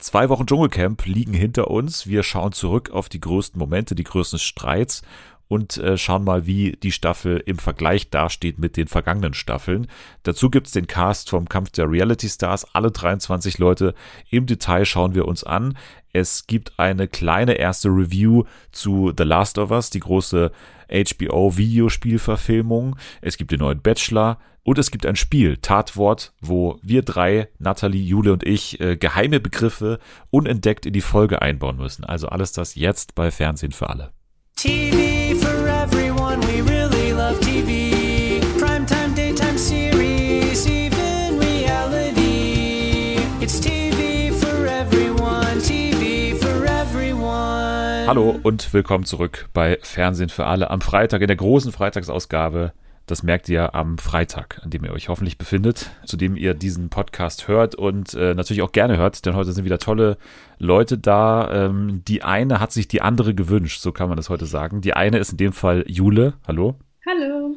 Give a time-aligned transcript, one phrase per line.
[0.00, 2.06] Zwei Wochen Dschungelcamp liegen hinter uns.
[2.06, 5.02] Wir schauen zurück auf die größten Momente, die größten Streits
[5.46, 9.88] und äh, schauen mal, wie die Staffel im Vergleich dasteht mit den vergangenen Staffeln.
[10.22, 12.74] Dazu gibt's den Cast vom Kampf der Reality Stars.
[12.74, 13.94] Alle 23 Leute
[14.30, 15.76] im Detail schauen wir uns an.
[16.14, 20.50] Es gibt eine kleine erste Review zu The Last of Us, die große
[20.88, 22.96] HBO-Videospielverfilmung.
[23.20, 24.38] Es gibt den neuen Bachelor.
[24.62, 29.40] Und es gibt ein Spiel, Tatwort, wo wir drei, Nathalie, Jule und ich, äh, geheime
[29.40, 29.98] Begriffe
[30.30, 32.04] unentdeckt in die Folge einbauen müssen.
[32.04, 34.12] Also alles das jetzt bei Fernsehen für alle.
[34.56, 38.44] TV for everyone, we really love TV.
[38.58, 43.16] Primetime, daytime series, even reality.
[43.40, 48.06] It's TV for everyone, TV for everyone.
[48.06, 52.74] Hallo und willkommen zurück bei Fernsehen für alle am Freitag in der großen Freitagsausgabe
[53.10, 56.90] das merkt ihr am Freitag, an dem ihr euch hoffentlich befindet, zu dem ihr diesen
[56.90, 60.16] Podcast hört und äh, natürlich auch gerne hört, denn heute sind wieder tolle
[60.58, 61.66] Leute da.
[61.66, 64.80] Ähm, die eine hat sich die andere gewünscht, so kann man das heute sagen.
[64.80, 66.34] Die eine ist in dem Fall Jule.
[66.46, 66.76] Hallo.
[67.06, 67.56] Hallo.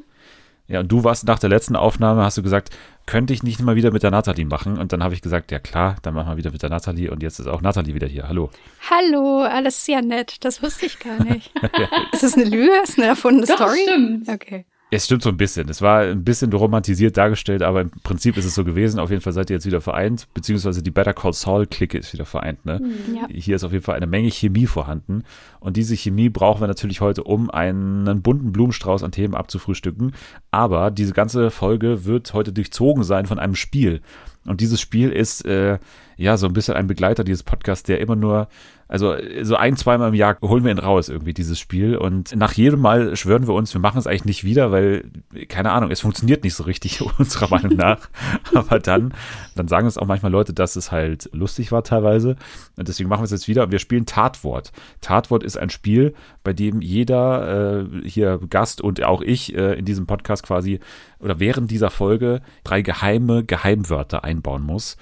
[0.67, 2.69] Ja, und du warst nach der letzten Aufnahme, hast du gesagt,
[3.05, 4.77] könnte ich nicht mal wieder mit der Nathalie machen?
[4.77, 7.11] Und dann habe ich gesagt, ja klar, dann machen wir wieder mit der Nathalie.
[7.11, 8.27] Und jetzt ist auch Nathalie wieder hier.
[8.29, 8.49] Hallo.
[8.89, 10.37] Hallo, alles sehr nett.
[10.45, 11.51] Das wusste ich gar nicht.
[12.13, 12.71] ist das eine Lüge?
[12.81, 13.79] Ist eine erfundene Doch, Story?
[13.83, 14.29] Stimmt.
[14.29, 14.65] Okay.
[14.95, 15.69] Es stimmt so ein bisschen.
[15.69, 18.99] Es war ein bisschen romantisiert dargestellt, aber im Prinzip ist es so gewesen.
[18.99, 22.25] Auf jeden Fall seid ihr jetzt wieder vereint, beziehungsweise die Better Call Saul-Clique ist wieder
[22.25, 22.63] vereint.
[22.63, 22.77] Ne?
[22.77, 23.27] Hm, ja.
[23.27, 25.23] Hier ist auf jeden Fall eine Menge Chemie vorhanden.
[25.59, 30.13] Und diese Chemie brauchen wir natürlich heute, um einen bunten Blumenstrauß an Themen abzufrühstücken.
[30.51, 34.01] Aber diese ganze Folge wird heute durchzogen sein von einem Spiel.
[34.45, 35.79] Und dieses Spiel ist äh,
[36.17, 38.47] ja so ein bisschen ein Begleiter dieses Podcasts, der immer nur
[38.93, 41.97] also so ein, zweimal im Jahr holen wir ihn raus, irgendwie, dieses Spiel.
[41.97, 45.05] Und nach jedem Mal schwören wir uns, wir machen es eigentlich nicht wieder, weil,
[45.47, 48.07] keine Ahnung, es funktioniert nicht so richtig, unserer Meinung nach.
[48.53, 49.15] Aber dann,
[49.55, 52.35] dann sagen uns auch manchmal Leute, dass es halt lustig war teilweise.
[52.77, 53.71] Und deswegen machen wir es jetzt wieder.
[53.71, 54.71] Wir spielen Tatwort.
[55.01, 56.13] Tatwort ist ein Spiel,
[56.43, 60.79] bei dem jeder äh, hier Gast und auch ich äh, in diesem Podcast quasi
[61.17, 64.97] oder während dieser Folge drei geheime Geheimwörter einbauen muss.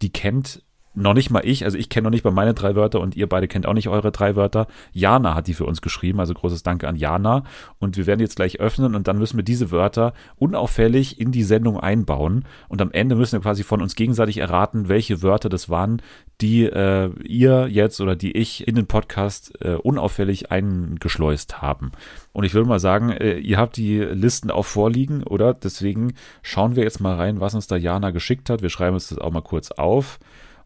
[0.00, 0.62] Die kennt
[0.94, 3.28] noch nicht mal ich, also ich kenne noch nicht mal meine drei Wörter und ihr
[3.28, 4.66] beide kennt auch nicht eure drei Wörter.
[4.92, 7.44] Jana hat die für uns geschrieben, also großes Danke an Jana.
[7.78, 11.42] Und wir werden jetzt gleich öffnen und dann müssen wir diese Wörter unauffällig in die
[11.42, 12.44] Sendung einbauen.
[12.68, 16.00] Und am Ende müssen wir quasi von uns gegenseitig erraten, welche Wörter das waren,
[16.40, 21.92] die äh, ihr jetzt oder die ich in den Podcast äh, unauffällig eingeschleust haben.
[22.32, 25.54] Und ich würde mal sagen, äh, ihr habt die Listen auch vorliegen, oder?
[25.54, 28.62] Deswegen schauen wir jetzt mal rein, was uns da Jana geschickt hat.
[28.62, 30.18] Wir schreiben uns das auch mal kurz auf.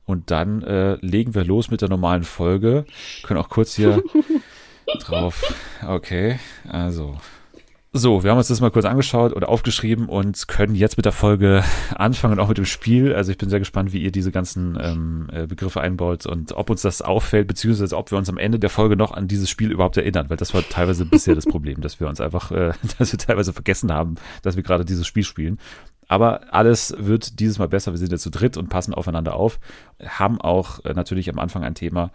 [0.08, 2.86] Und dann äh, legen wir los mit der normalen Folge.
[3.24, 4.02] Können auch kurz hier
[5.00, 5.54] drauf.
[5.86, 7.18] Okay, also.
[7.92, 11.12] So, wir haben uns das mal kurz angeschaut oder aufgeschrieben und können jetzt mit der
[11.12, 11.62] Folge
[11.94, 13.12] anfangen, auch mit dem Spiel.
[13.12, 16.70] Also ich bin sehr gespannt, wie ihr diese ganzen ähm, äh, Begriffe einbaut und ob
[16.70, 19.70] uns das auffällt, beziehungsweise ob wir uns am Ende der Folge noch an dieses Spiel
[19.70, 23.12] überhaupt erinnern, weil das war teilweise bisher das Problem, dass wir uns einfach, äh, dass
[23.12, 25.58] wir teilweise vergessen haben, dass wir gerade dieses Spiel spielen.
[26.08, 27.92] Aber alles wird dieses Mal besser.
[27.92, 29.60] Wir sind jetzt zu dritt und passen aufeinander auf.
[30.02, 32.10] Haben auch äh, natürlich am Anfang ein Thema,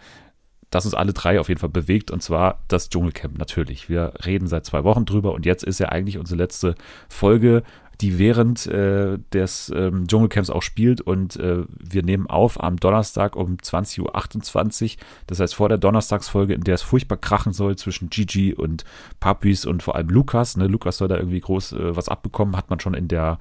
[0.71, 3.89] das uns alle drei auf jeden Fall bewegt, und zwar das Dschungelcamp natürlich.
[3.89, 6.73] Wir reden seit zwei Wochen drüber und jetzt ist ja eigentlich unsere letzte
[7.07, 7.61] Folge
[8.01, 13.35] die während äh, des ähm, Dschungelcamps auch spielt und äh, wir nehmen auf am Donnerstag
[13.35, 15.03] um 20.28 Uhr.
[15.27, 18.83] Das heißt vor der Donnerstagsfolge, in der es furchtbar krachen soll zwischen Gigi und
[19.19, 20.57] Papis und vor allem Lukas.
[20.57, 20.67] Ne?
[20.67, 23.37] Lukas soll da irgendwie groß äh, was abbekommen, hat man schon in der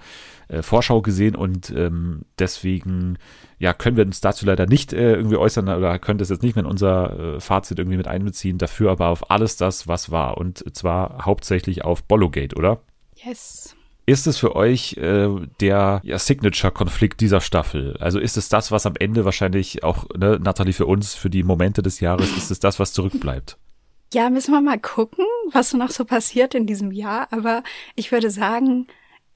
[0.48, 3.18] äh, Vorschau gesehen und ähm, deswegen
[3.58, 6.56] ja, können wir uns dazu leider nicht äh, irgendwie äußern oder können das jetzt nicht
[6.56, 8.58] mehr in unser äh, Fazit irgendwie mit einbeziehen.
[8.58, 12.80] Dafür aber auf alles das, was war und zwar hauptsächlich auf Bollogate, oder?
[13.24, 13.76] Yes.
[14.04, 15.28] Ist es für euch äh,
[15.60, 17.96] der ja, Signature-Konflikt dieser Staffel?
[18.00, 21.44] Also ist es das, was am Ende wahrscheinlich auch, ne, Nathalie, für uns, für die
[21.44, 23.58] Momente des Jahres, ist es das, was zurückbleibt?
[24.12, 27.28] Ja, müssen wir mal gucken, was noch so passiert in diesem Jahr.
[27.30, 27.62] Aber
[27.94, 28.88] ich würde sagen,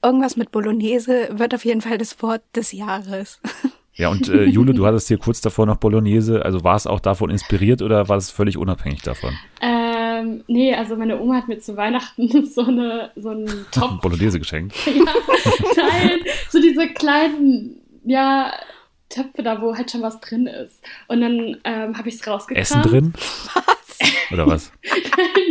[0.03, 3.39] irgendwas mit Bolognese wird auf jeden Fall das Wort des Jahres.
[3.93, 6.45] Ja, und äh, Jule, du hattest hier kurz davor noch Bolognese.
[6.45, 9.33] Also war es auch davon inspiriert oder war es völlig unabhängig davon?
[10.17, 14.39] Ähm, nee, also meine Oma hat mir zu Weihnachten so eine so einen Topf Bolognese
[14.39, 14.75] geschenkt.
[14.85, 15.13] ja,
[15.75, 16.19] nein,
[16.49, 18.53] so diese kleinen, ja,
[19.09, 20.81] Töpfe da, wo halt schon was drin ist.
[21.07, 22.61] Und dann ähm, habe ich es rausgekramt.
[22.61, 23.13] Essen drin?
[23.53, 24.31] Was?
[24.31, 24.71] Oder was?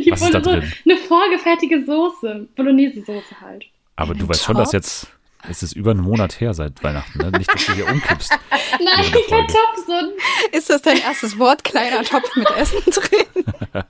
[0.04, 0.72] Die Was ist da drin?
[0.84, 3.64] Eine vorgefertigte Soße, Bolognese-Soße halt.
[3.96, 4.74] Aber du weißt schon, dass Topf?
[4.74, 5.06] jetzt,
[5.48, 7.30] es ist über einen Monat her seit Weihnachten, ne?
[7.38, 8.30] Nicht, dass du hier umkippst.
[8.80, 9.46] Nein, der kein.
[9.46, 10.10] Topf, so ein,
[10.52, 11.64] Ist das dein erstes Wort?
[11.64, 13.44] Kleiner Topf mit Essen drin?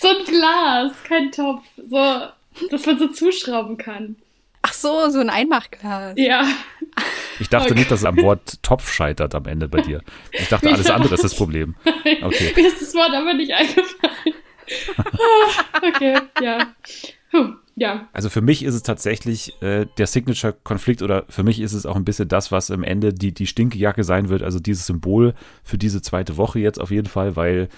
[0.00, 1.64] so ein Glas, kein Topf.
[1.88, 4.16] So, dass man so zuschrauben kann.
[4.62, 6.14] Ach so, so ein Einmachglas.
[6.16, 6.46] Ja.
[7.38, 7.80] Ich dachte okay.
[7.80, 10.00] nicht, dass es am Wort Topf scheitert am Ende bei dir.
[10.32, 11.74] Ich dachte, alles andere ist das Problem.
[12.22, 12.52] Okay.
[12.54, 14.34] Mir ist das Wort aber nicht eingefallen.
[15.82, 16.74] okay, ja.
[17.30, 18.08] Puh, ja.
[18.12, 21.96] Also für mich ist es tatsächlich äh, der Signature-Konflikt oder für mich ist es auch
[21.96, 25.34] ein bisschen das, was am Ende die, die Stinkejacke sein wird, also dieses Symbol
[25.64, 27.68] für diese zweite Woche jetzt auf jeden Fall, weil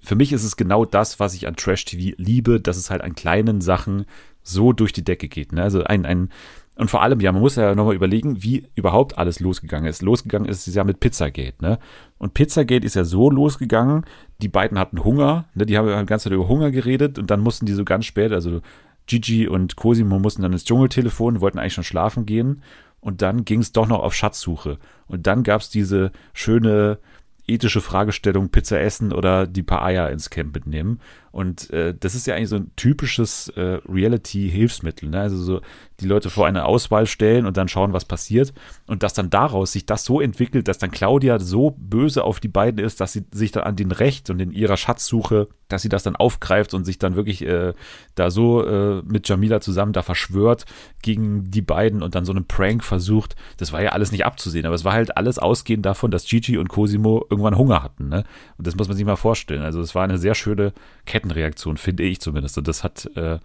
[0.00, 3.14] für mich ist es genau das, was ich an Trash-TV liebe, dass es halt an
[3.14, 4.06] kleinen Sachen
[4.42, 5.52] so durch die Decke geht.
[5.52, 5.62] Ne?
[5.62, 6.28] Also ein, ein,
[6.76, 10.02] und vor allem, ja, man muss ja nochmal überlegen, wie überhaupt alles losgegangen ist.
[10.02, 11.78] Losgegangen ist es ja mit Pizzagate, ne?
[12.18, 14.04] Und Pizzagate ist ja so losgegangen,
[14.42, 15.66] die beiden hatten Hunger, ne?
[15.66, 18.06] Die haben ja die ganze Zeit über Hunger geredet und dann mussten die so ganz
[18.06, 18.60] spät, also
[19.06, 22.62] Gigi und Cosimo mussten dann ins Dschungeltelefon, wollten eigentlich schon schlafen gehen.
[23.00, 24.78] Und dann ging es doch noch auf Schatzsuche.
[25.06, 26.98] Und dann gab es diese schöne
[27.46, 31.00] ethische Fragestellung, Pizza essen oder die paar Eier ins Camp mitnehmen.
[31.34, 35.08] Und äh, das ist ja eigentlich so ein typisches äh, Reality-Hilfsmittel.
[35.08, 35.18] Ne?
[35.18, 35.60] Also so
[35.98, 38.54] die Leute vor eine Auswahl stellen und dann schauen, was passiert.
[38.86, 42.46] Und dass dann daraus sich das so entwickelt, dass dann Claudia so böse auf die
[42.46, 45.88] beiden ist, dass sie sich dann an den Recht und in ihrer Schatzsuche, dass sie
[45.88, 47.72] das dann aufgreift und sich dann wirklich äh,
[48.14, 50.66] da so äh, mit Jamila zusammen da verschwört
[51.02, 53.34] gegen die beiden und dann so einen Prank versucht.
[53.56, 56.58] Das war ja alles nicht abzusehen, aber es war halt alles ausgehend davon, dass Gigi
[56.58, 58.08] und Cosimo irgendwann Hunger hatten.
[58.08, 58.22] Ne?
[58.56, 59.62] Und das muss man sich mal vorstellen.
[59.62, 60.72] Also es war eine sehr schöne
[61.06, 62.58] Kette Kettenreaktion, finde ich zumindest.
[62.58, 63.38] Und das hat äh,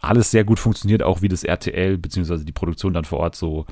[0.00, 2.44] alles sehr gut funktioniert, auch wie das RTL bzw.
[2.44, 3.66] die Produktion dann vor Ort so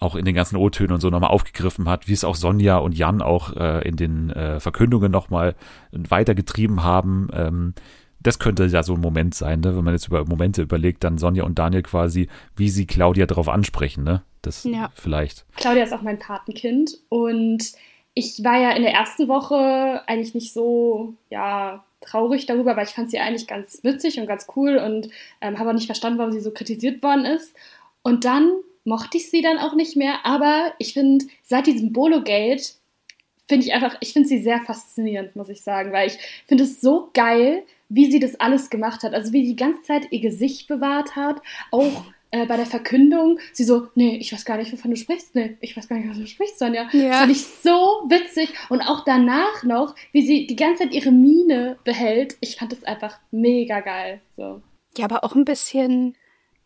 [0.00, 2.98] auch in den ganzen O-Tönen und so nochmal aufgegriffen hat, wie es auch Sonja und
[2.98, 5.54] Jan auch äh, in den äh, Verkündungen nochmal
[5.92, 7.28] weitergetrieben haben.
[7.32, 7.74] Ähm,
[8.18, 9.76] das könnte ja so ein Moment sein, ne?
[9.76, 13.48] wenn man jetzt über Momente überlegt, dann Sonja und Daniel quasi, wie sie Claudia darauf
[13.48, 14.22] ansprechen, ne?
[14.42, 14.90] Das ja.
[14.94, 15.44] vielleicht.
[15.56, 17.72] Claudia ist auch mein Patenkind und
[18.14, 22.94] ich war ja in der ersten Woche eigentlich nicht so, ja, traurig darüber, weil ich
[22.94, 25.08] fand sie eigentlich ganz witzig und ganz cool und
[25.40, 27.54] ähm, habe auch nicht verstanden, warum sie so kritisiert worden ist.
[28.02, 28.52] Und dann
[28.84, 32.74] mochte ich sie dann auch nicht mehr, aber ich finde, seit diesem Bolo-Gate
[33.48, 36.80] finde ich einfach, ich finde sie sehr faszinierend, muss ich sagen, weil ich finde es
[36.80, 39.12] so geil, wie sie das alles gemacht hat.
[39.12, 43.38] Also wie sie die ganze Zeit ihr Gesicht bewahrt hat, auch äh, bei der Verkündung,
[43.52, 45.34] sie so, nee, ich weiß gar nicht, wovon du sprichst.
[45.34, 46.88] Nee, ich weiß gar nicht, was du sprichst, Sonja.
[46.92, 47.08] Ja.
[47.08, 47.70] Das fand ich so
[48.08, 48.52] witzig.
[48.70, 52.36] Und auch danach noch, wie sie die ganze Zeit ihre Miene behält.
[52.40, 54.22] Ich fand das einfach mega geil.
[54.36, 54.62] So.
[54.96, 56.16] Ja, aber auch ein bisschen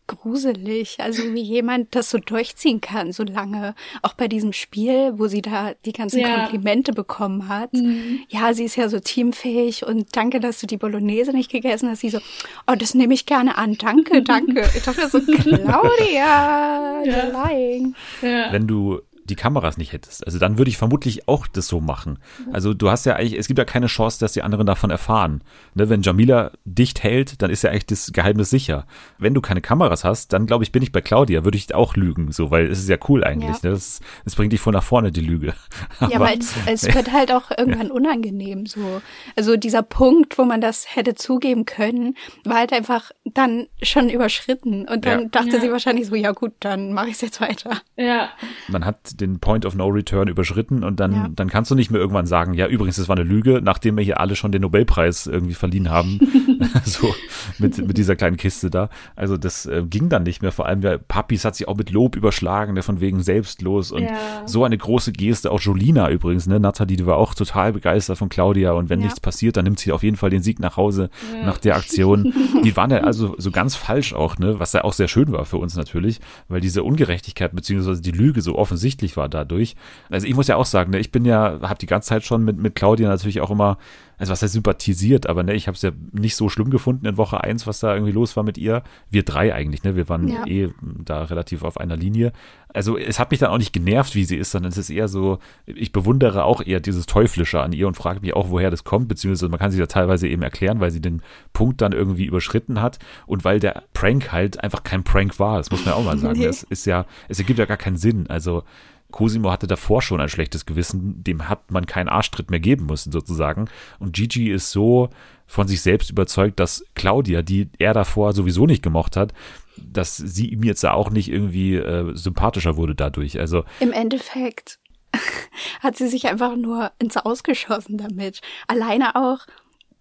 [0.07, 3.75] gruselig, also wie jemand das so durchziehen kann, so lange.
[4.01, 6.39] Auch bei diesem Spiel, wo sie da die ganzen ja.
[6.39, 7.73] Komplimente bekommen hat.
[7.73, 8.21] Mhm.
[8.29, 11.99] Ja, sie ist ja so teamfähig und danke, dass du die Bolognese nicht gegessen hast.
[11.99, 12.19] Sie so,
[12.67, 13.77] oh, das nehme ich gerne an.
[13.77, 14.65] Danke, danke.
[14.75, 17.47] Ich dachte so, Claudia, ja.
[17.49, 17.95] lying.
[18.21, 18.51] Ja.
[18.51, 20.25] Wenn du die Kameras nicht hättest.
[20.25, 22.19] Also dann würde ich vermutlich auch das so machen.
[22.51, 25.43] Also du hast ja eigentlich, es gibt ja keine Chance, dass die anderen davon erfahren.
[25.75, 28.85] Ne, wenn Jamila dicht hält, dann ist ja eigentlich das Geheimnis sicher.
[29.17, 31.95] Wenn du keine Kameras hast, dann glaube ich, bin ich bei Claudia, würde ich auch
[31.95, 33.61] lügen, so, weil es ist ja cool eigentlich.
[33.63, 33.69] Ja.
[33.69, 33.75] Ne?
[33.75, 35.53] Das, das, bringt dich voll nach vorne, die Lüge.
[35.99, 39.01] Aber, ja, weil es, es wird halt auch irgendwann unangenehm so.
[39.35, 44.87] Also dieser Punkt, wo man das hätte zugeben können, war halt einfach dann schon überschritten.
[44.87, 45.27] Und dann ja.
[45.29, 45.61] dachte ja.
[45.61, 47.81] sie wahrscheinlich so, ja gut, dann mache ich es jetzt weiter.
[47.95, 48.29] Ja.
[48.67, 51.29] Man hat den Point of No Return überschritten und dann, ja.
[51.35, 54.03] dann kannst du nicht mehr irgendwann sagen, ja, übrigens, das war eine Lüge, nachdem wir
[54.03, 56.19] hier alle schon den Nobelpreis irgendwie verliehen haben.
[56.85, 57.13] so
[57.59, 58.89] mit, mit dieser kleinen Kiste da.
[59.15, 60.51] Also das äh, ging dann nicht mehr.
[60.51, 64.03] Vor allem, ja, Papis hat sich auch mit Lob überschlagen, der von wegen selbstlos und
[64.03, 64.43] ja.
[64.45, 65.51] so eine große Geste.
[65.51, 66.59] Auch Jolina übrigens, ne?
[66.59, 69.05] Nathalie, die war auch total begeistert von Claudia und wenn ja.
[69.05, 71.09] nichts passiert, dann nimmt sie auf jeden Fall den Sieg nach Hause
[71.43, 72.33] nach der Aktion.
[72.63, 74.59] Die waren ja also so ganz falsch auch, ne?
[74.59, 78.41] Was ja auch sehr schön war für uns natürlich, weil diese Ungerechtigkeit beziehungsweise die Lüge
[78.41, 79.75] so offensichtlich war dadurch.
[80.09, 82.43] Also ich muss ja auch sagen, ne, ich bin ja, habe die ganze Zeit schon
[82.43, 83.77] mit, mit Claudia natürlich auch immer
[84.17, 87.17] also was heißt sympathisiert, aber ne, ich habe es ja nicht so schlimm gefunden in
[87.17, 88.81] Woche 1, was da irgendwie los war mit ihr.
[89.11, 89.95] Wir drei eigentlich, ne?
[89.95, 90.45] Wir waren ja.
[90.47, 92.33] eh da relativ auf einer Linie.
[92.73, 95.07] Also es hat mich dann auch nicht genervt, wie sie ist, sondern es ist eher
[95.07, 98.83] so, ich bewundere auch eher dieses Teuflische an ihr und frage mich auch, woher das
[98.83, 101.21] kommt, beziehungsweise man kann sich ja teilweise eben erklären, weil sie den
[101.53, 102.97] Punkt dann irgendwie überschritten hat
[103.27, 105.57] und weil der Prank halt einfach kein Prank war.
[105.57, 106.39] Das muss man auch mal sagen.
[106.39, 106.47] nee.
[106.47, 108.25] Das ist ja, es ergibt ja gar keinen Sinn.
[108.29, 108.63] Also
[109.11, 113.11] Cosimo hatte davor schon ein schlechtes Gewissen, dem hat man keinen Arschtritt mehr geben müssen,
[113.11, 113.69] sozusagen.
[113.99, 115.09] Und Gigi ist so
[115.45, 119.33] von sich selbst überzeugt, dass Claudia, die er davor sowieso nicht gemocht hat,
[119.77, 123.39] dass sie ihm jetzt auch nicht irgendwie äh, sympathischer wurde dadurch.
[123.39, 124.79] Also im Endeffekt
[125.79, 128.41] hat sie sich einfach nur ins Ausgeschossen damit.
[128.67, 129.39] Alleine auch,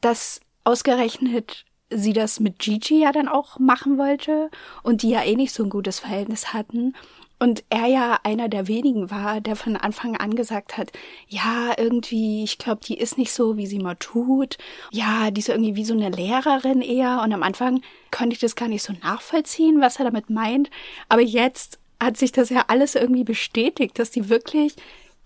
[0.00, 4.50] dass ausgerechnet sie das mit Gigi ja dann auch machen wollte
[4.82, 6.94] und die ja eh nicht so ein gutes Verhältnis hatten
[7.38, 10.92] Und er ja einer der wenigen war, der von Anfang an gesagt hat,
[11.28, 14.56] ja, irgendwie, ich glaube, die ist nicht so, wie sie mal tut.
[14.90, 17.20] Ja, die ist irgendwie wie so eine Lehrerin eher.
[17.22, 20.70] Und am Anfang konnte ich das gar nicht so nachvollziehen, was er damit meint.
[21.10, 24.76] Aber jetzt hat sich das ja alles irgendwie bestätigt, dass die wirklich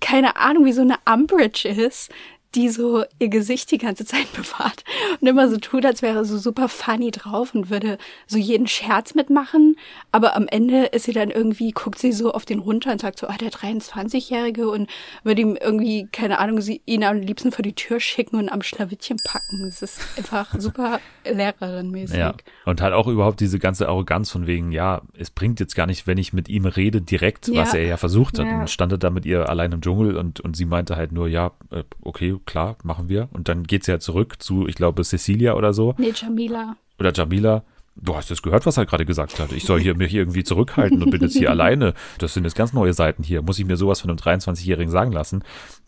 [0.00, 2.10] keine Ahnung, wie so eine Umbridge ist,
[2.54, 4.84] die so ihr Gesicht die ganze Zeit bewahrt
[5.20, 9.14] und immer so tut, als wäre so super funny drauf und würde so jeden Scherz
[9.14, 9.76] mitmachen.
[10.12, 13.18] Aber am Ende ist sie dann irgendwie, guckt sie so auf den runter und sagt
[13.18, 14.90] so, ah, der 23-Jährige und
[15.22, 18.62] würde ihm irgendwie, keine Ahnung, sie, ihn am liebsten vor die Tür schicken und am
[18.62, 19.64] Schlawittchen packen.
[19.64, 22.16] Das ist einfach super Lehrerinmäßig.
[22.16, 22.34] Ja.
[22.64, 26.06] Und halt auch überhaupt diese ganze Arroganz von wegen, ja, es bringt jetzt gar nicht,
[26.06, 27.62] wenn ich mit ihm rede direkt, ja.
[27.62, 28.46] was er ja versucht hat.
[28.46, 28.60] Ja.
[28.60, 31.28] Und stand er da mit ihr allein im Dschungel und, und sie meinte halt nur,
[31.28, 33.28] ja, äh, okay, klar, machen wir.
[33.32, 35.94] Und dann geht sie ja zurück zu, ich glaube, Cecilia oder so.
[35.98, 36.76] Nee, Jamila.
[36.98, 37.64] Oder Jamila.
[37.96, 39.52] Du hast es gehört, was er gerade gesagt hat.
[39.52, 41.94] Ich soll hier mich irgendwie zurückhalten und bin jetzt hier alleine.
[42.18, 43.42] Das sind jetzt ganz neue Seiten hier.
[43.42, 45.44] Muss ich mir sowas von einem 23-Jährigen sagen lassen?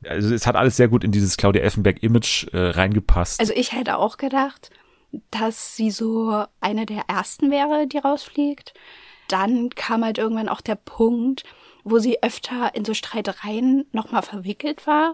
[0.06, 3.40] Also es hat alles sehr gut in dieses Claudia Effenberg-Image äh, reingepasst.
[3.40, 4.70] Also ich hätte auch gedacht,
[5.30, 8.74] dass sie so eine der ersten wäre, die rausfliegt.
[9.28, 11.44] Dann kam halt irgendwann auch der Punkt,
[11.84, 15.12] wo sie öfter in so Streitereien nochmal verwickelt war.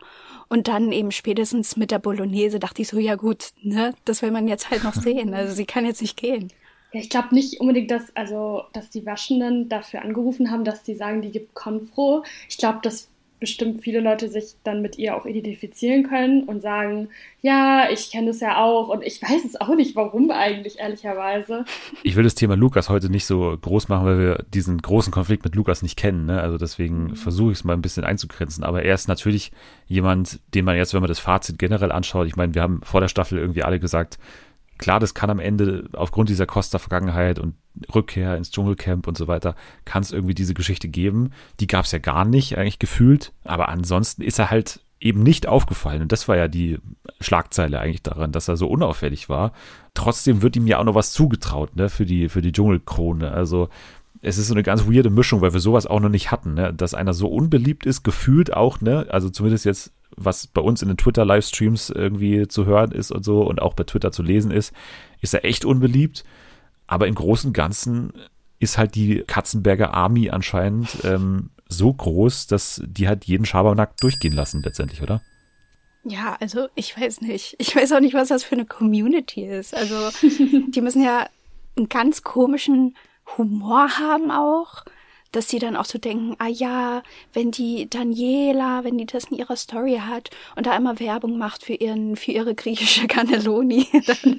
[0.48, 4.30] Und dann eben spätestens mit der Bolognese dachte ich so, ja gut, ne, das will
[4.30, 5.34] man jetzt halt noch sehen.
[5.34, 6.52] Also sie kann jetzt nicht gehen.
[6.92, 10.94] Ja, ich glaube nicht unbedingt, dass, also, dass die Waschenden dafür angerufen haben, dass die
[10.94, 12.24] sagen, die gibt Konfro.
[12.48, 13.08] Ich glaube, das
[13.40, 17.08] bestimmt viele Leute sich dann mit ihr auch identifizieren können und sagen,
[17.40, 21.64] ja, ich kenne es ja auch und ich weiß es auch nicht, warum eigentlich, ehrlicherweise.
[22.02, 25.44] Ich will das Thema Lukas heute nicht so groß machen, weil wir diesen großen Konflikt
[25.44, 26.26] mit Lukas nicht kennen.
[26.26, 26.40] Ne?
[26.40, 27.16] Also deswegen mhm.
[27.16, 28.64] versuche ich es mal ein bisschen einzugrenzen.
[28.64, 29.52] Aber er ist natürlich
[29.86, 33.00] jemand, den man jetzt, wenn man das Fazit generell anschaut, ich meine, wir haben vor
[33.00, 34.18] der Staffel irgendwie alle gesagt,
[34.78, 37.54] klar, das kann am Ende aufgrund dieser Costa-Vergangenheit und
[37.94, 39.54] Rückkehr ins Dschungelcamp und so weiter,
[39.84, 41.30] kann es irgendwie diese Geschichte geben.
[41.60, 43.32] Die gab es ja gar nicht, eigentlich gefühlt.
[43.44, 46.02] Aber ansonsten ist er halt eben nicht aufgefallen.
[46.02, 46.78] Und das war ja die
[47.20, 49.52] Schlagzeile eigentlich daran, dass er so unauffällig war.
[49.94, 53.30] Trotzdem wird ihm ja auch noch was zugetraut, ne, für die, für die Dschungelkrone.
[53.30, 53.68] Also,
[54.20, 56.74] es ist so eine ganz weirde Mischung, weil wir sowas auch noch nicht hatten, ne?
[56.74, 59.06] dass einer so unbeliebt ist, gefühlt auch, ne?
[59.10, 63.42] also zumindest jetzt was bei uns in den Twitter-Livestreams irgendwie zu hören ist und so
[63.42, 64.72] und auch bei Twitter zu lesen ist,
[65.20, 66.24] ist er echt unbeliebt.
[66.86, 68.12] Aber im Großen und Ganzen
[68.58, 74.32] ist halt die Katzenberger Army anscheinend ähm, so groß, dass die halt jeden Schabernack durchgehen
[74.32, 75.20] lassen letztendlich, oder?
[76.04, 77.56] Ja, also ich weiß nicht.
[77.58, 79.74] Ich weiß auch nicht, was das für eine Community ist.
[79.74, 81.28] Also die müssen ja
[81.76, 82.96] einen ganz komischen
[83.36, 84.84] Humor haben auch
[85.32, 89.36] dass die dann auch so denken, ah ja, wenn die Daniela, wenn die das in
[89.36, 94.38] ihrer Story hat und da immer Werbung macht für ihren, für ihre griechische Cannelloni, dann,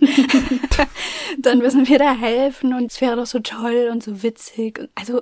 [1.37, 4.89] dann müssen wir da helfen und es wäre doch so toll und so witzig.
[4.95, 5.21] Also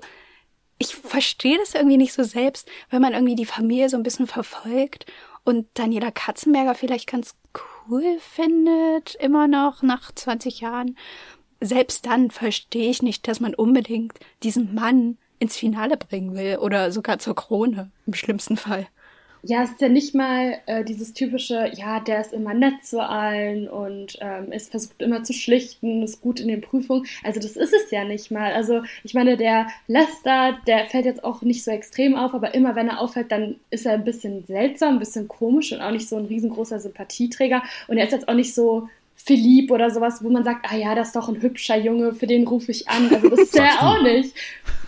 [0.80, 4.28] ich verstehe das irgendwie nicht so selbst, wenn man irgendwie die Familie so ein bisschen
[4.28, 5.06] verfolgt
[5.44, 7.36] und Daniela Katzenberger vielleicht ganz
[7.90, 10.98] cool findet, immer noch nach 20 Jahren.
[11.60, 16.92] Selbst dann verstehe ich nicht, dass man unbedingt diesen Mann ins Finale bringen will oder
[16.92, 18.88] sogar zur Krone im schlimmsten Fall.
[19.44, 23.02] Ja, es ist ja nicht mal äh, dieses typische, ja, der ist immer nett zu
[23.02, 27.06] allen und ähm, ist versucht immer zu schlichten, ist gut in den Prüfungen.
[27.24, 28.54] Also das ist es ja nicht mal.
[28.54, 32.76] Also ich meine, der Lester, der fällt jetzt auch nicht so extrem auf, aber immer
[32.76, 36.10] wenn er auffällt, dann ist er ein bisschen seltsam, ein bisschen komisch und auch nicht
[36.10, 37.64] so ein riesengroßer Sympathieträger.
[37.88, 40.96] Und er ist jetzt auch nicht so Philipp oder sowas, wo man sagt, ah ja,
[40.96, 43.14] das ist doch ein hübscher Junge, für den rufe ich an.
[43.14, 44.34] Also das ist er auch nicht.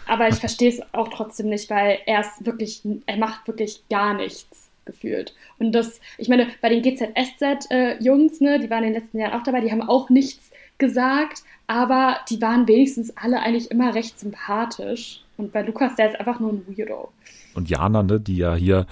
[0.09, 4.13] Aber ich verstehe es auch trotzdem nicht, weil er ist wirklich, er macht wirklich gar
[4.13, 5.35] nichts gefühlt.
[5.59, 9.39] Und das, ich meine, bei den GZSZ-Jungs, äh, ne, die waren in den letzten Jahren
[9.39, 14.19] auch dabei, die haben auch nichts gesagt, aber die waren wenigstens alle eigentlich immer recht
[14.19, 15.21] sympathisch.
[15.37, 17.09] Und bei Lukas, der ist einfach nur ein Weirdo.
[17.53, 18.87] Und Jana, ne, die ja hier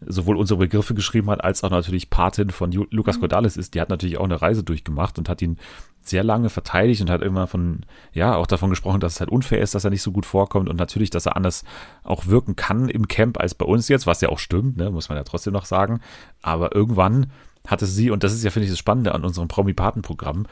[0.00, 3.20] sowohl unsere Begriffe geschrieben hat, als auch natürlich Patin von Lukas mhm.
[3.20, 5.58] Cordalis ist, die hat natürlich auch eine Reise durchgemacht und hat ihn
[6.02, 7.80] sehr lange verteidigt und hat immer von,
[8.12, 10.68] ja, auch davon gesprochen, dass es halt unfair ist, dass er nicht so gut vorkommt
[10.68, 11.64] und natürlich, dass er anders
[12.04, 15.08] auch wirken kann im Camp als bei uns jetzt, was ja auch stimmt, ne, muss
[15.08, 16.00] man ja trotzdem noch sagen.
[16.42, 17.32] Aber irgendwann
[17.66, 20.46] hatte sie, und das ist ja, finde ich, das Spannende an unserem Promi-Paten-Programm,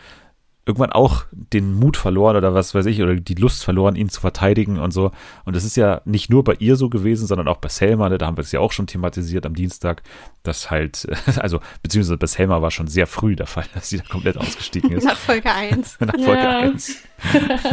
[0.66, 4.20] irgendwann auch den Mut verloren oder was weiß ich, oder die Lust verloren, ihn zu
[4.20, 5.10] verteidigen und so.
[5.44, 8.16] Und das ist ja nicht nur bei ihr so gewesen, sondern auch bei Selma, ne?
[8.16, 10.02] da haben wir es ja auch schon thematisiert am Dienstag,
[10.42, 11.06] dass halt,
[11.36, 14.92] also, beziehungsweise bei Selma war schon sehr früh der Fall, dass sie da komplett ausgestiegen
[14.92, 15.04] ist.
[15.04, 15.96] Nach Folge 1.
[16.00, 16.58] Nach Folge ja.
[16.60, 17.02] 1.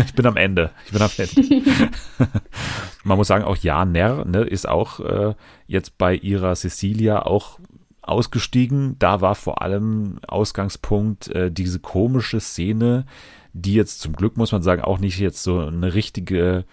[0.06, 0.72] Ich bin am Ende.
[0.86, 1.90] Ich bin am Ende.
[3.04, 5.34] Man muss sagen, auch Ja Ner ne, ist auch äh,
[5.68, 7.60] jetzt bei ihrer Cecilia auch
[8.12, 8.96] ausgestiegen.
[9.00, 13.06] Da war vor allem Ausgangspunkt äh, diese komische Szene,
[13.54, 16.66] die jetzt zum Glück, muss man sagen, auch nicht jetzt so eine richtige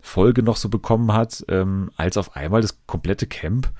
[0.00, 3.72] Folge noch so bekommen hat, ähm, als auf einmal das komplette Camp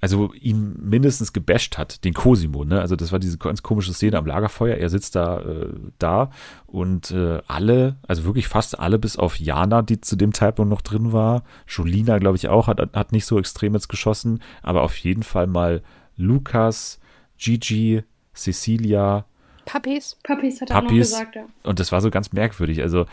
[0.00, 2.80] also ihm mindestens gebasht hat, den Cosimo, ne?
[2.80, 4.76] Also das war diese ganz komische Szene am Lagerfeuer.
[4.76, 6.30] Er sitzt da, äh, da
[6.66, 10.82] und äh, alle, also wirklich fast alle, bis auf Jana, die zu dem Zeitpunkt noch
[10.82, 11.42] drin war.
[11.66, 15.48] Julina, glaube ich, auch, hat, hat nicht so extrem jetzt geschossen, aber auf jeden Fall
[15.48, 15.82] mal
[16.18, 17.00] Lukas,
[17.38, 18.02] Gigi,
[18.34, 19.24] Cecilia.
[19.64, 20.16] Puppies.
[20.22, 21.46] Puppies hat er noch gesagt, ja.
[21.62, 22.82] Und das war so ganz merkwürdig.
[22.82, 23.06] Also,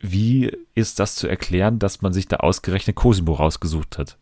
[0.00, 4.18] wie ist das zu erklären, dass man sich da ausgerechnet Cosimo rausgesucht hat?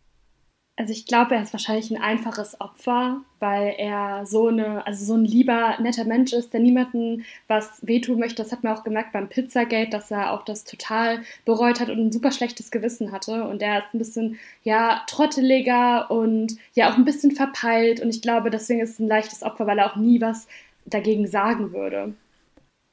[0.75, 5.13] Also ich glaube, er ist wahrscheinlich ein einfaches Opfer, weil er so eine, also so
[5.13, 8.41] ein lieber, netter Mensch ist, der niemanden was wehtun möchte.
[8.41, 11.99] Das hat man auch gemerkt beim Pizzagate, dass er auch das total bereut hat und
[11.99, 13.43] ein super schlechtes Gewissen hatte.
[13.43, 17.99] Und er ist ein bisschen, ja, trotteliger und ja auch ein bisschen verpeilt.
[18.01, 20.47] Und ich glaube, deswegen ist es ein leichtes Opfer, weil er auch nie was
[20.87, 22.15] dagegen sagen würde.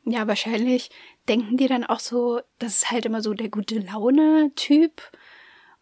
[0.04, 0.90] Ja, wahrscheinlich
[1.30, 5.00] denken die dann auch so, das ist halt immer so der gute Laune-Typ.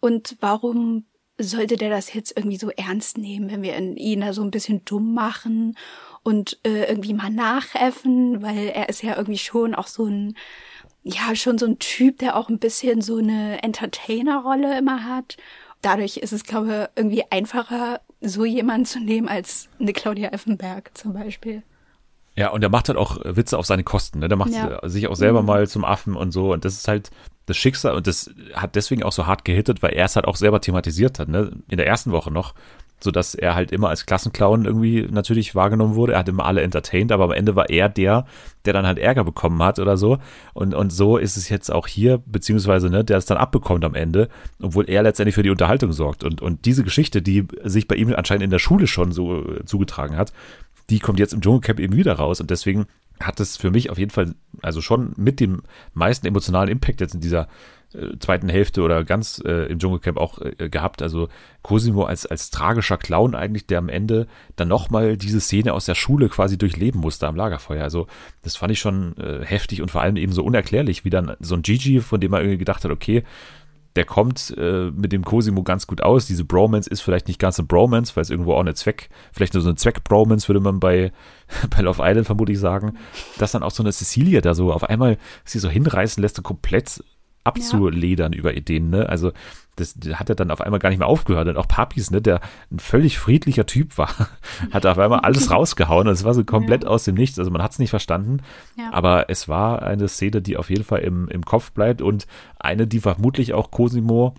[0.00, 1.07] Und warum
[1.38, 4.84] sollte der das jetzt irgendwie so ernst nehmen, wenn wir ihn da so ein bisschen
[4.84, 5.76] dumm machen
[6.22, 10.34] und äh, irgendwie mal nachäffen, weil er ist ja irgendwie schon auch so ein,
[11.04, 15.36] ja, schon so ein Typ, der auch ein bisschen so eine Entertainer-Rolle immer hat.
[15.80, 20.90] Dadurch ist es, glaube ich, irgendwie einfacher, so jemanden zu nehmen als eine Claudia Effenberg
[20.94, 21.62] zum Beispiel.
[22.34, 24.18] Ja, und er macht halt auch Witze auf seine Kosten.
[24.18, 24.28] Ne?
[24.28, 24.80] Der macht ja.
[24.88, 25.46] sich auch selber mhm.
[25.46, 26.52] mal zum Affen und so.
[26.52, 27.10] Und das ist halt,
[27.48, 30.36] das Schicksal, und das hat deswegen auch so hart gehittet, weil er es halt auch
[30.36, 31.52] selber thematisiert hat, ne?
[31.68, 32.54] In der ersten Woche noch,
[33.00, 36.14] so dass er halt immer als Klassenclown irgendwie natürlich wahrgenommen wurde.
[36.14, 38.26] Er hat immer alle entertained, aber am Ende war er der,
[38.64, 40.18] der dann halt Ärger bekommen hat oder so.
[40.52, 43.94] Und, und so ist es jetzt auch hier, beziehungsweise, ne, der es dann abbekommt am
[43.94, 44.28] Ende,
[44.60, 46.24] obwohl er letztendlich für die Unterhaltung sorgt.
[46.24, 49.64] Und, und diese Geschichte, die sich bei ihm anscheinend in der Schule schon so äh,
[49.64, 50.32] zugetragen hat,
[50.90, 52.40] die kommt jetzt im Dschungelcamp eben wieder raus.
[52.40, 52.86] Und deswegen
[53.20, 55.62] hat es für mich auf jeden Fall, also schon mit dem
[55.94, 57.48] meisten emotionalen Impact jetzt in dieser
[57.94, 61.00] äh, zweiten Hälfte oder ganz äh, im Dschungelcamp auch äh, gehabt.
[61.00, 61.28] Also
[61.62, 65.94] Cosimo als, als tragischer Clown eigentlich, der am Ende dann nochmal diese Szene aus der
[65.94, 67.82] Schule quasi durchleben musste am Lagerfeuer.
[67.82, 68.06] Also
[68.42, 71.54] das fand ich schon äh, heftig und vor allem eben so unerklärlich, wie dann so
[71.54, 73.24] ein Gigi, von dem man irgendwie gedacht hat, okay,
[73.96, 76.26] der kommt äh, mit dem Cosimo ganz gut aus.
[76.26, 79.54] Diese Bromance ist vielleicht nicht ganz eine Bromance, weil es irgendwo auch eine Zweck, vielleicht
[79.54, 81.12] nur so eine Zweck-Bromance, würde man bei,
[81.70, 82.98] bei Love Island vermutlich sagen.
[83.38, 86.44] Dass dann auch so eine Cecilia da so auf einmal sie so hinreißen lässt und
[86.44, 87.02] komplett
[87.48, 88.38] abzuledern ja.
[88.38, 89.08] über Ideen, ne?
[89.08, 89.32] Also
[89.78, 91.48] das, hat er dann auf einmal gar nicht mehr aufgehört.
[91.48, 94.10] Und auch Papis, ne, der ein völlig friedlicher Typ war,
[94.72, 96.90] hat auf einmal alles rausgehauen und es war so komplett ja.
[96.90, 97.38] aus dem Nichts.
[97.38, 98.42] Also man hat es nicht verstanden.
[98.76, 98.92] Ja.
[98.92, 102.26] Aber es war eine Szene, die auf jeden Fall im, im Kopf bleibt und
[102.58, 104.34] eine, die vermutlich auch Cosimo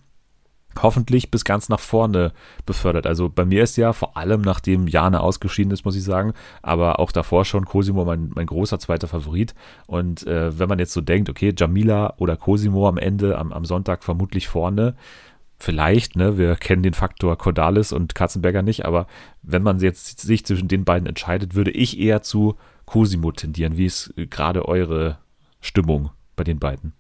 [0.84, 2.32] hoffentlich bis ganz nach vorne
[2.66, 3.08] befördert.
[3.08, 7.00] Also bei mir ist ja vor allem nachdem Jana ausgeschieden ist, muss ich sagen, aber
[7.00, 9.54] auch davor schon Cosimo mein, mein großer zweiter Favorit.
[9.88, 13.66] Und äh, wenn man jetzt so denkt, okay, Jamila oder Cosimo am Ende, am, am
[13.66, 14.96] Sonntag vermutlich vorne,
[15.60, 19.08] vielleicht, ne, wir kennen den Faktor Cordalis und Katzenberger nicht, aber
[19.42, 23.78] wenn man jetzt sich zwischen den beiden entscheidet, würde ich eher zu Cosimo tendieren.
[23.78, 25.18] Wie ist gerade eure
[25.62, 26.94] Stimmung bei den beiden?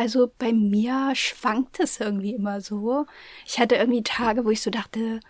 [0.00, 3.04] Also bei mir schwankt es irgendwie immer so.
[3.44, 5.20] Ich hatte irgendwie Tage, wo ich so dachte,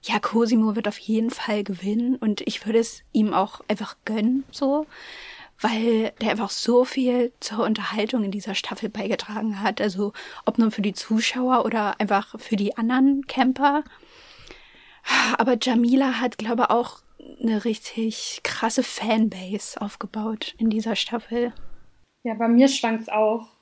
[0.00, 4.44] ja, Cosimo wird auf jeden Fall gewinnen und ich würde es ihm auch einfach gönnen,
[4.50, 4.86] so,
[5.60, 9.82] weil der einfach so viel zur Unterhaltung in dieser Staffel beigetragen hat.
[9.82, 10.14] Also
[10.46, 13.84] ob nun für die Zuschauer oder einfach für die anderen Camper.
[15.36, 17.00] Aber Jamila hat, glaube ich, auch
[17.42, 21.52] eine richtig krasse Fanbase aufgebaut in dieser Staffel.
[22.24, 23.55] Ja, bei mir schwankt es auch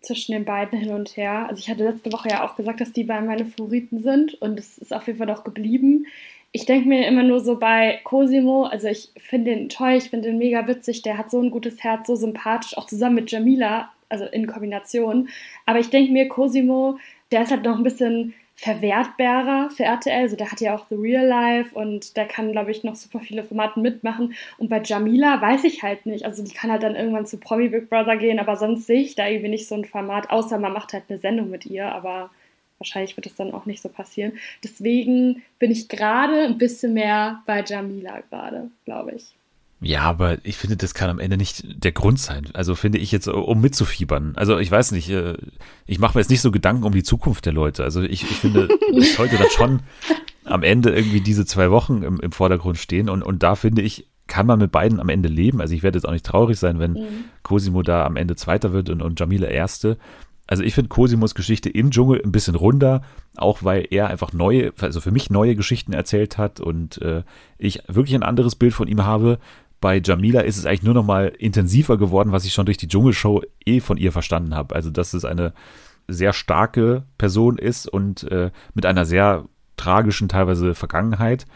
[0.00, 1.46] zwischen den beiden hin und her.
[1.48, 4.58] Also ich hatte letzte Woche ja auch gesagt, dass die beiden meine Favoriten sind und
[4.58, 6.06] es ist auf jeden Fall auch geblieben.
[6.52, 10.28] Ich denke mir immer nur so bei Cosimo, also ich finde den toll, ich finde
[10.28, 13.90] den mega witzig, der hat so ein gutes Herz, so sympathisch, auch zusammen mit Jamila,
[14.08, 15.28] also in Kombination.
[15.66, 16.98] Aber ich denke mir, Cosimo,
[17.30, 20.20] der ist halt noch ein bisschen verwertbarer für RTL.
[20.20, 23.20] Also der hat ja auch The Real Life und der kann, glaube ich, noch super
[23.20, 24.34] viele Formate mitmachen.
[24.58, 26.26] Und bei Jamila weiß ich halt nicht.
[26.26, 29.14] Also die kann halt dann irgendwann zu Promi Big Brother gehen, aber sonst sehe ich
[29.14, 32.28] da irgendwie nicht so ein Format, außer man macht halt eine Sendung mit ihr, aber
[32.76, 34.32] wahrscheinlich wird es dann auch nicht so passieren.
[34.62, 39.24] Deswegen bin ich gerade ein bisschen mehr bei Jamila gerade, glaube ich.
[39.82, 42.48] Ja, aber ich finde, das kann am Ende nicht der Grund sein.
[42.52, 44.34] Also finde ich jetzt, um mitzufiebern.
[44.36, 45.38] Also ich weiß nicht, äh,
[45.86, 47.82] ich mache mir jetzt nicht so Gedanken um die Zukunft der Leute.
[47.82, 49.80] Also ich, ich finde, es sollte dann schon
[50.44, 53.08] am Ende irgendwie diese zwei Wochen im, im Vordergrund stehen.
[53.08, 55.62] Und, und da finde ich, kann man mit beiden am Ende leben.
[55.62, 57.24] Also ich werde jetzt auch nicht traurig sein, wenn mhm.
[57.42, 59.96] Cosimo da am Ende Zweiter wird und, und Jamila Erste.
[60.46, 63.02] Also ich finde Cosimos Geschichte im Dschungel ein bisschen runder,
[63.36, 67.22] auch weil er einfach neue, also für mich neue Geschichten erzählt hat und äh,
[67.56, 69.38] ich wirklich ein anderes Bild von ihm habe.
[69.80, 72.88] Bei Jamila ist es eigentlich nur noch mal intensiver geworden, was ich schon durch die
[72.88, 74.74] Dschungelshow eh von ihr verstanden habe.
[74.74, 75.54] Also, dass es eine
[76.06, 79.44] sehr starke Person ist und äh, mit einer sehr
[79.76, 81.46] tragischen teilweise Vergangenheit,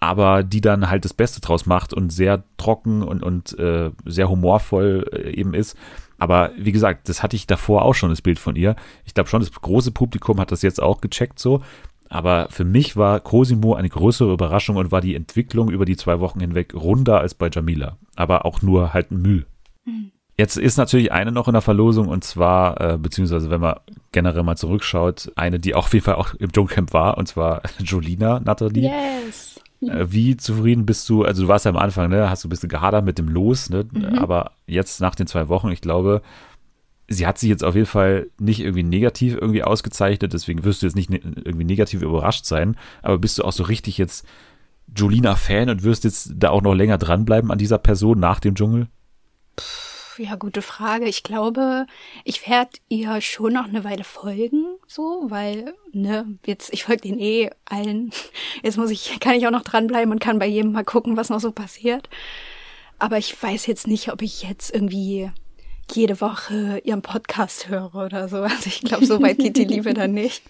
[0.00, 4.28] aber die dann halt das Beste draus macht und sehr trocken und, und äh, sehr
[4.28, 5.76] humorvoll äh, eben ist.
[6.18, 8.74] Aber wie gesagt, das hatte ich davor auch schon, das Bild von ihr.
[9.04, 11.62] Ich glaube schon, das große Publikum hat das jetzt auch gecheckt so.
[12.08, 16.20] Aber für mich war Cosimo eine größere Überraschung und war die Entwicklung über die zwei
[16.20, 17.98] Wochen hinweg runder als bei Jamila.
[18.16, 19.44] Aber auch nur halt Mühe.
[19.84, 20.10] Mhm.
[20.36, 23.76] Jetzt ist natürlich eine noch in der Verlosung und zwar, äh, beziehungsweise wenn man
[24.12, 27.62] generell mal zurückschaut, eine, die auch auf jeden Fall auch im Dschungelcamp war, und zwar
[27.80, 28.88] Jolina, Nathalie.
[28.88, 29.60] Yes.
[29.82, 31.24] Äh, wie zufrieden bist du?
[31.24, 33.68] Also du warst ja am Anfang, ne, hast du ein bisschen gehadert mit dem Los,
[33.68, 33.84] ne?
[33.90, 34.18] Mhm.
[34.18, 36.22] Aber jetzt nach den zwei Wochen, ich glaube,
[37.08, 40.86] sie hat sich jetzt auf jeden Fall nicht irgendwie negativ irgendwie ausgezeichnet, deswegen wirst du
[40.86, 42.76] jetzt nicht ne irgendwie negativ überrascht sein.
[43.02, 44.26] Aber bist du auch so richtig jetzt
[44.94, 48.88] Jolina-Fan und wirst jetzt da auch noch länger dranbleiben an dieser Person nach dem Dschungel?
[49.56, 51.06] Puh ja, gute Frage.
[51.06, 51.86] Ich glaube,
[52.24, 57.18] ich werde ihr schon noch eine Weile folgen, so, weil, ne, jetzt, ich folge den
[57.18, 58.10] eh allen.
[58.62, 61.30] Jetzt muss ich, kann ich auch noch dranbleiben und kann bei jedem mal gucken, was
[61.30, 62.08] noch so passiert.
[62.98, 65.30] Aber ich weiß jetzt nicht, ob ich jetzt irgendwie
[65.94, 68.42] jede Woche ihren Podcast höre oder so.
[68.42, 70.42] Also ich glaube, so weit geht die Liebe dann nicht.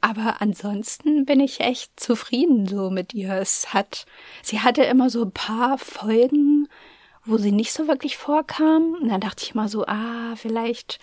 [0.00, 3.34] Aber ansonsten bin ich echt zufrieden so mit ihr.
[3.34, 4.06] Es hat,
[4.42, 6.68] sie hatte immer so ein paar Folgen,
[7.24, 8.94] wo sie nicht so wirklich vorkam.
[9.00, 10.98] Und dann dachte ich mal so, ah, vielleicht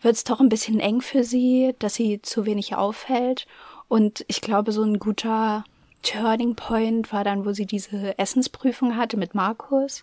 [0.00, 3.46] wird es doch ein bisschen eng für sie, dass sie zu wenig auffällt.
[3.88, 5.64] Und ich glaube, so ein guter
[6.02, 10.02] Turning Point war dann, wo sie diese Essensprüfung hatte mit Markus,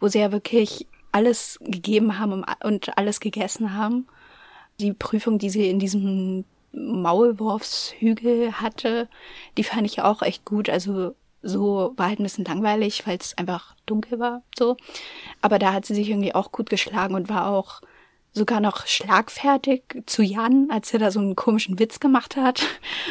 [0.00, 4.08] wo sie ja wirklich alles gegeben haben und alles gegessen haben.
[4.80, 9.08] Die Prüfung, die sie in diesem Maulwurfshügel hatte,
[9.56, 10.68] die fand ich auch echt gut.
[10.68, 14.76] Also so war halt ein bisschen langweilig, weil es einfach dunkel war, so.
[15.40, 17.80] Aber da hat sie sich irgendwie auch gut geschlagen und war auch
[18.34, 22.66] sogar noch schlagfertig zu Jan, als er da so einen komischen Witz gemacht hat.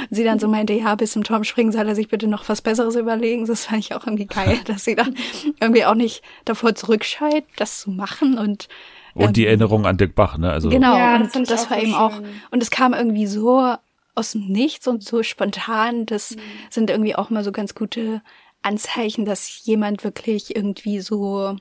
[0.10, 2.62] Sie dann so meinte, ja, bis zum Turm springen soll er sich bitte noch was
[2.62, 3.46] Besseres überlegen.
[3.46, 5.16] Das fand ich auch irgendwie geil, dass sie dann
[5.62, 8.68] irgendwie auch nicht davor zurückscheut, das zu machen und
[9.16, 10.52] und die ähm, Erinnerung an Dirk Bach, ne?
[10.52, 13.76] Also genau, ja, und das, das war eben auch und es kam irgendwie so
[14.16, 16.06] aus dem Nichts und so spontan.
[16.06, 16.40] Das mhm.
[16.70, 18.22] sind irgendwie auch mal so ganz gute
[18.64, 21.56] Anzeichen, dass jemand wirklich irgendwie so,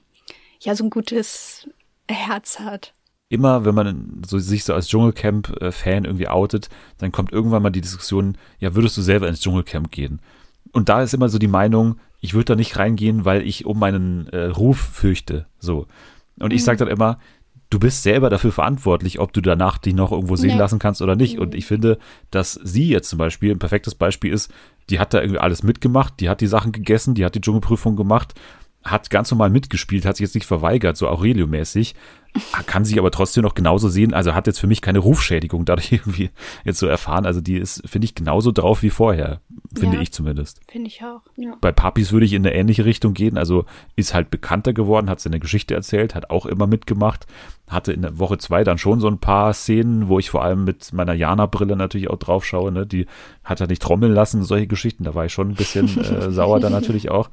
[0.61, 1.69] ja, so ein gutes
[2.09, 2.95] Herz hat.
[3.33, 6.69] Immer, wenn man so, sich so als Dschungelcamp-Fan irgendwie outet,
[6.99, 10.21] dann kommt irgendwann mal die Diskussion, ja, würdest du selber ins Dschungelcamp gehen?
[10.73, 13.79] Und da ist immer so die Meinung, ich würde da nicht reingehen, weil ich um
[13.79, 15.47] meinen äh, Ruf fürchte.
[15.59, 15.87] So.
[16.39, 16.57] Und mhm.
[16.57, 17.17] ich sage dann immer,
[17.71, 20.59] du bist selber dafür verantwortlich, ob du danach dich noch irgendwo sehen nee.
[20.59, 21.39] lassen kannst oder nicht.
[21.39, 21.99] Und ich finde,
[22.31, 24.53] dass sie jetzt zum Beispiel ein perfektes Beispiel ist,
[24.91, 27.97] die hat da irgendwie alles mitgemacht, die hat die Sachen gegessen, die hat die Dschungelprüfung
[27.97, 28.35] gemacht,
[28.85, 31.95] hat ganz normal mitgespielt, hat sich jetzt nicht verweigert, so Aurelio-mäßig,
[32.67, 35.93] kann sich aber trotzdem noch genauso sehen, also hat jetzt für mich keine Rufschädigung dadurch
[35.93, 36.31] irgendwie
[36.65, 37.27] jetzt so erfahren.
[37.27, 39.41] Also die ist, finde ich, genauso drauf wie vorher,
[39.75, 40.61] finde ja, ich zumindest.
[40.67, 41.21] Finde ich auch.
[41.37, 41.57] Ja.
[41.61, 43.67] Bei Papis würde ich in eine ähnliche Richtung gehen, also
[43.97, 47.27] ist halt bekannter geworden, hat seine Geschichte erzählt, hat auch immer mitgemacht,
[47.69, 50.65] hatte in der Woche zwei dann schon so ein paar Szenen, wo ich vor allem
[50.65, 52.87] mit meiner Jana-Brille natürlich auch drauf schaue, ne?
[52.87, 53.07] die
[53.45, 56.61] hat er nicht trommeln lassen, solche Geschichten, da war ich schon ein bisschen äh, sauer
[56.61, 57.29] dann natürlich auch.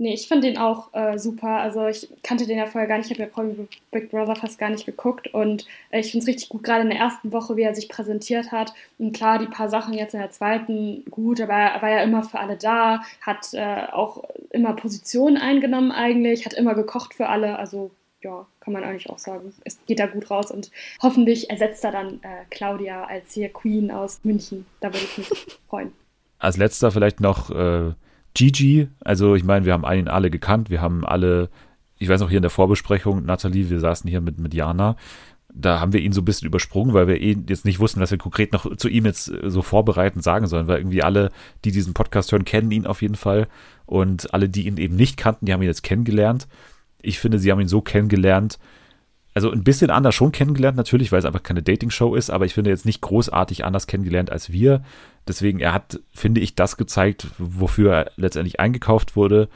[0.00, 1.58] Nee, ich finde den auch äh, super.
[1.58, 3.10] Also ich kannte den ja vorher gar nicht.
[3.10, 5.34] Ich habe ja Promi Big Brother fast gar nicht geguckt.
[5.34, 7.90] Und äh, ich finde es richtig gut, gerade in der ersten Woche, wie er sich
[7.90, 8.72] präsentiert hat.
[8.96, 12.22] Und klar, die paar Sachen jetzt in der zweiten gut, aber er war ja immer
[12.22, 17.58] für alle da, hat äh, auch immer Positionen eingenommen eigentlich, hat immer gekocht für alle.
[17.58, 17.90] Also
[18.22, 19.52] ja, kann man eigentlich auch sagen.
[19.64, 20.70] Es geht da gut raus und
[21.02, 24.64] hoffentlich ersetzt er dann äh, Claudia als hier Queen aus München.
[24.80, 25.28] Da würde ich mich
[25.68, 25.92] freuen.
[26.38, 27.92] Als letzter vielleicht noch äh,
[28.34, 31.48] Gigi, also ich meine, wir haben ihn alle gekannt, wir haben alle,
[31.98, 34.96] ich weiß noch hier in der Vorbesprechung, Nathalie, wir saßen hier mit, mit Jana,
[35.52, 38.10] da haben wir ihn so ein bisschen übersprungen, weil wir eh jetzt nicht wussten, was
[38.10, 41.30] wir konkret noch zu ihm jetzt so vorbereitend sagen sollen, weil irgendwie alle,
[41.64, 43.48] die diesen Podcast hören, kennen ihn auf jeden Fall
[43.86, 46.46] und alle, die ihn eben nicht kannten, die haben ihn jetzt kennengelernt.
[47.02, 48.58] Ich finde, sie haben ihn so kennengelernt,
[49.34, 52.54] also ein bisschen anders schon kennengelernt natürlich, weil es einfach keine Dating-Show ist, aber ich
[52.54, 54.82] finde jetzt nicht großartig anders kennengelernt als wir.
[55.28, 59.48] Deswegen, er hat, finde ich, das gezeigt, wofür er letztendlich eingekauft wurde.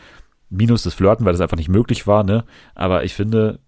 [0.51, 2.45] Minus das Flirten, weil das einfach nicht möglich war, ne?
[2.75, 3.59] Aber ich finde,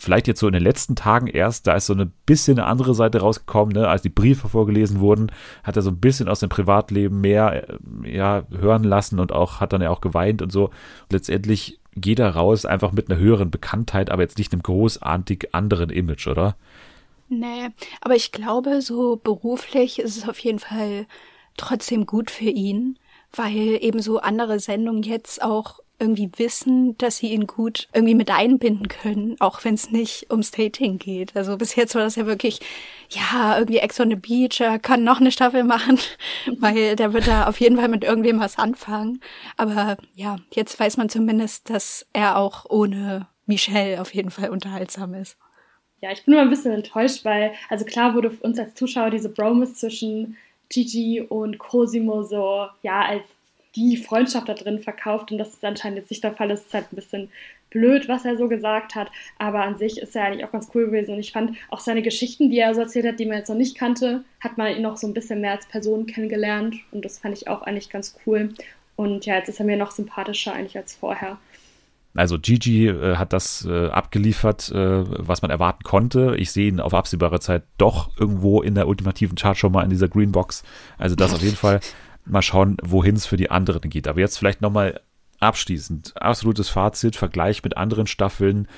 [0.00, 2.94] vielleicht jetzt so in den letzten Tagen erst, da ist so eine bisschen eine andere
[2.94, 3.88] Seite rausgekommen, ne?
[3.88, 5.30] als die Briefe vorgelesen wurden,
[5.62, 9.60] hat er so ein bisschen aus dem Privatleben mehr äh, ja, hören lassen und auch
[9.60, 10.70] hat dann ja auch geweint und so.
[11.10, 15.90] Letztendlich geht er raus, einfach mit einer höheren Bekanntheit, aber jetzt nicht einem großartig anderen
[15.90, 16.56] Image, oder?
[17.28, 17.68] Nee,
[18.00, 21.06] aber ich glaube, so beruflich ist es auf jeden Fall
[21.56, 22.98] trotzdem gut für ihn,
[23.32, 28.30] weil eben so andere Sendungen jetzt auch irgendwie wissen, dass sie ihn gut irgendwie mit
[28.30, 31.36] einbinden können, auch wenn es nicht ums Dating geht.
[31.36, 32.60] Also bis jetzt war das ja wirklich,
[33.10, 35.98] ja, irgendwie Ex on the Beach, er kann noch eine Staffel machen,
[36.58, 39.20] weil der wird da auf jeden Fall mit irgendwem was anfangen.
[39.56, 45.14] Aber ja, jetzt weiß man zumindest, dass er auch ohne Michelle auf jeden Fall unterhaltsam
[45.14, 45.36] ist.
[46.00, 49.28] Ja, ich bin nur ein bisschen enttäuscht, weil, also klar wurde uns als Zuschauer diese
[49.28, 50.36] Bromus zwischen
[50.70, 53.24] Gigi und Cosimo so, ja, als
[53.76, 56.50] die Freundschaft da drin verkauft und das ist anscheinend jetzt nicht der Fall.
[56.50, 57.28] Es ist halt ein bisschen
[57.70, 60.86] blöd, was er so gesagt hat, aber an sich ist er eigentlich auch ganz cool
[60.86, 63.48] gewesen und ich fand auch seine Geschichten, die er so erzählt hat, die man jetzt
[63.48, 67.04] noch nicht kannte, hat man ihn noch so ein bisschen mehr als Person kennengelernt und
[67.04, 68.54] das fand ich auch eigentlich ganz cool
[68.96, 71.38] und ja, jetzt ist er mir noch sympathischer eigentlich als vorher.
[72.16, 76.34] Also Gigi äh, hat das äh, abgeliefert, äh, was man erwarten konnte.
[76.38, 80.08] Ich sehe ihn auf absehbare Zeit doch irgendwo in der ultimativen Chartshow mal in dieser
[80.08, 80.64] Greenbox.
[80.98, 81.80] Also das auf jeden Fall.
[82.24, 84.08] Mal schauen, wohin es für die anderen geht.
[84.08, 85.00] Aber jetzt vielleicht nochmal
[85.40, 86.12] abschließend.
[86.16, 88.68] Absolutes Fazit, Vergleich mit anderen Staffeln.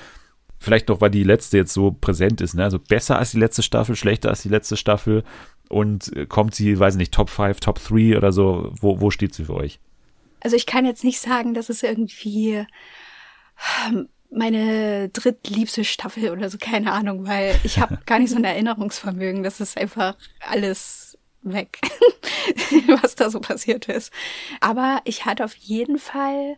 [0.59, 2.53] Vielleicht noch, weil die letzte jetzt so präsent ist.
[2.53, 2.63] Ne?
[2.63, 5.23] Also besser als die letzte Staffel, schlechter als die letzte Staffel.
[5.69, 8.71] Und äh, kommt sie, weiß ich nicht, Top 5, Top 3 oder so.
[8.79, 9.79] Wo, wo steht sie für euch?
[10.39, 12.65] Also ich kann jetzt nicht sagen, dass es irgendwie
[14.29, 19.43] meine drittliebste Staffel oder so, keine Ahnung, weil ich habe gar nicht so ein Erinnerungsvermögen.
[19.43, 21.12] Das ist einfach alles
[21.43, 21.79] weg,
[23.01, 24.11] was da so passiert ist.
[24.59, 26.57] Aber ich hatte auf jeden Fall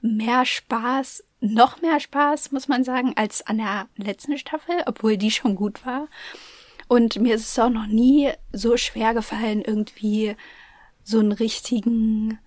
[0.00, 5.30] mehr Spaß, noch mehr Spaß, muss man sagen, als an der letzten Staffel, obwohl die
[5.30, 6.08] schon gut war.
[6.88, 10.36] Und mir ist es auch noch nie so schwer gefallen, irgendwie
[11.02, 12.38] so einen richtigen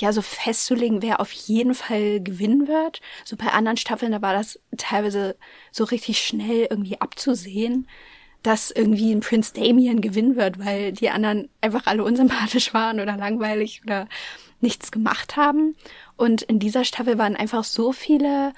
[0.00, 3.00] ja so festzulegen, wer auf jeden Fall gewinnen wird.
[3.24, 5.36] So bei anderen Staffeln, da war das teilweise
[5.72, 7.88] so richtig schnell irgendwie abzusehen,
[8.48, 13.14] dass irgendwie ein Prince Damien gewinnen wird, weil die anderen einfach alle unsympathisch waren oder
[13.18, 14.08] langweilig oder
[14.62, 15.76] nichts gemacht haben.
[16.16, 18.54] Und in dieser Staffel waren einfach so viele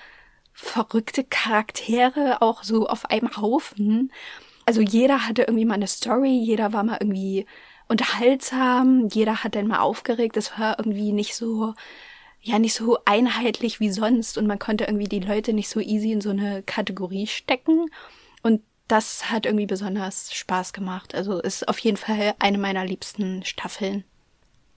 [0.53, 4.13] verrückte Charaktere auch so auf einem Haufen.
[4.65, 7.47] Also jeder hatte irgendwie mal eine Story, jeder war mal irgendwie
[7.89, 11.75] unterhaltsam, jeder hat dann mal aufgeregt, es war irgendwie nicht so,
[12.41, 16.13] ja, nicht so einheitlich wie sonst und man konnte irgendwie die Leute nicht so easy
[16.13, 17.91] in so eine Kategorie stecken
[18.91, 21.15] das hat irgendwie besonders Spaß gemacht.
[21.15, 24.05] Also ist auf jeden Fall eine meiner liebsten Staffeln.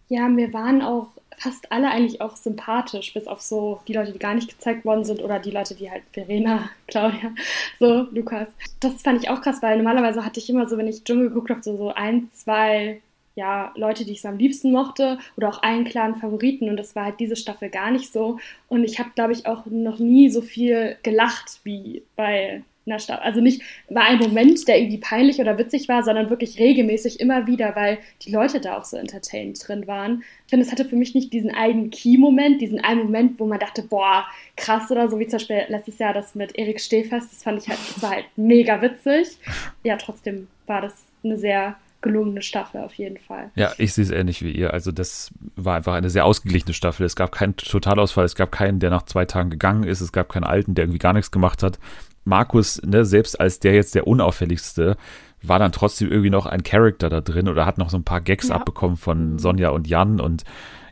[0.10, 1.08] Ja, mir waren auch
[1.40, 5.04] fast alle eigentlich auch sympathisch, bis auf so die Leute, die gar nicht gezeigt worden
[5.04, 7.34] sind oder die Leute, die halt Verena, Claudia,
[7.80, 8.50] so Lukas.
[8.80, 11.50] Das fand ich auch krass, weil normalerweise hatte ich immer so, wenn ich Dschungel geguckt
[11.50, 13.02] habe, so, so ein, zwei
[13.36, 16.96] ja, Leute, die ich so am liebsten mochte oder auch einen klaren Favoriten und das
[16.96, 20.30] war halt diese Staffel gar nicht so und ich habe, glaube ich, auch noch nie
[20.30, 23.24] so viel gelacht wie bei einer Staffel.
[23.24, 27.48] Also nicht bei einem Moment, der irgendwie peinlich oder witzig war, sondern wirklich regelmäßig immer
[27.48, 30.24] wieder, weil die Leute da auch so entertained drin waren.
[30.46, 33.60] Ich finde, es hatte für mich nicht diesen einen Key-Moment, diesen einen Moment, wo man
[33.60, 37.44] dachte, boah, krass oder so, wie zum Beispiel letztes Jahr das mit Erik Stehfest, das
[37.44, 39.38] fand ich halt, das war halt mega witzig.
[39.84, 43.50] Ja, trotzdem war das eine sehr gelungene Staffel auf jeden Fall.
[43.56, 44.74] Ja, ich sehe es ähnlich wie ihr.
[44.74, 47.06] Also das war einfach eine sehr ausgeglichene Staffel.
[47.06, 50.30] Es gab keinen Totalausfall, es gab keinen, der nach zwei Tagen gegangen ist, es gab
[50.30, 51.80] keinen Alten, der irgendwie gar nichts gemacht hat.
[52.26, 54.98] Markus, ne, selbst als der jetzt der unauffälligste,
[55.42, 58.22] war dann trotzdem irgendwie noch ein Charakter da drin oder hat noch so ein paar
[58.22, 58.56] Gags ja.
[58.56, 60.44] abbekommen von Sonja und Jan und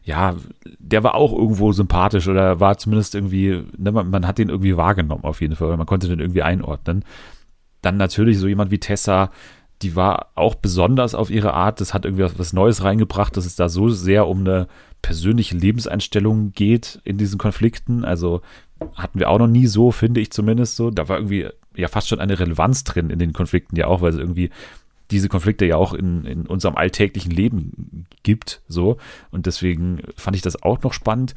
[0.04, 0.36] ja,
[0.80, 4.76] der war auch irgendwo sympathisch oder war zumindest irgendwie, ne, man, man hat den irgendwie
[4.76, 7.06] wahrgenommen auf jeden Fall, man konnte den irgendwie einordnen.
[7.82, 9.32] Dann natürlich so jemand wie Tessa,
[9.82, 13.56] die war auch besonders auf ihre Art, das hat irgendwie was Neues reingebracht, dass es
[13.56, 14.68] da so sehr um eine
[15.02, 18.06] persönliche Lebenseinstellung geht in diesen Konflikten.
[18.06, 18.42] Also
[18.96, 20.92] hatten wir auch noch nie so, finde ich zumindest so.
[20.92, 24.12] Da war irgendwie ja fast schon eine Relevanz drin in den Konflikten ja auch, weil
[24.12, 24.50] es irgendwie
[25.12, 28.98] diese Konflikte ja auch in, in unserem alltäglichen Leben gibt, so.
[29.30, 31.36] Und deswegen fand ich das auch noch spannend.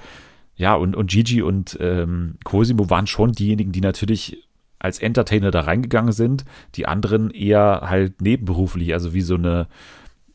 [0.56, 4.46] Ja, und, und Gigi und ähm, Cosimo waren schon diejenigen, die natürlich
[4.78, 6.44] als Entertainer da reingegangen sind,
[6.76, 9.66] die anderen eher halt nebenberuflich, also wie so eine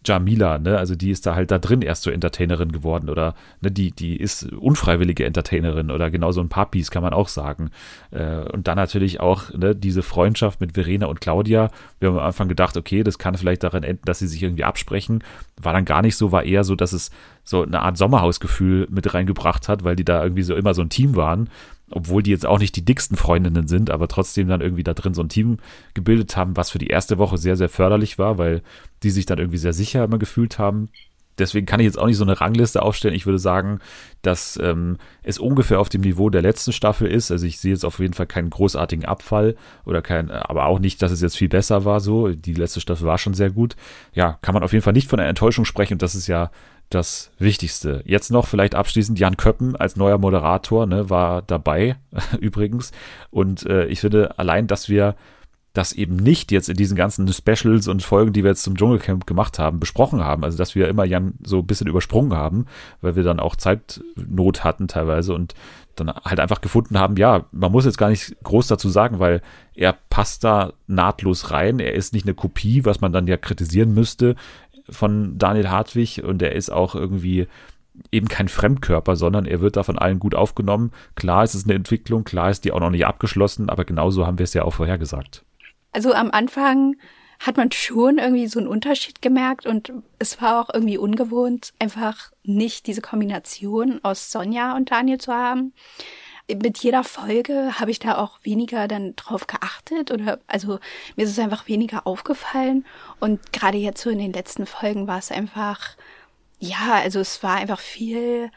[0.06, 0.78] Jamila, ne?
[0.78, 4.16] Also die ist da halt da drin erst so Entertainerin geworden oder ne, die, die
[4.16, 7.72] ist unfreiwillige Entertainerin oder genauso ein Papis, kann man auch sagen.
[8.12, 11.70] Äh, und dann natürlich auch ne, diese Freundschaft mit Verena und Claudia.
[12.00, 14.64] Wir haben am Anfang gedacht, okay, das kann vielleicht darin enden, dass sie sich irgendwie
[14.64, 15.24] absprechen.
[15.62, 17.12] War dann gar nicht so, war eher so, dass es
[17.44, 20.90] so eine Art Sommerhausgefühl mit reingebracht hat, weil die da irgendwie so immer so ein
[20.90, 21.50] Team waren
[21.92, 25.14] obwohl die jetzt auch nicht die dicksten Freundinnen sind, aber trotzdem dann irgendwie da drin
[25.14, 25.58] so ein Team
[25.94, 28.62] gebildet haben, was für die erste Woche sehr, sehr förderlich war, weil
[29.04, 30.90] die sich dann irgendwie sehr sicher immer gefühlt haben.
[31.40, 33.16] deswegen kann ich jetzt auch nicht so eine Rangliste aufstellen.
[33.16, 33.80] Ich würde sagen,
[34.22, 37.32] dass ähm, es ungefähr auf dem Niveau der letzten Staffel ist.
[37.32, 41.02] Also ich sehe jetzt auf jeden Fall keinen großartigen Abfall oder kein, aber auch nicht,
[41.02, 42.00] dass es jetzt viel besser war.
[42.00, 43.76] So, die letzte Staffel war schon sehr gut.
[44.14, 46.52] Ja, kann man auf jeden Fall nicht von einer Enttäuschung sprechen und das ist ja
[46.90, 48.02] das Wichtigste.
[48.06, 51.98] Jetzt noch vielleicht abschließend Jan Köppen als neuer Moderator, ne, war dabei
[52.40, 52.92] übrigens.
[53.30, 55.16] Und äh, ich finde allein, dass wir
[55.74, 59.28] das eben nicht jetzt in diesen ganzen Specials und Folgen, die wir jetzt zum Dschungelcamp
[59.28, 60.44] gemacht haben, besprochen haben.
[60.44, 62.66] Also, dass wir immer Jan so ein bisschen übersprungen haben,
[63.02, 65.54] weil wir dann auch Zeitnot hatten teilweise und
[65.96, 69.42] dann halt einfach gefunden haben, ja, man muss jetzt gar nicht groß dazu sagen, weil
[69.76, 71.80] er passt da nahtlos rein.
[71.80, 74.36] Er ist nicht eine Kopie, was man dann ja kritisieren müsste
[74.92, 77.48] von Daniel Hartwig und er ist auch irgendwie
[78.12, 80.92] eben kein Fremdkörper, sondern er wird da von allen gut aufgenommen.
[81.16, 84.40] Klar ist es eine Entwicklung, klar ist die auch noch nicht abgeschlossen, aber genauso haben
[84.40, 85.44] wir es ja auch vorhergesagt.
[85.92, 86.96] Also am Anfang
[87.40, 92.32] hat man schon irgendwie so einen Unterschied gemerkt und es war auch irgendwie ungewohnt, einfach
[92.44, 95.74] nicht diese Kombination aus Sonja und Daniel zu haben.
[96.62, 100.80] Mit jeder Folge habe ich da auch weniger dann drauf geachtet oder also
[101.16, 102.86] mir ist es einfach weniger aufgefallen
[103.20, 105.96] und gerade jetzt so in den letzten Folgen war es einfach
[106.60, 108.52] ja, also es war einfach viel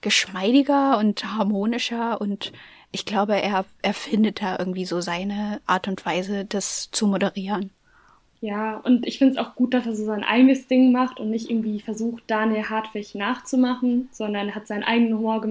[0.00, 2.52] geschmeidiger und harmonischer und
[2.92, 7.70] ich glaube, er, er findet da irgendwie so seine Art und Weise, das zu moderieren.
[8.40, 11.28] Ja, und ich finde es auch gut, dass er so sein eigenes Ding macht und
[11.28, 15.42] nicht irgendwie versucht, Daniel Hartwig nachzumachen, sondern er hat seinen eigenen Humor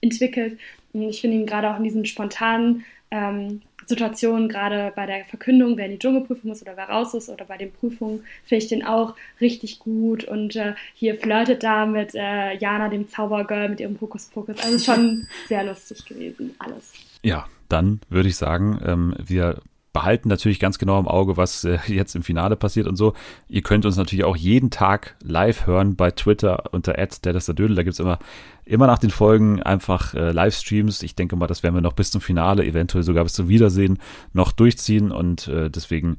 [0.00, 0.58] entwickelt.
[0.92, 5.86] Ich finde ihn gerade auch in diesen spontanen ähm, Situationen, gerade bei der Verkündung, wer
[5.86, 8.84] in die Dschungelprüfung muss oder wer raus ist oder bei den Prüfungen, finde ich den
[8.84, 10.24] auch richtig gut.
[10.24, 14.56] Und äh, hier flirtet da mit äh, Jana, dem Zaubergirl, mit ihrem Hokuspokus.
[14.62, 16.92] Also schon sehr lustig gewesen, alles.
[17.22, 19.60] Ja, dann würde ich sagen, ähm, wir
[19.92, 23.14] behalten natürlich ganz genau im Auge, was äh, jetzt im Finale passiert und so.
[23.48, 27.76] Ihr könnt uns natürlich auch jeden Tag live hören bei Twitter unter @derlesterdödel.
[27.76, 28.18] Da gibt es immer
[28.64, 31.02] immer nach den Folgen einfach äh, Livestreams.
[31.02, 33.98] Ich denke mal, das werden wir noch bis zum Finale, eventuell sogar bis zum Wiedersehen
[34.32, 36.18] noch durchziehen und äh, deswegen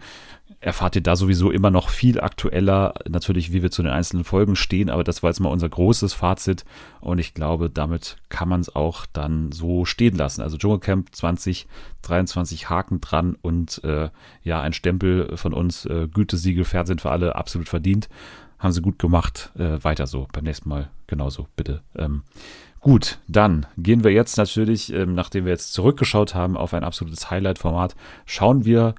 [0.62, 4.56] erfahrt ihr da sowieso immer noch viel aktueller, natürlich, wie wir zu den einzelnen Folgen
[4.56, 6.65] stehen, aber das war jetzt mal unser großes Fazit
[7.02, 10.41] und ich glaube, damit kann man es auch dann so stehen lassen.
[10.41, 14.10] Also Dschungelcamp 2023 Haken dran und äh,
[14.43, 18.08] ja, ein Stempel von uns, äh, Gütesiegel, Fernsehen für alle, absolut verdient.
[18.60, 21.82] Haben sie gut gemacht, äh, weiter so, beim nächsten Mal genauso, bitte.
[21.95, 22.21] Ähm,
[22.82, 27.30] Gut, dann gehen wir jetzt natürlich, ähm, nachdem wir jetzt zurückgeschaut haben auf ein absolutes
[27.30, 27.95] Highlight-Format,
[28.26, 28.95] schauen wir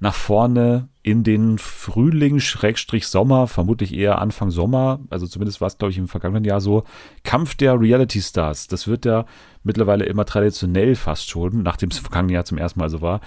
[0.00, 5.78] nach vorne in den Frühling, Schrägstrich Sommer, vermutlich eher Anfang Sommer, also zumindest war es,
[5.78, 6.84] glaube ich, im vergangenen Jahr so,
[7.22, 8.66] Kampf der Reality Stars.
[8.66, 9.26] Das wird ja
[9.62, 13.20] mittlerweile immer traditionell fast schon, nachdem es im vergangenen Jahr zum ersten Mal so war,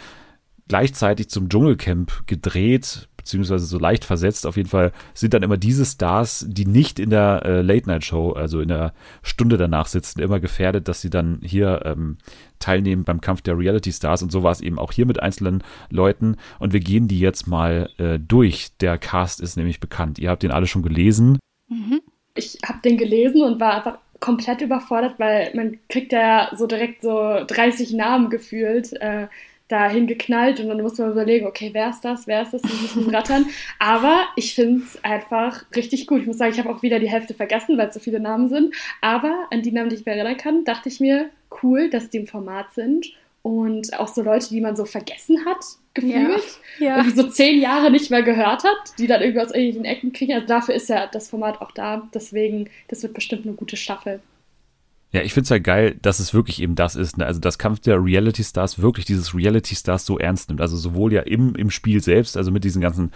[0.68, 4.46] gleichzeitig zum Dschungelcamp gedreht, beziehungsweise so leicht versetzt.
[4.46, 8.60] Auf jeden Fall sind dann immer diese Stars, die nicht in der äh, Late-Night-Show, also
[8.62, 12.18] in der Stunde danach sitzen, immer gefährdet, dass sie dann hier ähm,
[12.64, 14.24] teilnehmen beim Kampf der Reality-Stars.
[14.24, 16.38] Und so war es eben auch hier mit einzelnen Leuten.
[16.60, 18.70] Und wir gehen die jetzt mal äh, durch.
[18.80, 20.20] Der Cast ist nämlich bekannt.
[20.20, 21.40] Ihr habt den alle schon gelesen.
[21.68, 22.02] Mhm.
[22.36, 27.02] Ich habe den gelesen und war einfach komplett überfordert, weil man kriegt ja so direkt
[27.02, 28.94] so 30 Namen gefühlt.
[28.94, 29.28] Äh,
[29.74, 32.82] dahin geknallt und dann muss man überlegen, okay, wer ist das, wer ist das, wie
[32.82, 33.48] müssen rattern.
[33.80, 36.22] Aber ich finde es einfach richtig gut.
[36.22, 38.50] Ich muss sagen, ich habe auch wieder die Hälfte vergessen, weil es so viele Namen
[38.50, 38.76] sind.
[39.02, 41.30] Aber an die Namen, die ich mir erinnern kann, dachte ich mir,
[41.64, 43.08] cool, dass die im Format sind.
[43.42, 45.58] Und auch so Leute, die man so vergessen hat,
[45.94, 46.44] gefühlt.
[46.80, 46.98] Ja, ja.
[47.00, 50.14] Und die so zehn Jahre nicht mehr gehört hat, die dann irgendwie aus irgendwelchen Ecken
[50.14, 50.34] kriegen.
[50.34, 52.08] Also dafür ist ja das Format auch da.
[52.14, 54.22] Deswegen, das wird bestimmt eine gute Staffel.
[55.14, 57.18] Ja, ich finde es halt geil, dass es wirklich eben das ist.
[57.18, 57.26] Ne?
[57.26, 60.60] Also das Kampf der Reality Stars wirklich dieses Reality Stars so ernst nimmt.
[60.60, 63.12] Also sowohl ja im, im Spiel selbst, also mit diesen ganzen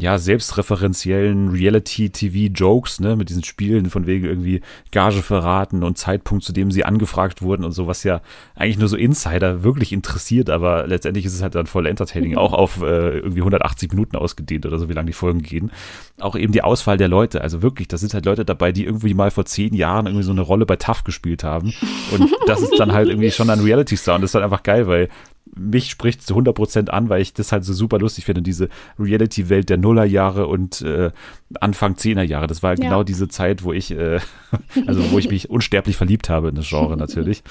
[0.00, 6.52] ja, selbstreferenziellen Reality-TV-Jokes, ne, mit diesen Spielen von wegen irgendwie Gage verraten und Zeitpunkt, zu
[6.52, 8.22] dem sie angefragt wurden und so, was ja
[8.54, 12.54] eigentlich nur so Insider wirklich interessiert, aber letztendlich ist es halt dann voll entertaining, auch
[12.54, 15.70] auf äh, irgendwie 180 Minuten ausgedehnt oder so, wie lange die Folgen gehen.
[16.18, 19.12] Auch eben die Auswahl der Leute, also wirklich, da sind halt Leute dabei, die irgendwie
[19.12, 21.74] mal vor zehn Jahren irgendwie so eine Rolle bei TAF gespielt haben
[22.12, 24.86] und das ist dann halt irgendwie schon ein Reality-Star und das ist halt einfach geil,
[24.86, 25.08] weil
[25.56, 29.68] mich spricht zu 100% an, weil ich das halt so super lustig finde, diese Reality-Welt
[29.68, 31.10] der Nullerjahre und äh,
[31.58, 32.46] Anfang Zehnerjahre.
[32.46, 32.76] Das war ja.
[32.76, 34.20] genau diese Zeit, wo ich, äh,
[34.86, 37.42] also wo ich mich unsterblich verliebt habe in das Genre natürlich.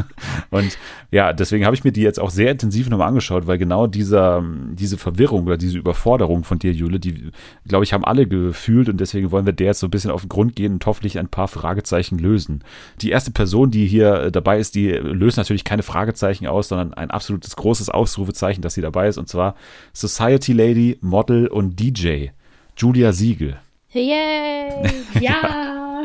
[0.50, 0.76] und
[1.12, 4.42] ja, deswegen habe ich mir die jetzt auch sehr intensiv nochmal angeschaut, weil genau dieser,
[4.72, 7.30] diese Verwirrung oder diese Überforderung von dir, Jule, die,
[7.66, 10.22] glaube ich, haben alle gefühlt und deswegen wollen wir der jetzt so ein bisschen auf
[10.22, 12.64] den Grund gehen und hoffentlich ein paar Fragezeichen lösen.
[13.00, 16.94] Die erste Person, die hier äh, dabei ist, die löst natürlich keine Fragezeichen aus, sondern
[16.94, 19.54] ein absolutes großes Ausrufezeichen, dass sie dabei ist und zwar
[19.92, 22.30] Society Lady, Model und DJ.
[22.76, 23.56] Julia Siegel.
[23.92, 24.90] Yay!
[25.20, 26.02] ja.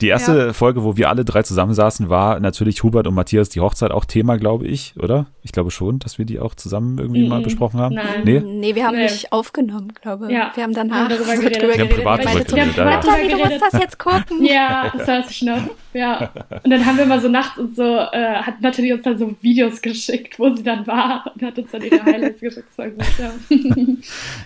[0.00, 0.52] Die erste ja.
[0.52, 4.36] Folge, wo wir alle drei zusammensaßen, war natürlich Hubert und Matthias die Hochzeit auch Thema,
[4.36, 5.26] glaube ich, oder?
[5.48, 7.94] Ich glaube schon, dass wir die auch zusammen irgendwie mm, mal besprochen haben.
[7.94, 8.20] Nein.
[8.24, 9.04] Nee, nee wir haben nee.
[9.04, 10.32] nicht aufgenommen, glaube ich.
[10.32, 10.52] Ja.
[10.54, 11.62] Wir haben danach darüber geredet.
[11.62, 12.76] Wir haben privat drüber geredet.
[12.76, 14.44] Natalie, du musst das jetzt gucken.
[14.44, 15.62] Ja, das weiß ich noch.
[15.94, 16.30] Ja.
[16.62, 19.34] Und dann haben wir mal so nachts und so, äh, hat Natalie uns dann so
[19.40, 22.68] Videos geschickt, wo sie dann war und hat uns dann ihre Highlights geschickt.
[22.76, 23.32] Ja.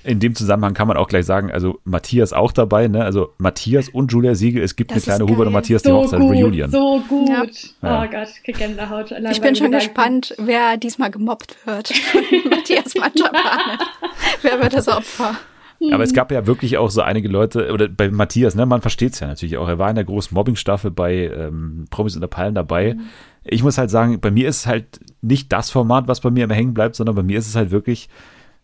[0.04, 3.04] In dem Zusammenhang kann man auch gleich sagen, also Matthias auch dabei, ne?
[3.04, 5.94] Also Matthias und Julia Siegel, es gibt das eine kleine Hubert und Matthias so die
[5.96, 6.70] Hochzeit gut, Reunion.
[6.70, 7.28] So gut.
[7.82, 8.04] Ja.
[8.04, 9.12] Oh Gott, ich Gänsehaut.
[9.30, 11.92] Ich bin schon gespannt, wer diesmal gemobbt wird.
[12.50, 13.78] Matthias Manschapane.
[14.42, 15.36] wer wird das Opfer?
[15.90, 19.14] Aber es gab ja wirklich auch so einige Leute, oder bei Matthias, ne, man versteht
[19.14, 19.66] es ja natürlich auch.
[19.66, 22.94] Er war in der großen Mobbing-Staffel bei ähm, Promis unter Palmen dabei.
[22.94, 23.00] Mhm.
[23.42, 26.44] Ich muss halt sagen, bei mir ist es halt nicht das Format, was bei mir
[26.44, 28.08] immer hängen bleibt, sondern bei mir ist es halt wirklich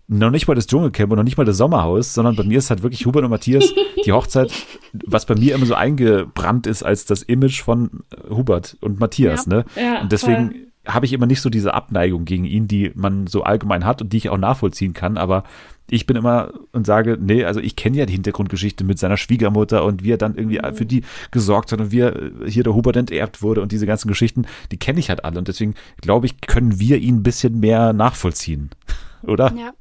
[0.06, 2.70] noch nicht mal das Dschungelcamp und noch nicht mal das Sommerhaus, sondern bei mir ist
[2.70, 3.74] halt wirklich Hubert und Matthias
[4.04, 4.52] die Hochzeit,
[4.92, 9.46] was bei mir immer so eingebrannt ist als das Image von äh, Hubert und Matthias,
[9.46, 9.64] ja, ne?
[9.76, 13.42] Ja, und deswegen habe ich immer nicht so diese Abneigung gegen ihn, die man so
[13.42, 15.44] allgemein hat und die ich auch nachvollziehen kann, aber
[15.90, 19.84] ich bin immer und sage, nee, also ich kenne ja die Hintergrundgeschichte mit seiner Schwiegermutter
[19.84, 22.74] und wie er dann irgendwie für die gesorgt hat und wie er äh, hier der
[22.74, 26.26] Hubert enterbt wurde und diese ganzen Geschichten, die kenne ich halt alle und deswegen glaube
[26.26, 28.70] ich, können wir ihn ein bisschen mehr nachvollziehen,
[29.22, 29.52] oder?
[29.56, 29.72] Ja.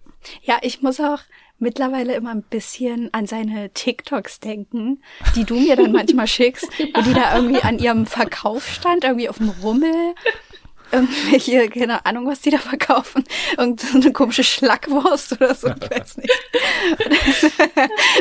[0.42, 1.20] Ja, ich muss auch
[1.60, 5.02] mittlerweile immer ein bisschen an seine TikToks denken,
[5.36, 9.30] die du mir dann manchmal schickst, wo die da irgendwie an ihrem Verkauf stand, irgendwie
[9.30, 10.14] auf dem Rummel.
[10.92, 13.24] Irgendwelche, keine Ahnung, was die da verkaufen.
[13.58, 16.32] Irgend so eine komische Schlackwurst oder so, ich weiß nicht.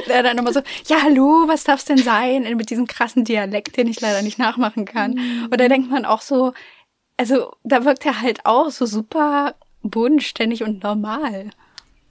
[0.08, 2.42] Der dann immer so, ja, hallo, was darf's denn sein?
[2.56, 5.12] Mit diesem krassen Dialekt, den ich leider nicht nachmachen kann.
[5.12, 5.48] Mhm.
[5.50, 6.52] Und da denkt man auch so,
[7.16, 11.50] also da wirkt er halt auch so super bodenständig und normal.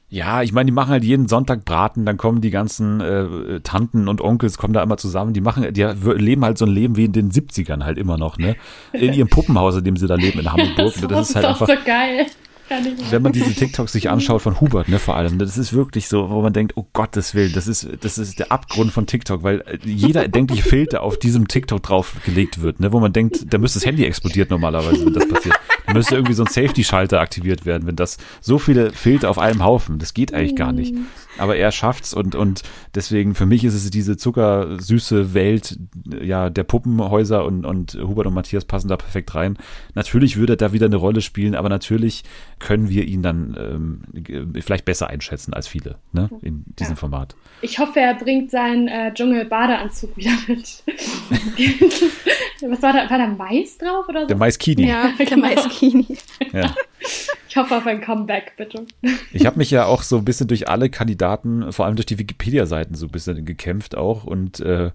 [0.08, 4.08] Ja, ich meine, die machen halt jeden Sonntag Braten, dann kommen die ganzen äh, Tanten
[4.08, 5.34] und Onkels kommen da immer zusammen.
[5.34, 8.38] Die machen, die leben halt so ein Leben wie in den 70ern halt immer noch,
[8.38, 8.56] ne?
[8.94, 10.76] In ihrem Puppenhaus, in dem sie da leben in Hamburg.
[10.78, 11.68] das, das ist halt einfach.
[11.68, 12.28] So geil.
[13.12, 16.30] Wenn man diese TikToks sich anschaut von Hubert, ne, vor allem, das ist wirklich so,
[16.32, 19.64] wo man denkt, oh Gottes Willen, das ist, das ist der Abgrund von TikTok, weil
[19.84, 23.86] jeder erdenkliche Filter auf diesem TikTok draufgelegt wird, ne, wo man denkt, da müsste das
[23.86, 25.56] Handy explodiert normalerweise, wenn das passiert.
[25.96, 30.00] Müsste irgendwie so ein Safety-Schalter aktiviert werden, wenn das so viele Filter auf einem Haufen,
[30.00, 30.96] das geht eigentlich gar nicht.
[31.38, 35.78] Aber er schafft's und, und deswegen für mich ist es diese zuckersüße Welt,
[36.22, 39.58] ja, der Puppenhäuser und, und Hubert und Matthias passen da perfekt rein.
[39.96, 42.24] Natürlich würde er da wieder eine Rolle spielen, aber natürlich
[42.60, 43.58] können wir ihn dann
[44.16, 47.00] ähm, vielleicht besser einschätzen als viele ne, in diesem ja.
[47.00, 47.36] Format.
[47.62, 50.84] Ich hoffe, er bringt seinen äh, Dschungel-Badeanzug wieder mit.
[52.62, 53.10] Was war da?
[53.10, 54.28] War da Mais drauf oder so?
[54.28, 54.88] Der Maiskini.
[54.88, 55.85] Ja, der Maiskini.
[56.54, 56.74] Ja.
[57.48, 58.86] Ich hoffe auf ein Comeback, bitte.
[59.32, 62.20] Ich habe mich ja auch so ein bisschen durch alle Kandidaten, vor allem durch die
[62.20, 64.92] Wikipedia-Seiten so ein bisschen gekämpft auch und äh,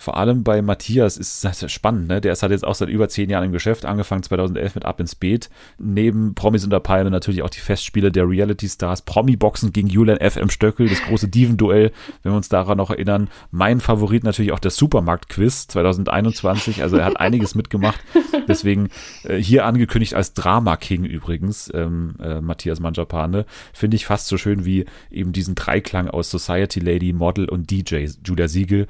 [0.00, 2.22] vor allem bei Matthias ist das spannend, ne?
[2.22, 4.98] Der ist halt jetzt auch seit über zehn Jahren im Geschäft, angefangen 2011 mit Ab
[4.98, 5.50] ins Beet.
[5.76, 9.02] Neben Promis unter Palme natürlich auch die Festspiele der Reality Stars.
[9.02, 10.36] Promi-Boxen gegen Julian F.
[10.36, 10.48] M.
[10.48, 11.92] Stöckel, das große Diven-Duell,
[12.22, 13.28] wenn wir uns daran noch erinnern.
[13.50, 16.82] Mein Favorit natürlich auch der Supermarkt-Quiz 2021.
[16.82, 18.00] Also er hat einiges mitgemacht.
[18.48, 18.88] Deswegen
[19.24, 23.44] äh, hier angekündigt als Drama-King übrigens, ähm, äh, Matthias Manjapane.
[23.74, 28.06] Finde ich fast so schön wie eben diesen Dreiklang aus Society Lady, Model und DJ
[28.24, 28.86] Julia Siegel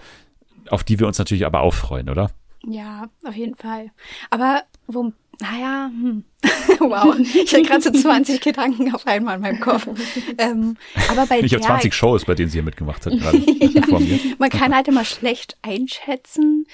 [0.71, 2.31] auf die wir uns natürlich aber auch freuen, oder?
[2.65, 3.91] Ja, auf jeden Fall.
[4.31, 6.25] Aber wo, naja, hm.
[6.79, 9.89] wow, ich habe gerade so 20 Gedanken auf einmal in meinem Kopf.
[10.39, 10.77] Ähm,
[11.09, 14.01] aber bei ich habe 20 Shows, bei denen sie hier mitgemacht hat gerade ja, vor
[14.01, 14.19] mir.
[14.39, 16.67] Man kann halt immer schlecht einschätzen,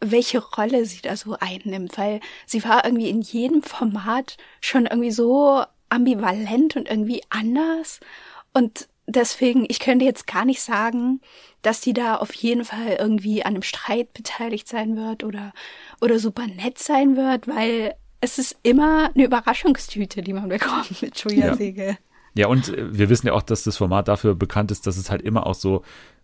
[0.00, 5.10] welche Rolle sie da so einnimmt, weil sie war irgendwie in jedem Format schon irgendwie
[5.10, 8.00] so ambivalent und irgendwie anders.
[8.52, 11.20] Und deswegen, ich könnte jetzt gar nicht sagen,
[11.62, 15.52] dass die da auf jeden Fall irgendwie an einem Streit beteiligt sein wird oder,
[16.00, 21.18] oder super nett sein wird, weil es ist immer eine Überraschungstüte, die man bekommt mit
[21.18, 21.94] Julia ja.
[22.34, 25.10] Ja, und äh, wir wissen ja auch, dass das Format dafür bekannt ist, dass es
[25.10, 25.82] halt immer auch so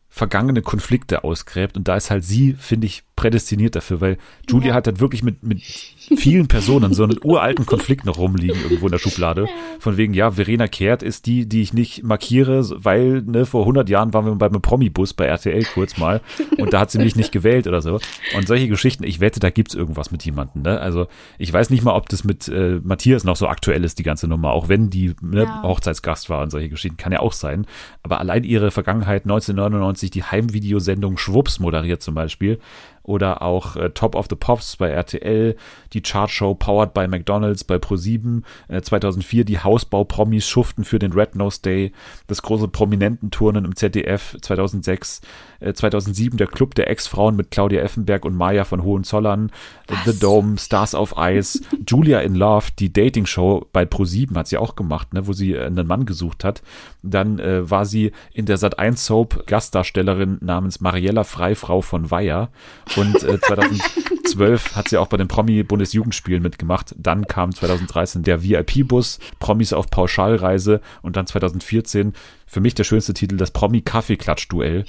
[0.08, 1.76] vergangene Konflikte ausgräbt.
[1.76, 4.74] Und da ist halt sie, finde ich, prädestiniert dafür, weil Julia ja.
[4.74, 8.92] hat halt wirklich mit, mit vielen Personen so einen uralten Konflikt noch rumliegen irgendwo in
[8.92, 9.46] der Schublade.
[9.78, 13.88] Von wegen, ja, Verena Kehrt ist die, die ich nicht markiere, weil ne, vor 100
[13.88, 16.20] Jahren waren wir beim Promi-Bus bei RTL kurz mal
[16.58, 18.00] und da hat sie mich nicht gewählt oder so.
[18.36, 20.62] Und solche Geschichten, ich wette, da gibt's irgendwas mit jemandem.
[20.62, 20.80] Ne?
[20.80, 21.06] Also
[21.38, 24.26] ich weiß nicht mal, ob das mit äh, Matthias noch so aktuell ist, die ganze
[24.26, 25.62] Nummer, auch wenn die ne, ja.
[25.62, 27.66] Hochzeitsgast war und solche Geschichten, kann ja auch sein.
[28.02, 32.58] Aber allein ihre Vergangenheit 1999, die Heimvideosendung Schwupps moderiert zum Beispiel,
[33.04, 35.56] oder auch äh, Top of the Pops bei RTL,
[35.92, 41.36] die Chartshow Powered by McDonald's bei Pro7, äh, 2004 die Hausbau-Promis schuften für den Red
[41.36, 41.92] Nose Day,
[42.26, 45.20] das große Prominententurnen im ZDF 2006,
[45.60, 49.52] äh, 2007 der Club der Ex-Frauen mit Claudia Effenberg und Maya von Hohenzollern,
[49.86, 50.04] Was?
[50.06, 54.76] The Dome, Stars of Ice, Julia in Love, die Dating-Show bei Pro7 hat sie auch
[54.76, 56.62] gemacht, ne, wo sie äh, einen Mann gesucht hat.
[57.02, 62.50] Dann äh, war sie in der Sat1 Soap Gastdarstellerin namens Mariella Freifrau von Weyer
[62.96, 66.94] und äh, 2012 hat sie auch bei den Promi-Bundesjugendspielen mitgemacht.
[66.98, 72.14] Dann kam 2013 der VIP-Bus, Promis auf Pauschalreise und dann 2014
[72.46, 74.84] für mich der schönste Titel, das Promi-Kaffeeklatsch-Duell,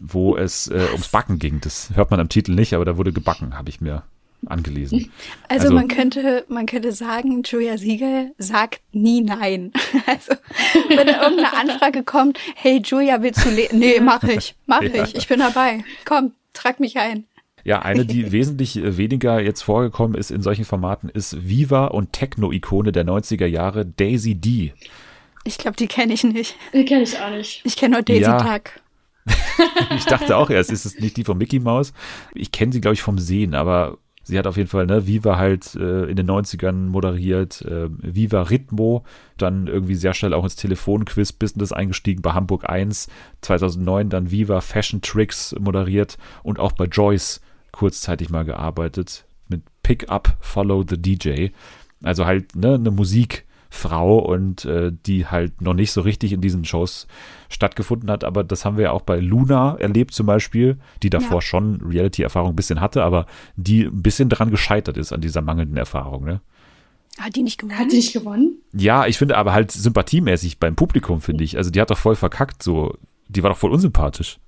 [0.00, 1.60] wo es äh, ums Backen ging.
[1.60, 4.02] Das hört man am Titel nicht, aber da wurde gebacken, habe ich mir
[4.46, 5.12] angelesen.
[5.48, 9.72] Also, also, man könnte, man könnte sagen, Julia Siegel sagt nie nein.
[10.06, 10.32] Also
[10.88, 13.78] wenn da irgendeine Anfrage kommt, hey Julia, willst du leben?
[13.78, 15.04] Nee, mach ich, mach ja.
[15.04, 15.84] ich, ich bin dabei.
[16.04, 17.24] Komm, trag mich ein.
[17.64, 22.12] Ja, eine, die wesentlich äh, weniger jetzt vorgekommen ist in solchen Formaten, ist Viva und
[22.12, 24.72] Techno-Ikone der 90er Jahre, Daisy D.
[25.44, 26.56] Ich glaube, die kenne ich nicht.
[26.72, 27.62] Die kenne ich auch nicht.
[27.64, 28.38] Ich kenne nur Daisy ja.
[28.38, 28.70] Duck.
[29.96, 31.92] ich dachte auch erst, ist es nicht die von Mickey Mouse.
[32.34, 35.36] Ich kenne sie, glaube ich, vom Sehen, aber sie hat auf jeden Fall, ne, Viva
[35.36, 39.04] halt äh, in den 90ern moderiert, äh, Viva Ritmo,
[39.36, 43.08] dann irgendwie sehr schnell auch ins Telefonquiz-Business eingestiegen bei Hamburg 1,
[43.42, 47.40] 2009 dann Viva Fashion Tricks moderiert und auch bei Joyce
[47.72, 51.48] kurzzeitig mal gearbeitet mit Pick Up Follow the DJ.
[52.02, 56.42] Also halt ne, eine Musik Frau und äh, die halt noch nicht so richtig in
[56.42, 57.06] diesen Shows
[57.48, 58.22] stattgefunden hat.
[58.22, 61.40] Aber das haben wir ja auch bei Luna erlebt zum Beispiel, die davor ja.
[61.40, 63.24] schon Reality-Erfahrung ein bisschen hatte, aber
[63.56, 66.24] die ein bisschen daran gescheitert ist, an dieser mangelnden Erfahrung.
[66.24, 66.42] Ne?
[67.18, 67.78] Hat die nicht gewonnen?
[67.78, 68.58] Hat die nicht gewonnen?
[68.74, 71.56] Ja, ich finde aber halt sympathiemäßig beim Publikum, finde ich.
[71.56, 72.94] Also die hat doch voll verkackt, so.
[73.28, 74.38] Die war doch voll unsympathisch.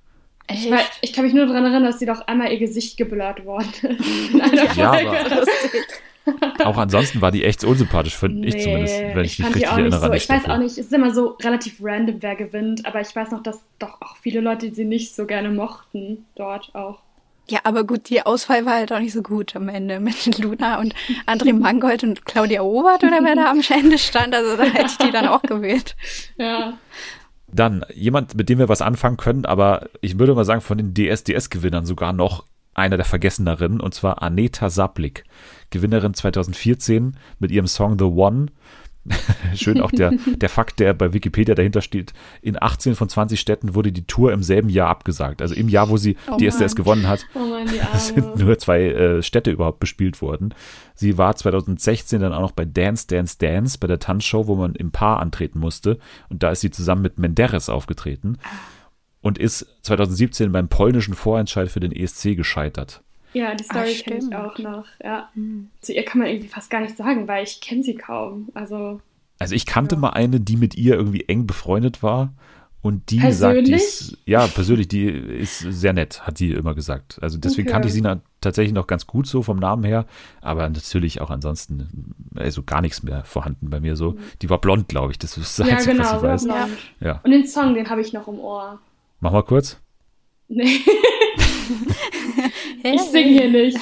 [0.50, 3.44] Ich, weiß, ich, kann mich nur daran erinnern, dass sie doch einmal ihr Gesicht geblurrt
[3.46, 4.76] worden ist.
[4.76, 5.46] ja, aber,
[6.64, 9.70] auch ansonsten war die echt unsympathisch, finde nee, ich zumindest, wenn ich, ich mich richtig
[9.70, 10.06] erinnere.
[10.06, 10.12] So.
[10.12, 13.30] Ich weiß auch nicht, es ist immer so relativ random, wer gewinnt, aber ich weiß
[13.30, 16.98] noch, dass doch auch viele Leute sie nicht so gerne mochten, dort auch.
[17.46, 20.78] Ja, aber gut, die Auswahl war halt auch nicht so gut am Ende mit Luna
[20.78, 20.94] und
[21.26, 24.34] André Mangold und Claudia Obert oder wer da am Ende stand.
[24.34, 25.94] Also da hätte ich die dann auch gewählt.
[26.38, 26.78] Ja.
[27.54, 30.92] Dann jemand, mit dem wir was anfangen können, aber ich würde mal sagen, von den
[30.92, 32.44] DSDS-Gewinnern sogar noch
[32.74, 35.22] einer der Vergesseneren, und zwar Aneta Saplik,
[35.70, 38.46] Gewinnerin 2014 mit ihrem Song The One.
[39.54, 42.12] Schön auch der, der Fakt, der bei Wikipedia dahinter steht.
[42.42, 45.42] In 18 von 20 Städten wurde die Tour im selben Jahr abgesagt.
[45.42, 48.82] Also im Jahr, wo sie oh die SDS gewonnen hat, oh Mann, sind nur zwei
[48.82, 50.54] äh, Städte überhaupt bespielt worden.
[50.94, 54.74] Sie war 2016 dann auch noch bei Dance, Dance, Dance, bei der Tanzshow, wo man
[54.74, 55.98] im Paar antreten musste.
[56.28, 58.38] Und da ist sie zusammen mit Menderes aufgetreten.
[58.42, 58.48] Ah
[59.24, 63.02] und ist 2017 beim polnischen Vorentscheid für den ESC gescheitert.
[63.34, 64.86] Ja, die Story kenne ich auch noch.
[65.02, 65.28] Ja.
[65.34, 65.68] Mhm.
[65.80, 68.48] Zu ihr kann man irgendwie fast gar nichts sagen, weil ich kenne sie kaum.
[68.54, 69.00] Also,
[69.38, 70.00] also ich kannte ja.
[70.00, 72.32] mal eine, die mit ihr irgendwie eng befreundet war.
[72.80, 73.82] Und die persönlich?
[73.82, 77.18] sagt, die ja, persönlich, die ist sehr nett, hat sie immer gesagt.
[77.22, 77.72] Also deswegen okay.
[77.72, 78.02] kannte ich sie
[78.42, 80.04] tatsächlich noch ganz gut so vom Namen her,
[80.42, 84.12] aber natürlich auch ansonsten, also gar nichts mehr vorhanden bei mir so.
[84.12, 84.18] Mhm.
[84.42, 86.66] Die war blond, glaube ich, das ist das ja, Einzige, genau, was ich weiß.
[86.66, 86.78] Blond.
[87.00, 87.20] Ja.
[87.24, 88.78] Und den Song, den habe ich noch im Ohr.
[89.20, 89.80] Mach mal kurz.
[90.48, 90.80] Nee.
[92.92, 93.78] ich singe hier nicht.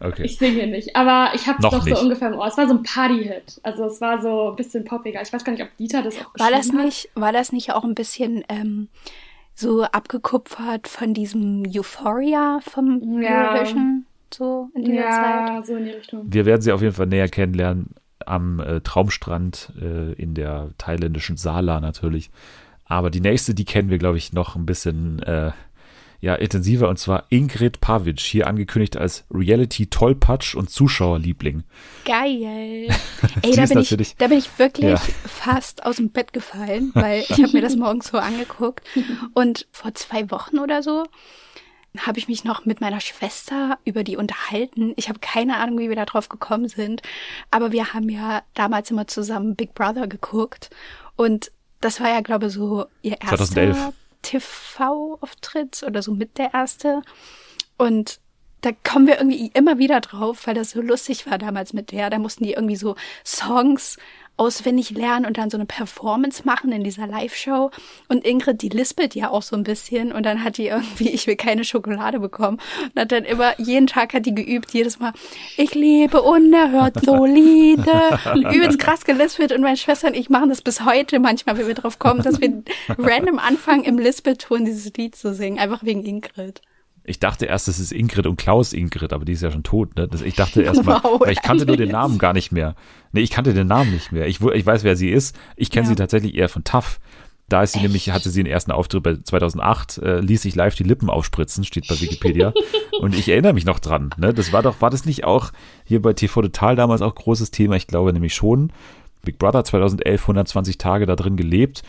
[0.00, 0.22] Okay.
[0.24, 0.96] Ich singe hier nicht.
[0.96, 1.96] Aber ich habe es doch nicht.
[1.96, 2.46] so ungefähr im Ohr.
[2.46, 3.60] Es war so ein Party-Hit.
[3.62, 5.20] Also es war so ein bisschen poppiger.
[5.22, 7.22] Ich weiß gar nicht, ob Dieter das auch war das nicht, hat.
[7.22, 8.88] War das nicht auch ein bisschen ähm,
[9.54, 13.52] so abgekupfert von diesem Euphoria vom ja.
[13.52, 14.06] Eurovision?
[14.32, 15.48] So in dieser ja, Zeit?
[15.48, 16.22] Ja, so in die Richtung.
[16.24, 17.94] Wir werden sie auf jeden Fall näher kennenlernen
[18.26, 22.30] am äh, Traumstrand äh, in der thailändischen Sala natürlich.
[22.86, 25.52] Aber die nächste, die kennen wir, glaube ich, noch ein bisschen äh,
[26.24, 31.64] ja, intensiver und zwar Ingrid Pavic, hier angekündigt als Reality-Tollpatsch und Zuschauerliebling.
[32.06, 32.88] Geil.
[33.42, 34.96] Ey, da bin, ich, da bin ich wirklich ja.
[34.96, 38.86] fast aus dem Bett gefallen, weil ich habe mir das morgens so angeguckt
[39.34, 41.04] und vor zwei Wochen oder so
[41.98, 44.94] habe ich mich noch mit meiner Schwester über die unterhalten.
[44.96, 47.02] Ich habe keine Ahnung, wie wir da drauf gekommen sind,
[47.50, 50.70] aber wir haben ja damals immer zusammen Big Brother geguckt
[51.16, 51.52] und
[51.82, 53.94] das war ja, glaube ich, so ihr erster
[54.24, 57.02] TV-Auftritt oder so mit der erste.
[57.78, 58.20] Und
[58.62, 62.10] da kommen wir irgendwie immer wieder drauf, weil das so lustig war damals mit der.
[62.10, 63.98] Da mussten die irgendwie so Songs
[64.36, 67.70] auswendig lernen und dann so eine Performance machen in dieser Live-Show.
[68.08, 71.26] Und Ingrid, die lispelt ja auch so ein bisschen und dann hat die irgendwie, ich
[71.26, 72.58] will keine Schokolade bekommen.
[72.82, 75.12] Und hat dann immer, jeden Tag hat die geübt, jedes Mal,
[75.56, 78.18] ich lebe unerhört solide.
[78.52, 81.74] Übelst krass gelispelt und meine Schwester und ich machen das bis heute manchmal, wenn wir
[81.74, 82.62] drauf kommen, dass wir
[82.98, 86.60] random anfangen, im Lispelton dieses Lied zu singen, einfach wegen Ingrid.
[87.06, 89.94] Ich dachte erst, es ist Ingrid und Klaus Ingrid, aber die ist ja schon tot.
[89.94, 90.08] Ne?
[90.24, 92.74] Ich dachte erst mal, wow, weil ich kannte nur den Namen gar nicht mehr.
[93.12, 94.26] Nee, ich kannte den Namen nicht mehr.
[94.26, 95.36] Ich, ich weiß, wer sie ist.
[95.56, 95.90] Ich kenne ja.
[95.90, 96.98] sie tatsächlich eher von TAF.
[97.48, 97.84] Da ist sie Echt?
[97.84, 101.64] nämlich, hatte sie den ersten Auftritt bei 2008, äh, ließ sich live die Lippen aufspritzen,
[101.64, 102.54] steht bei Wikipedia.
[103.00, 104.10] und ich erinnere mich noch dran.
[104.16, 104.32] Ne?
[104.32, 105.52] Das war doch, war das nicht auch
[105.84, 107.76] hier bei TV Total damals auch großes Thema?
[107.76, 108.72] Ich glaube nämlich schon.
[109.24, 111.82] Big Brother 2011, 120 Tage da drin gelebt.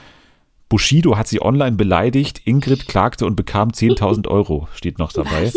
[0.67, 5.51] Bushido hat sie online beleidigt, Ingrid klagte und bekam 10.000 Euro, steht noch dabei.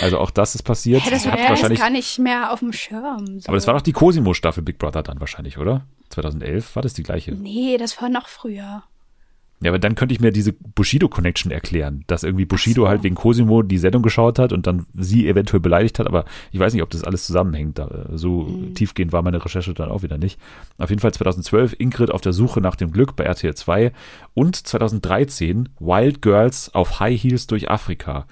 [0.00, 1.04] Also auch das ist passiert.
[1.04, 3.40] Ja, das war wahrscheinlich gar nicht mehr auf dem Schirm.
[3.40, 3.48] So.
[3.48, 5.86] Aber das war doch die Cosimo-Staffel Big Brother dann wahrscheinlich, oder?
[6.10, 7.32] 2011 war das die gleiche?
[7.32, 8.84] Nee, das war noch früher.
[9.64, 12.88] Ja, aber dann könnte ich mir diese Bushido-Connection erklären, dass irgendwie Bushido so.
[12.88, 16.60] halt wegen Cosimo die Sendung geschaut hat und dann sie eventuell beleidigt hat, aber ich
[16.60, 17.80] weiß nicht, ob das alles zusammenhängt.
[18.12, 18.74] So mhm.
[18.74, 20.38] tiefgehend war meine Recherche dann auch wieder nicht.
[20.76, 23.90] Auf jeden Fall 2012 Ingrid auf der Suche nach dem Glück bei RTL 2
[24.34, 28.26] und 2013 Wild Girls auf High Heels durch Afrika.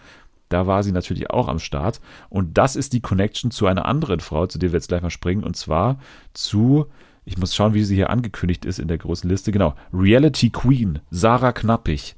[0.50, 2.02] Da war sie natürlich auch am Start.
[2.28, 5.08] Und das ist die Connection zu einer anderen Frau, zu der wir jetzt gleich mal
[5.08, 5.98] springen, und zwar
[6.34, 6.88] zu
[7.24, 9.52] ich muss schauen, wie sie hier angekündigt ist in der großen Liste.
[9.52, 9.74] Genau.
[9.92, 12.16] Reality Queen, Sarah Knappig.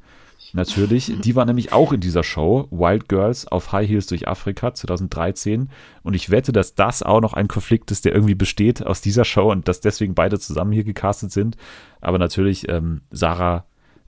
[0.52, 4.72] Natürlich, die war nämlich auch in dieser Show, Wild Girls auf High Heels durch Afrika
[4.72, 5.68] 2013.
[6.04, 9.24] Und ich wette, dass das auch noch ein Konflikt ist, der irgendwie besteht aus dieser
[9.24, 11.56] Show und dass deswegen beide zusammen hier gecastet sind.
[12.00, 13.64] Aber natürlich, ähm, Sarah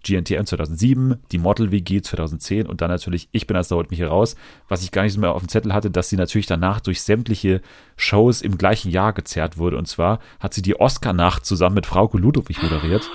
[0.06, 3.98] GNTM 2007, die Model WG 2010 und dann natürlich Ich bin als da holt mich
[3.98, 4.36] hier raus,
[4.68, 7.60] was ich gar nicht mehr auf dem Zettel hatte, dass sie natürlich danach durch sämtliche
[7.96, 9.76] Shows im gleichen Jahr gezerrt wurde.
[9.76, 13.10] Und zwar hat sie die Oscar-Nacht zusammen mit Frauke Ludwig moderiert.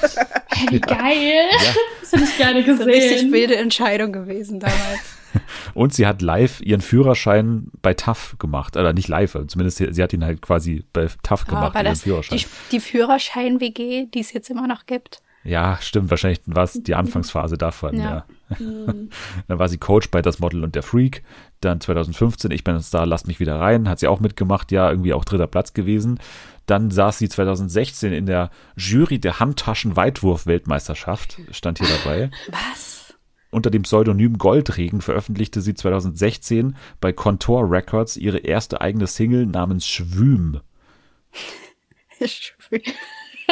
[0.00, 0.16] Was?
[0.48, 1.48] Hey, geil!
[1.52, 1.72] Ja.
[2.00, 2.88] Das hätte ich gerne gesehen.
[2.88, 5.16] Eine richtig wilde Entscheidung gewesen damals.
[5.74, 8.76] Und sie hat live ihren Führerschein bei TAF gemacht.
[8.76, 11.94] Oder nicht live, zumindest sie, sie hat ihn halt quasi bei TAF gemacht, ja, ihren
[11.94, 12.38] Führerschein.
[12.38, 15.22] Die, die Führerschein-WG, die es jetzt immer noch gibt.
[15.42, 16.10] Ja, stimmt.
[16.10, 18.26] Wahrscheinlich war es die Anfangsphase davon, ja.
[18.50, 18.56] ja.
[18.58, 19.08] Mhm.
[19.48, 21.22] dann war sie Coach bei Das Model und der Freak.
[21.60, 23.88] Dann 2015, ich bin ein Star, lasst mich wieder rein.
[23.88, 26.20] Hat sie auch mitgemacht, ja, irgendwie auch dritter Platz gewesen.
[26.66, 32.30] Dann saß sie 2016 in der Jury der Handtaschen-Weitwurf-Weltmeisterschaft, stand hier dabei.
[32.50, 33.14] Was?
[33.50, 39.88] Unter dem Pseudonym Goldregen veröffentlichte sie 2016 bei Contour Records ihre erste eigene Single namens
[39.88, 40.60] Schwüm.
[42.24, 42.82] Schwüm.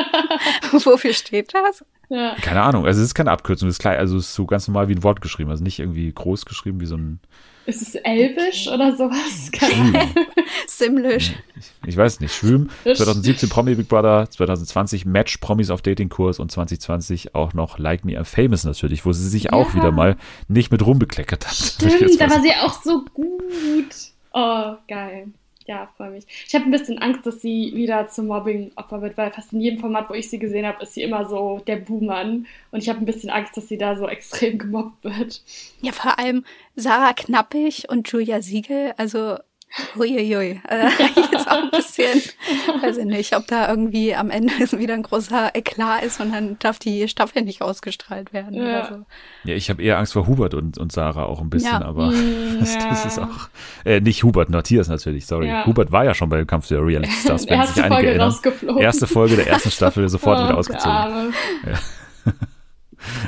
[0.73, 1.85] Wofür steht das?
[2.09, 2.37] Ja.
[2.41, 4.67] Keine Ahnung, also es ist keine Abkürzung, es ist klein, also es ist so ganz
[4.67, 7.21] normal wie ein Wort geschrieben, also nicht irgendwie groß geschrieben wie so ein.
[7.67, 9.51] Ist es Elbisch oder sowas?
[10.67, 11.35] Simlisch.
[11.59, 12.35] Ich, ich, weiß nicht.
[12.35, 12.71] Schwüm.
[12.85, 18.19] 2017 Promi Big Brother, 2020 Match Promis auf Datingkurs und 2020 auch noch Like Me
[18.19, 19.53] I'm Famous natürlich, wo sie sich ja.
[19.53, 20.17] auch wieder mal
[20.49, 21.55] nicht mit rumbekleckert hat.
[21.55, 23.95] Stimmt, da war sie auch so gut.
[24.33, 25.27] Oh, geil
[25.69, 26.25] ja, freue mich.
[26.47, 29.81] Ich habe ein bisschen Angst, dass sie wieder zum Mobbing-Opfer wird, weil fast in jedem
[29.81, 32.47] Format, wo ich sie gesehen habe, ist sie immer so der Buhmann.
[32.71, 35.43] Und ich habe ein bisschen Angst, dass sie da so extrem gemobbt wird.
[35.83, 36.45] Ja, vor allem
[36.75, 39.37] Sarah Knappig und Julia Siegel, also
[39.97, 40.61] Huiuiui.
[40.65, 41.03] Also,
[41.33, 42.21] jetzt auch ein bisschen,
[42.83, 46.59] weiß ich nicht, ob da irgendwie am Ende wieder ein großer Eklat ist und dann
[46.59, 48.63] darf die Staffel nicht ausgestrahlt werden ja.
[48.63, 49.51] oder so.
[49.51, 51.83] Ja, ich habe eher Angst vor Hubert und, und Sarah auch ein bisschen, ja.
[51.83, 53.49] aber mm, das, das, ist auch,
[53.85, 55.49] äh, nicht Hubert, Matthias natürlich, sorry.
[55.49, 55.67] Ja.
[55.67, 58.79] Hubert war ja schon beim Kampf der Reality Stars, wenn sich einige Folge erinnern.
[58.79, 61.35] Erste Folge der ersten Staffel, sofort oh, wieder ausgezogen.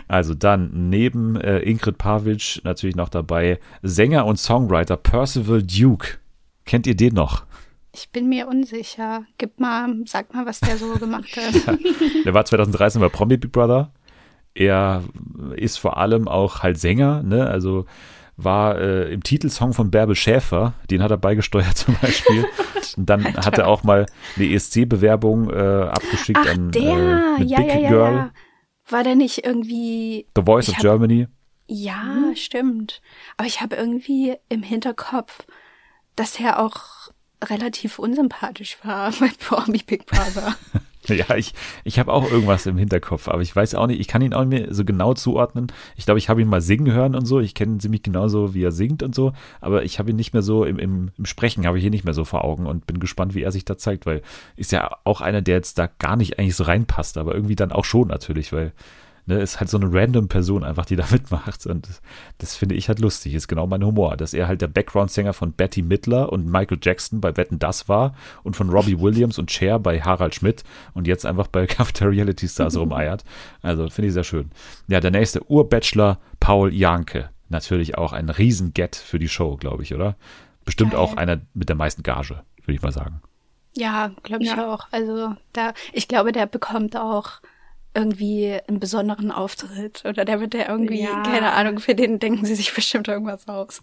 [0.09, 6.20] Also dann neben äh, Ingrid Pavic natürlich noch dabei Sänger und Songwriter Percival Duke.
[6.71, 7.43] Kennt ihr den noch?
[7.93, 9.25] Ich bin mir unsicher.
[9.39, 11.53] Gib mal, sag mal, was der so gemacht hat.
[11.67, 13.93] ja, der war 2013 bei Promi Big Brother.
[14.55, 15.03] Er
[15.57, 17.49] ist vor allem auch halt Sänger, ne?
[17.49, 17.87] Also
[18.37, 22.47] war äh, im Titelsong von Bärbel Schäfer, den hat er beigesteuert zum Beispiel.
[22.97, 23.47] Und dann Alter.
[23.47, 24.07] hat er auch mal
[24.37, 27.37] eine ESC-Bewerbung äh, abgeschickt Ach, an der.
[27.41, 28.15] Äh, ja, Big ja, ja, Girl.
[28.15, 28.31] Ja.
[28.89, 31.27] War der nicht irgendwie The Voice of hab, Germany?
[31.67, 32.37] Ja, hm.
[32.37, 33.03] stimmt.
[33.37, 35.45] Aber ich habe irgendwie im Hinterkopf,
[36.17, 37.11] dass er auch
[37.43, 40.55] relativ unsympathisch war bei Promi Big Brother.
[41.07, 41.55] ja, ich,
[41.85, 44.45] ich habe auch irgendwas im Hinterkopf, aber ich weiß auch nicht, ich kann ihn auch
[44.45, 45.69] nicht mehr so genau zuordnen.
[45.97, 47.41] Ich glaube, ich habe ihn mal singen hören und so.
[47.41, 50.33] Ich kenne ihn ziemlich genauso, wie er singt und so, aber ich habe ihn nicht
[50.33, 52.87] mehr so im, im, im Sprechen, habe ich ihn nicht mehr so vor Augen und
[52.87, 54.23] bin gespannt, wie er sich da zeigt, weil
[54.57, 57.73] ist ja auch einer, der jetzt da gar nicht eigentlich so reinpasst, aber irgendwie dann
[57.73, 58.73] auch schon natürlich, weil
[59.27, 61.67] Ne, ist halt so eine random Person einfach, die da mitmacht.
[61.67, 62.03] Und das,
[62.39, 63.35] das, finde ich halt lustig.
[63.35, 64.17] Ist genau mein Humor.
[64.17, 68.15] Dass er halt der Background-Sänger von Betty Midler und Michael Jackson bei Wetten Das war
[68.43, 70.65] und von Robbie Williams und Cher bei Harald Schmidt
[70.95, 71.67] und jetzt einfach bei
[72.01, 73.25] der Reality Stars rumeiert.
[73.63, 74.51] Also finde ich sehr schön.
[74.89, 77.31] Ja, der nächste Urbachelor Paul Janke.
[77.49, 80.17] Natürlich auch ein Riesen-Get für die Show, glaube ich, oder?
[80.65, 81.01] Bestimmt Geil.
[81.01, 83.21] auch einer mit der meisten Gage, würde ich mal sagen.
[83.77, 84.73] Ja, glaube ich ja.
[84.73, 84.87] auch.
[84.91, 87.41] Also da, ich glaube, der bekommt auch
[87.95, 91.23] irgendwie einen besonderen Auftritt oder der wird ja irgendwie, ja.
[91.23, 93.83] keine Ahnung, für den denken sie sich bestimmt irgendwas aus.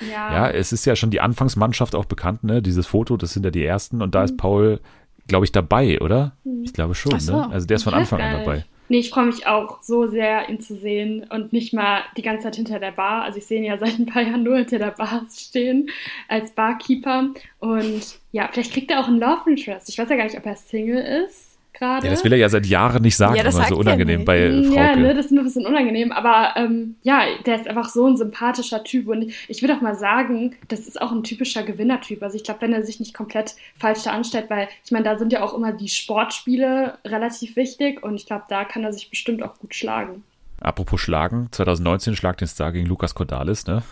[0.00, 0.32] Ja.
[0.32, 2.60] ja, es ist ja schon die Anfangsmannschaft auch bekannt, ne?
[2.60, 4.24] Dieses Foto, das sind ja die ersten und da mhm.
[4.24, 4.80] ist Paul,
[5.28, 6.36] glaube ich, dabei, oder?
[6.42, 6.64] Mhm.
[6.64, 7.36] Ich glaube schon, so.
[7.36, 7.50] ne?
[7.50, 8.64] Also der ist von Anfang an dabei.
[8.88, 12.44] Nee, ich freue mich auch so sehr, ihn zu sehen und nicht mal die ganze
[12.44, 13.22] Zeit hinter der Bar.
[13.22, 15.88] Also ich sehe ihn ja seit ein paar Jahren nur hinter der Bar stehen
[16.28, 17.30] als Barkeeper.
[17.60, 19.88] Und ja, vielleicht kriegt er auch einen Love Interest.
[19.88, 22.06] Ich weiß ja gar nicht, ob er Single ist gerade.
[22.06, 24.48] Ja, das will er ja seit Jahren nicht sagen, ja, das immer so unangenehm bei
[24.48, 24.74] mm, Frau.
[24.74, 28.06] Ja, ne, das ist mir ein bisschen unangenehm, aber ähm, ja, der ist einfach so
[28.06, 32.22] ein sympathischer Typ und ich würde auch mal sagen, das ist auch ein typischer Gewinnertyp.
[32.22, 35.18] Also ich glaube, wenn er sich nicht komplett falsch da anstellt, weil ich meine, da
[35.18, 39.10] sind ja auch immer die Sportspiele relativ wichtig und ich glaube, da kann er sich
[39.10, 40.22] bestimmt auch gut schlagen.
[40.60, 43.82] Apropos Schlagen, 2019 schlag den Star gegen Lukas Cordalis, ne?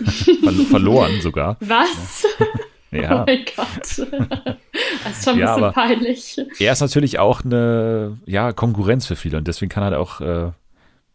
[0.70, 1.56] verloren sogar.
[1.60, 2.24] Was?
[2.38, 2.46] Ja.
[2.92, 3.22] Ja.
[3.22, 4.56] Oh mein Gott.
[5.04, 6.40] Das ist schon ein ja, bisschen peinlich.
[6.60, 10.52] Er ist natürlich auch eine ja, Konkurrenz für viele und deswegen kann er auch äh,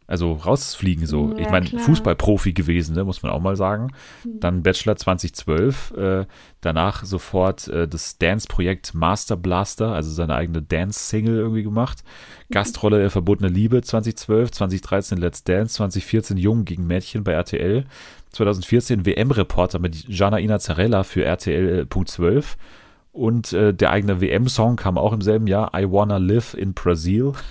[0.07, 1.33] also rausfliegen so.
[1.33, 3.91] Ja, ich meine, Fußballprofi gewesen, ne, muss man auch mal sagen.
[4.23, 4.39] Hm.
[4.39, 6.25] Dann Bachelor 2012, äh,
[6.61, 12.03] danach sofort äh, das Dance-Projekt Master Blaster, also seine eigene Dance-Single irgendwie gemacht.
[12.47, 12.53] Mhm.
[12.53, 17.85] Gastrolle Verbotene Liebe 2012, 2013 Let's Dance, 2014 Jung gegen Mädchen bei RTL,
[18.31, 22.55] 2014 WM-Reporter mit Jana Inazarella für RTL.12
[23.17, 27.33] und äh, der eigene WM-Song kam auch im selben Jahr, I Wanna Live in Brazil.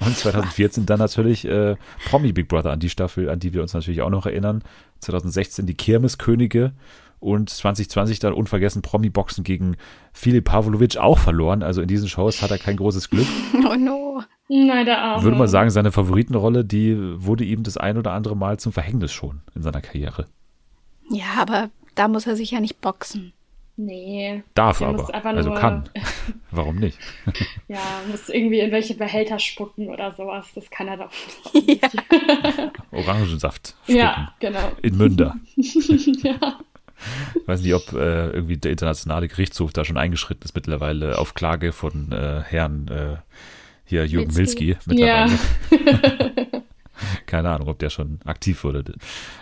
[0.00, 1.74] Und 2014 dann natürlich äh,
[2.08, 4.62] Promi Big Brother an die Staffel, an die wir uns natürlich auch noch erinnern.
[5.00, 6.72] 2016 die Kirmeskönige
[7.20, 9.76] und 2020 dann unvergessen Promi-Boxen gegen
[10.12, 11.62] Filip Pavlovic auch verloren.
[11.62, 13.26] Also in diesen Shows hat er kein großes Glück.
[13.68, 14.22] Oh no.
[14.48, 15.22] Nein, der Arme.
[15.22, 19.12] Würde man sagen, seine Favoritenrolle, die wurde ihm das ein oder andere Mal zum Verhängnis
[19.12, 20.26] schon in seiner Karriere.
[21.10, 23.32] Ja, aber da muss er sich ja nicht boxen.
[23.80, 24.42] Nee.
[24.54, 25.14] Darf aber.
[25.24, 25.88] Also kann.
[26.50, 26.98] Warum nicht?
[27.68, 27.78] ja,
[28.10, 30.46] muss irgendwie in welche Behälter spucken oder sowas.
[30.54, 31.10] Das kann er doch
[31.54, 31.80] nicht.
[31.82, 32.72] Ja.
[32.90, 33.76] Orangensaft.
[33.84, 33.96] Spucken.
[33.96, 34.72] Ja, genau.
[34.82, 35.36] In Münder.
[35.56, 36.58] ja.
[37.40, 41.34] Ich weiß nicht, ob äh, irgendwie der internationale Gerichtshof da schon eingeschritten ist mittlerweile auf
[41.34, 43.16] Klage von äh, Herrn äh,
[43.88, 45.32] hier Jürgen Milski, mittlerweile.
[45.70, 46.62] Ja.
[47.26, 48.84] Keine Ahnung, ob der schon aktiv wurde.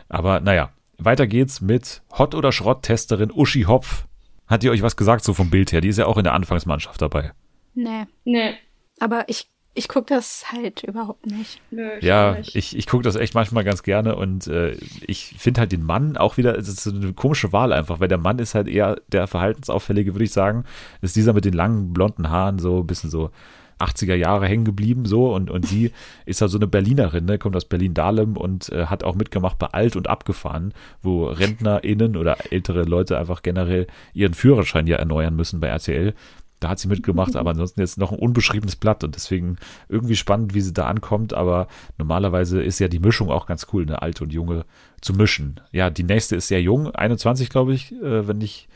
[0.08, 4.06] Aber naja, weiter geht's mit Hot- oder Schrott-Testerin Uschi Hopf.
[4.46, 5.80] Hat die euch was gesagt, so vom Bild her?
[5.80, 7.32] Die ist ja auch in der Anfangsmannschaft dabei.
[7.74, 8.04] Nee.
[8.24, 8.54] Nee.
[9.00, 11.60] Aber ich, ich gucke das halt überhaupt nicht.
[11.72, 12.54] Nö, ich ja, nicht.
[12.54, 14.76] ich, ich gucke das echt manchmal ganz gerne und äh,
[15.06, 18.18] ich finde halt den Mann auch wieder, es ist eine komische Wahl einfach, weil der
[18.18, 20.64] Mann ist halt eher der Verhaltensauffällige, würde ich sagen.
[21.02, 23.30] Ist dieser mit den langen blonden Haaren so ein bisschen so
[23.78, 25.92] 80er Jahre hängen geblieben so und, und sie
[26.26, 29.66] ist halt so eine Berlinerin, ne, kommt aus Berlin-Dahlem und äh, hat auch mitgemacht bei
[29.66, 30.72] Alt und Abgefahren,
[31.02, 36.14] wo RentnerInnen oder ältere Leute einfach generell ihren Führerschein ja erneuern müssen bei RTL.
[36.60, 39.56] Da hat sie mitgemacht, aber ansonsten jetzt noch ein unbeschriebenes Blatt und deswegen
[39.88, 41.68] irgendwie spannend, wie sie da ankommt, aber
[41.98, 44.64] normalerweise ist ja die Mischung auch ganz cool, eine alte und junge
[45.00, 45.60] zu mischen.
[45.72, 48.68] Ja, die nächste ist sehr jung, 21 glaube ich, äh, wenn ich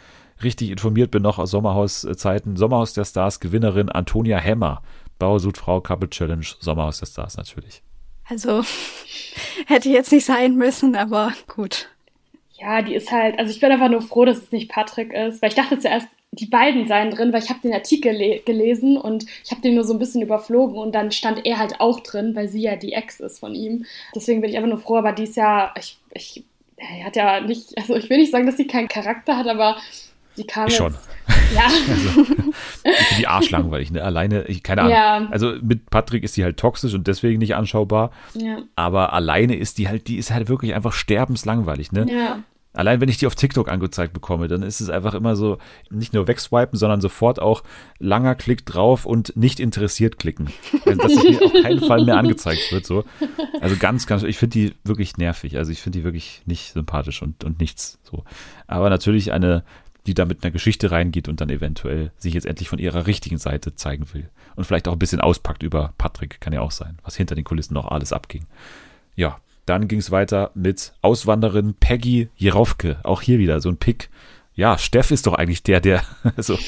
[0.42, 2.56] richtig informiert bin, noch aus Sommerhauszeiten.
[2.56, 4.82] Sommerhaus der Stars, Gewinnerin Antonia Hemmer.
[5.18, 7.82] Bauersudfrau, Couple Challenge, Sommerhaus der Stars natürlich.
[8.28, 8.64] Also,
[9.66, 11.88] hätte jetzt nicht sein müssen, aber gut.
[12.54, 15.40] Ja, die ist halt, also ich bin einfach nur froh, dass es nicht Patrick ist,
[15.40, 19.26] weil ich dachte zuerst, die beiden seien drin, weil ich habe den Artikel gelesen und
[19.44, 22.36] ich habe den nur so ein bisschen überflogen und dann stand er halt auch drin,
[22.36, 23.84] weil sie ja die Ex ist von ihm.
[24.14, 26.44] Deswegen bin ich einfach nur froh, aber die ist ja, ich, ich,
[26.76, 29.76] er hat ja nicht, also ich will nicht sagen, dass sie keinen Charakter hat, aber
[30.36, 30.94] die kam ich schon.
[31.54, 31.62] Ja.
[32.82, 34.02] Also, ich finde die arschlangweilig, ne?
[34.02, 34.94] Alleine, ich, keine Ahnung.
[34.94, 35.28] Ja.
[35.30, 38.10] Also mit Patrick ist die halt toxisch und deswegen nicht anschaubar.
[38.34, 38.58] Ja.
[38.74, 42.06] Aber alleine ist die halt, die ist halt wirklich einfach sterbenslangweilig, ne?
[42.10, 42.38] Ja.
[42.72, 45.58] Allein wenn ich die auf TikTok angezeigt bekomme, dann ist es einfach immer so,
[45.90, 47.64] nicht nur wegswipen, sondern sofort auch
[47.98, 50.50] langer Klick drauf und nicht interessiert klicken.
[50.86, 52.86] Also, dass mir auf keinen Fall mehr angezeigt wird.
[52.86, 53.04] So.
[53.60, 55.58] Also ganz, ganz, ich finde die wirklich nervig.
[55.58, 57.98] Also ich finde die wirklich nicht sympathisch und, und nichts.
[58.04, 58.22] So.
[58.68, 59.64] Aber natürlich eine
[60.06, 63.38] die da mit einer Geschichte reingeht und dann eventuell sich jetzt endlich von ihrer richtigen
[63.38, 64.28] Seite zeigen will.
[64.56, 67.44] Und vielleicht auch ein bisschen auspackt über Patrick, kann ja auch sein, was hinter den
[67.44, 68.46] Kulissen noch alles abging.
[69.14, 72.98] Ja, dann ging es weiter mit Auswanderin Peggy Jerofke.
[73.04, 74.10] Auch hier wieder so ein Pick.
[74.54, 76.02] Ja, Steff ist doch eigentlich der, der,
[76.36, 76.58] so,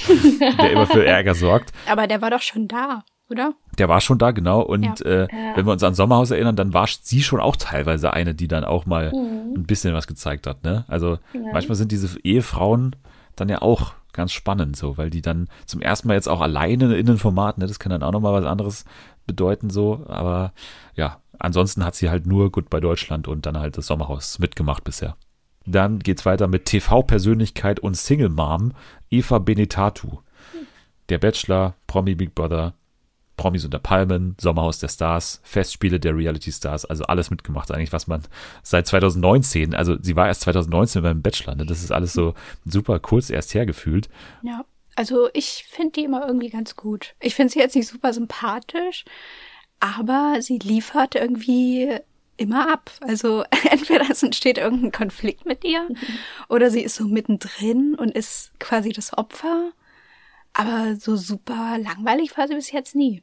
[0.40, 1.72] der immer für Ärger sorgt.
[1.88, 3.54] Aber der war doch schon da, oder?
[3.78, 4.62] Der war schon da, genau.
[4.62, 5.24] Und ja.
[5.24, 8.48] äh, wenn wir uns an Sommerhaus erinnern, dann war sie schon auch teilweise eine, die
[8.48, 9.54] dann auch mal mhm.
[9.56, 10.62] ein bisschen was gezeigt hat.
[10.62, 10.84] Ne?
[10.88, 11.40] Also ja.
[11.52, 12.94] manchmal sind diese Ehefrauen
[13.36, 16.94] dann ja auch ganz spannend, so, weil die dann zum ersten Mal jetzt auch alleine
[16.96, 18.84] in den Formaten, ne, das kann dann auch nochmal was anderes
[19.26, 20.52] bedeuten, so, aber
[20.94, 24.84] ja, ansonsten hat sie halt nur gut bei Deutschland und dann halt das Sommerhaus mitgemacht
[24.84, 25.16] bisher.
[25.64, 28.72] Dann geht's weiter mit TV-Persönlichkeit und Single Mom
[29.10, 30.18] Eva Benetatu.
[31.08, 32.74] Der Bachelor, Promi Big Brother,
[33.36, 38.06] Promis unter Palmen, Sommerhaus der Stars, Festspiele der Reality Stars, also alles mitgemacht eigentlich, was
[38.06, 38.22] man
[38.62, 41.66] seit 2019, also sie war erst 2019 beim Bachelor, ne?
[41.66, 44.08] das ist alles so super kurz erst hergefühlt.
[44.42, 44.64] Ja,
[44.94, 47.14] also ich finde die immer irgendwie ganz gut.
[47.20, 49.04] Ich finde sie jetzt nicht super sympathisch,
[49.80, 51.98] aber sie liefert irgendwie
[52.36, 52.90] immer ab.
[53.00, 55.96] Also entweder es entsteht irgendein Konflikt mit ihr mhm.
[56.48, 59.72] oder sie ist so mittendrin und ist quasi das Opfer.
[60.52, 63.22] Aber so super langweilig war sie bis jetzt nie.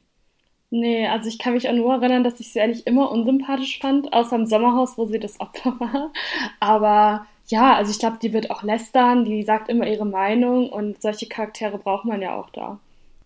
[0.70, 4.12] Nee, also ich kann mich auch nur erinnern, dass ich sie eigentlich immer unsympathisch fand,
[4.12, 6.12] außer im Sommerhaus, wo sie das Opfer war.
[6.60, 11.02] Aber ja, also ich glaube, die wird auch lästern, die sagt immer ihre Meinung und
[11.02, 12.78] solche Charaktere braucht man ja auch da.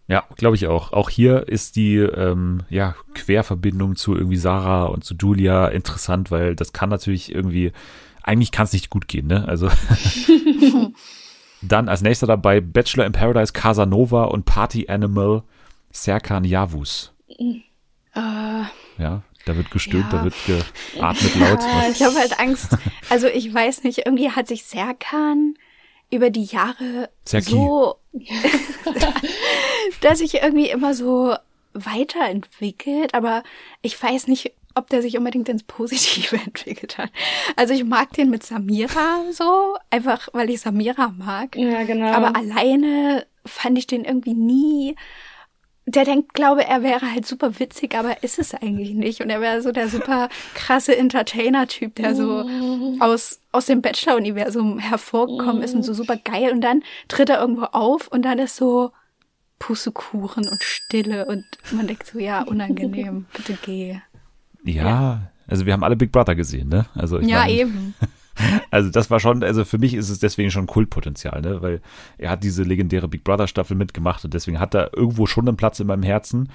[0.08, 0.92] Ja, glaube ich auch.
[0.92, 6.56] Auch hier ist die ähm, ja, Querverbindung zu irgendwie Sarah und zu Julia interessant, weil
[6.56, 7.72] das kann natürlich irgendwie,
[8.22, 9.46] eigentlich kann es nicht gut gehen, ne?
[9.46, 9.68] Also
[11.68, 15.42] dann als nächster dabei Bachelor in Paradise Casanova und Party Animal
[15.90, 17.12] Serkan Yavuz.
[17.38, 18.64] Uh,
[18.98, 20.18] ja, da wird gestöhnt, ja.
[20.18, 21.60] da wird geatmet laut.
[21.62, 22.76] Ja, ich habe halt Angst.
[23.10, 25.54] Also ich weiß nicht, irgendwie hat sich Serkan
[26.10, 27.50] über die Jahre Serki.
[27.50, 27.96] so,
[30.00, 31.34] dass ich irgendwie immer so
[31.72, 33.42] weiterentwickelt, aber
[33.82, 37.10] ich weiß nicht, ob der sich unbedingt ins Positive entwickelt hat.
[37.56, 41.56] Also ich mag den mit Samira so, einfach weil ich Samira mag.
[41.56, 42.12] Ja, genau.
[42.12, 44.96] Aber alleine fand ich den irgendwie nie
[45.86, 49.20] der denkt, glaube, er wäre halt super witzig, aber ist es eigentlich nicht.
[49.20, 52.48] Und er wäre so der super krasse Entertainer-Typ, der so
[53.00, 56.52] aus, aus dem Bachelor-Universum hervorgekommen ist und so super geil.
[56.52, 58.92] Und dann tritt er irgendwo auf und dann ist so
[59.58, 64.00] Pussekuchen und Stille und man denkt so, ja, unangenehm, bitte geh.
[64.64, 65.30] Ja, ja.
[65.46, 66.86] also wir haben alle Big Brother gesehen, ne?
[66.94, 67.94] Also ja, meine, eben.
[68.72, 71.62] Also das war schon, also für mich ist es deswegen schon Kultpotenzial, ne?
[71.62, 71.80] weil
[72.18, 75.56] er hat diese legendäre Big Brother Staffel mitgemacht und deswegen hat er irgendwo schon einen
[75.56, 76.48] Platz in meinem Herzen.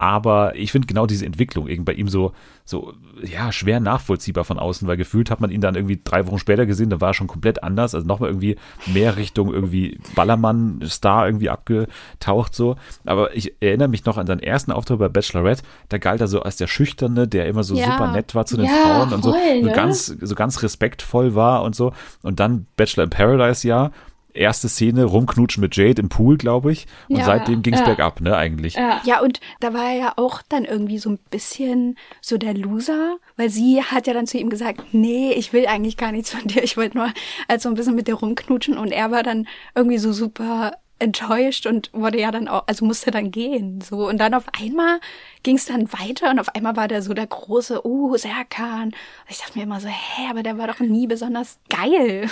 [0.00, 2.32] Aber ich finde genau diese Entwicklung irgendwie bei ihm so,
[2.64, 6.38] so, ja, schwer nachvollziehbar von außen, weil gefühlt hat man ihn dann irgendwie drei Wochen
[6.38, 11.26] später gesehen, da war er schon komplett anders, also nochmal irgendwie mehr Richtung irgendwie Ballermann-Star
[11.26, 12.76] irgendwie abgetaucht so.
[13.06, 16.42] Aber ich erinnere mich noch an seinen ersten Auftritt bei Bachelorette, da galt er so
[16.42, 17.86] als der Schüchterne, der immer so ja.
[17.86, 19.64] super nett war zu den ja, Frauen und voll, so, ne?
[19.64, 21.92] so ganz, so ganz respektvoll war und so.
[22.22, 23.90] Und dann Bachelor in Paradise, ja
[24.38, 26.86] erste Szene rumknutschen mit Jade im Pool, glaube ich.
[27.08, 27.86] Und ja, seitdem ging es ja.
[27.86, 28.74] bergab, ne, eigentlich.
[28.74, 29.00] Ja.
[29.04, 33.16] ja, und da war er ja auch dann irgendwie so ein bisschen so der Loser,
[33.36, 36.46] weil sie hat ja dann zu ihm gesagt, nee, ich will eigentlich gar nichts von
[36.46, 37.12] dir, ich wollte nur
[37.48, 41.66] halt so ein bisschen mit dir rumknutschen und er war dann irgendwie so super enttäuscht
[41.66, 44.08] und wurde ja dann auch, also musste dann gehen, so.
[44.08, 45.00] Und dann auf einmal
[45.42, 48.92] ging es dann weiter und auf einmal war der so der große, uh, Serkan.
[49.28, 52.28] Ich dachte mir immer so, hä, aber der war doch nie besonders geil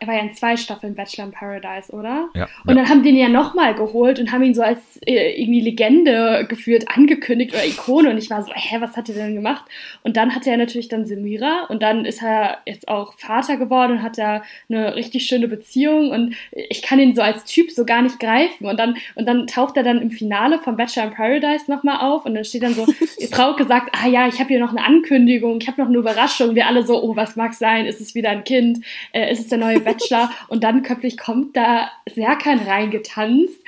[0.00, 2.28] er war ja in zwei Staffeln Bachelor in Paradise, oder?
[2.34, 2.48] Ja.
[2.66, 5.60] Und dann haben die ihn ja nochmal geholt und haben ihn so als äh, irgendwie
[5.60, 8.10] Legende geführt, angekündigt oder Ikone.
[8.10, 9.64] Und ich war so, hä, was hat er denn gemacht?
[10.02, 13.92] Und dann hatte er natürlich dann Semira und dann ist er jetzt auch Vater geworden
[13.92, 17.84] und hat er eine richtig schöne Beziehung und ich kann ihn so als Typ so
[17.84, 18.66] gar nicht greifen.
[18.66, 22.24] Und dann, und dann taucht er dann im Finale von Bachelor in Paradise nochmal auf
[22.24, 22.86] und dann steht dann so,
[23.30, 26.54] Frau gesagt, ah ja, ich habe hier noch eine Ankündigung, ich habe noch eine Überraschung.
[26.54, 27.86] Wir alle so, oh, was mag sein?
[27.86, 28.84] Ist es wieder ein Kind?
[29.12, 33.58] Äh, ist es der neue Bachelor und dann köpflich kommt da Serkan reingetanzt.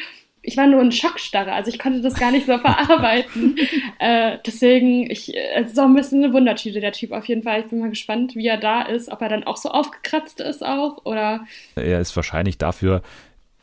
[0.42, 3.58] Ich war nur in Schockstarre, also ich konnte das gar nicht so verarbeiten.
[3.98, 7.60] äh, deswegen, ich, es ist auch ein bisschen eine Wundertüte, der Typ auf jeden Fall.
[7.60, 10.64] Ich bin mal gespannt, wie er da ist, ob er dann auch so aufgekratzt ist
[10.64, 11.44] auch oder.
[11.76, 13.02] Er ist wahrscheinlich dafür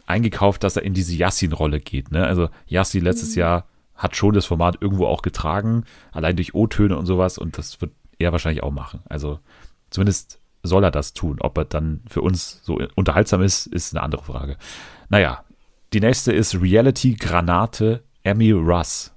[0.05, 2.11] eingekauft, dass er in diese Yassin-Rolle geht.
[2.11, 2.25] Ne?
[2.25, 3.39] Also Yassin letztes mhm.
[3.39, 7.81] Jahr hat schon das Format irgendwo auch getragen, allein durch O-Töne und sowas und das
[7.81, 9.01] wird er wahrscheinlich auch machen.
[9.09, 9.39] Also
[9.89, 11.37] zumindest soll er das tun.
[11.39, 14.57] Ob er dann für uns so unterhaltsam ist, ist eine andere Frage.
[15.09, 15.43] Naja,
[15.93, 19.13] die nächste ist Reality Granate Emmy Russ.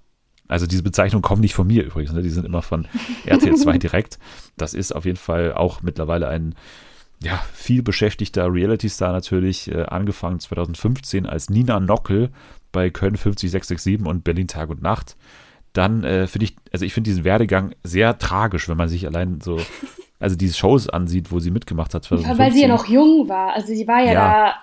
[0.48, 2.22] Also diese Bezeichnungen kommen nicht von mir übrigens, ne?
[2.22, 2.88] die sind immer von
[3.26, 4.18] RTL 2 direkt.
[4.56, 6.54] Das ist auf jeden Fall auch mittlerweile ein
[7.22, 12.30] ja, viel beschäftigter Reality-Star natürlich, äh, angefangen 2015 als Nina Nockel
[12.72, 15.16] bei Köln 50667 und Berlin Tag und Nacht.
[15.72, 19.40] Dann äh, finde ich, also ich finde diesen Werdegang sehr tragisch, wenn man sich allein
[19.40, 19.60] so
[20.20, 22.04] also diese Shows ansieht, wo sie mitgemacht hat.
[22.04, 22.38] 2015.
[22.38, 23.54] Weil sie ja noch jung war.
[23.54, 24.14] Also sie war ja, ja.
[24.14, 24.54] da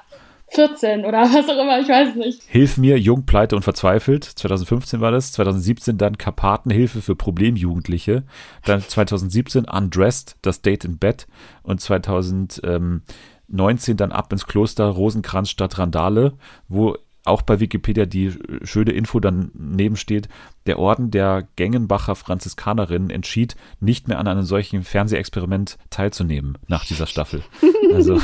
[0.50, 2.44] 14 oder was auch immer, ich weiß nicht.
[2.44, 4.24] Hilf mir, Jung, Pleite und Verzweifelt.
[4.24, 5.34] 2015 war das.
[5.34, 8.24] 2017 dann Karpatenhilfe für Problemjugendliche.
[8.64, 11.28] Dann 2017 Undressed, das Date in Bed.
[11.64, 16.34] Und 2019 dann ab ins Kloster Rosenkranz statt Randale,
[16.70, 16.96] wo
[17.26, 20.30] auch bei Wikipedia die schöne Info dann nebensteht,
[20.66, 27.08] der Orden der Gengenbacher Franziskanerinnen entschied, nicht mehr an einem solchen Fernsehexperiment teilzunehmen nach dieser
[27.08, 27.44] Staffel.
[27.94, 28.22] Also,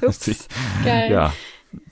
[0.00, 0.48] Ups,
[0.84, 1.10] geil.
[1.10, 1.32] ja,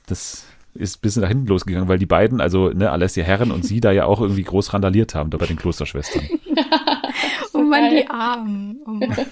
[0.07, 3.65] das ist ein bisschen nach hinten losgegangen, weil die beiden, also ne, Alessia Herren und
[3.65, 6.23] sie da ja auch irgendwie groß randaliert haben, da bei den Klosterschwestern.
[7.55, 8.81] oh Mann, die Armen.
[8.87, 9.27] Oh Mann.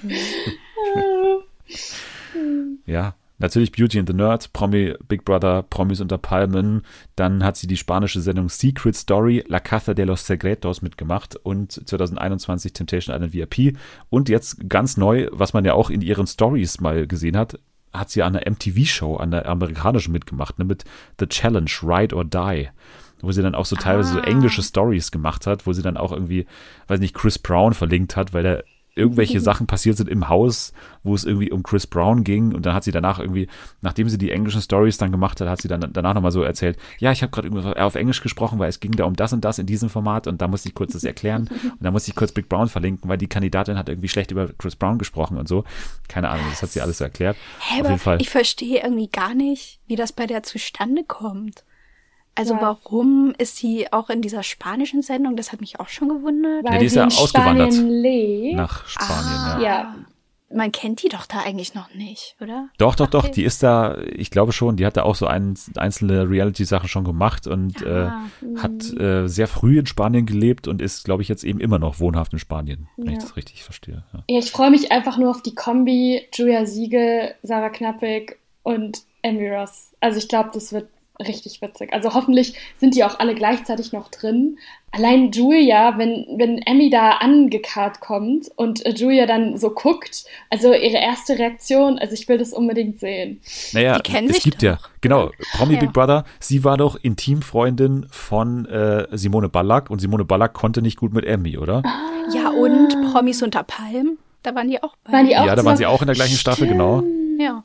[2.87, 6.83] ja, Natürlich Beauty and the Nerd, Promi Big Brother, Promis unter Palmen.
[7.17, 11.73] Dann hat sie die spanische Sendung Secret Story, La Caza de los Secretos mitgemacht und
[11.73, 13.77] 2021 Temptation Island VIP.
[14.11, 17.59] Und jetzt ganz neu, was man ja auch in ihren Stories mal gesehen hat,
[17.93, 20.85] hat sie an einer MTV-Show, an der amerikanischen mitgemacht, ne, mit
[21.19, 22.69] The Challenge, Ride or Die
[23.21, 24.15] wo sie dann auch so teilweise ah.
[24.15, 26.47] so englische Stories gemacht hat, wo sie dann auch irgendwie,
[26.87, 28.65] weiß nicht, Chris Brown verlinkt hat, weil er
[28.99, 30.73] irgendwelche Sachen passiert sind im Haus,
[31.03, 33.49] wo es irgendwie um Chris Brown ging und dann hat sie danach irgendwie,
[33.81, 36.79] nachdem sie die englischen Stories dann gemacht hat, hat sie dann danach nochmal so erzählt,
[36.99, 39.45] ja, ich habe gerade irgendwie auf Englisch gesprochen, weil es ging da um das und
[39.45, 42.17] das in diesem Format und da musste ich kurz das erklären und da musste ich
[42.17, 45.49] kurz Big Brown verlinken, weil die Kandidatin hat irgendwie schlecht über Chris Brown gesprochen und
[45.49, 45.65] so.
[46.09, 47.37] Keine Ahnung, das hat sie alles so erklärt.
[47.61, 48.21] Hä, auf jeden Fall.
[48.21, 51.65] Ich verstehe irgendwie gar nicht, wie das bei der zustande kommt.
[52.39, 52.61] Also ja.
[52.61, 55.35] warum ist sie auch in dieser spanischen Sendung?
[55.35, 56.65] Das hat mich auch schon gewundert.
[56.65, 57.75] Weil ja, die ist ja ausgewandert
[58.55, 59.41] nach Spanien.
[59.41, 59.65] Ah, ja.
[59.65, 59.95] ja.
[60.51, 62.69] Man kennt die doch da eigentlich noch nicht, oder?
[62.79, 63.29] Doch, doch, doch.
[63.29, 67.05] Die ist da, ich glaube schon, die hat da auch so ein, einzelne Reality-Sachen schon
[67.05, 71.29] gemacht und ah, äh, hat äh, sehr früh in Spanien gelebt und ist, glaube ich,
[71.29, 74.05] jetzt eben immer noch wohnhaft in Spanien, wenn ich das richtig verstehe.
[74.13, 79.51] Ja, ich freue mich einfach nur auf die Kombi Julia Siegel, Sarah Knappig und Emmy
[79.51, 79.93] Ross.
[80.01, 80.89] Also ich glaube, das wird
[81.27, 81.93] richtig witzig.
[81.93, 84.59] Also hoffentlich sind die auch alle gleichzeitig noch drin.
[84.91, 90.73] Allein Julia, wenn, wenn Emmy da angekarrt kommt und äh, Julia dann so guckt, also
[90.73, 93.41] ihre erste Reaktion, also ich will das unbedingt sehen.
[93.73, 94.63] Naja, es gibt doch.
[94.63, 95.81] ja, genau, Promi ja.
[95.81, 100.99] Big Brother, sie war doch Intimfreundin von äh, Simone Ballack und Simone Ballack konnte nicht
[100.99, 101.83] gut mit Emmy, oder?
[101.85, 102.33] Ah.
[102.35, 105.13] Ja, und Promis unter Palm, da waren die auch bei.
[105.13, 106.37] Waren die auch ja, da waren sie auch in der gleichen.
[106.37, 107.03] Staffel, genau.
[107.39, 107.63] Ja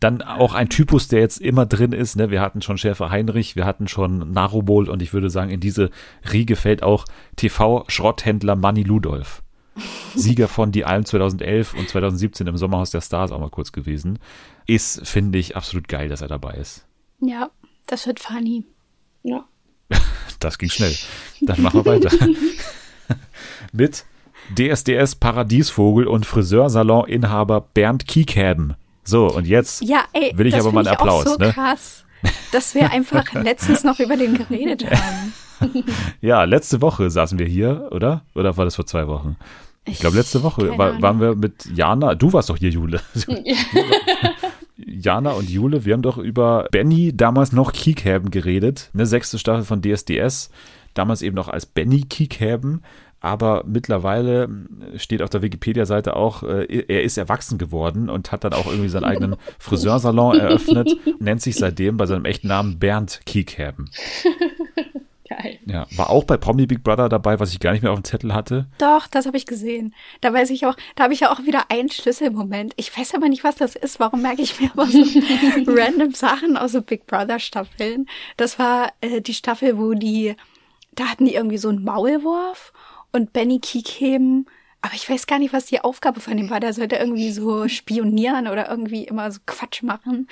[0.00, 2.16] dann auch ein Typus, der jetzt immer drin ist.
[2.16, 2.30] Ne?
[2.30, 5.90] Wir hatten schon Schäfer Heinrich, wir hatten schon Narubol und ich würde sagen, in diese
[6.32, 7.04] Riege fällt auch
[7.36, 9.42] TV-Schrotthändler Manny Ludolf.
[10.14, 14.18] Sieger von Die Alm 2011 und 2017 im Sommerhaus der Stars auch mal kurz gewesen.
[14.66, 16.84] Ist, finde ich, absolut geil, dass er dabei ist.
[17.20, 17.50] Ja,
[17.86, 18.64] das wird funny.
[19.22, 19.44] Ja.
[20.40, 20.94] Das ging schnell.
[21.40, 22.10] Dann machen wir weiter.
[23.72, 24.04] Mit
[24.56, 28.76] DSDS Paradiesvogel und Friseursalon-Inhaber Bernd Kiekhaben
[29.08, 31.26] so, und jetzt ja, ey, will ich aber mal einen Applaus.
[31.26, 31.52] Auch so ne?
[31.52, 32.04] krass,
[32.52, 35.32] dass wir einfach letztens noch über den geredet haben.
[36.20, 38.22] ja, letzte Woche saßen wir hier, oder?
[38.34, 39.36] Oder war das vor zwei Wochen?
[39.86, 42.14] Ich glaube, letzte Woche war, waren wir mit Jana.
[42.14, 43.00] Du warst doch hier, Jule.
[44.76, 48.90] Jana und Jule, wir haben doch über Benny, damals noch Kiekhaben, geredet.
[48.92, 50.50] Eine sechste Staffel von DSDS.
[50.92, 52.82] Damals eben noch als Benny Kiekhaben
[53.20, 54.48] aber mittlerweile
[54.96, 58.88] steht auf der Wikipedia-Seite auch, äh, er ist erwachsen geworden und hat dann auch irgendwie
[58.88, 63.90] seinen eigenen Friseursalon eröffnet, nennt sich seitdem bei seinem echten Namen Bernd Kiekherben.
[65.28, 65.58] Geil.
[65.66, 68.04] Ja, war auch bei Promi Big Brother dabei, was ich gar nicht mehr auf dem
[68.04, 68.66] Zettel hatte.
[68.78, 69.94] Doch, das habe ich gesehen.
[70.22, 72.72] Da weiß ich auch, da habe ich ja auch wieder einen Schlüsselmoment.
[72.76, 74.00] Ich weiß aber nicht, was das ist.
[74.00, 75.00] Warum merke ich mir immer so
[75.66, 78.06] random Sachen aus so Big Brother Staffeln?
[78.38, 80.34] Das war äh, die Staffel, wo die,
[80.92, 82.72] da hatten die irgendwie so einen Maulwurf
[83.12, 84.46] und Benny Kiekheben.
[84.80, 86.60] Aber ich weiß gar nicht, was die Aufgabe von ihm war.
[86.60, 90.28] Der sollte irgendwie so spionieren oder irgendwie immer so Quatsch machen.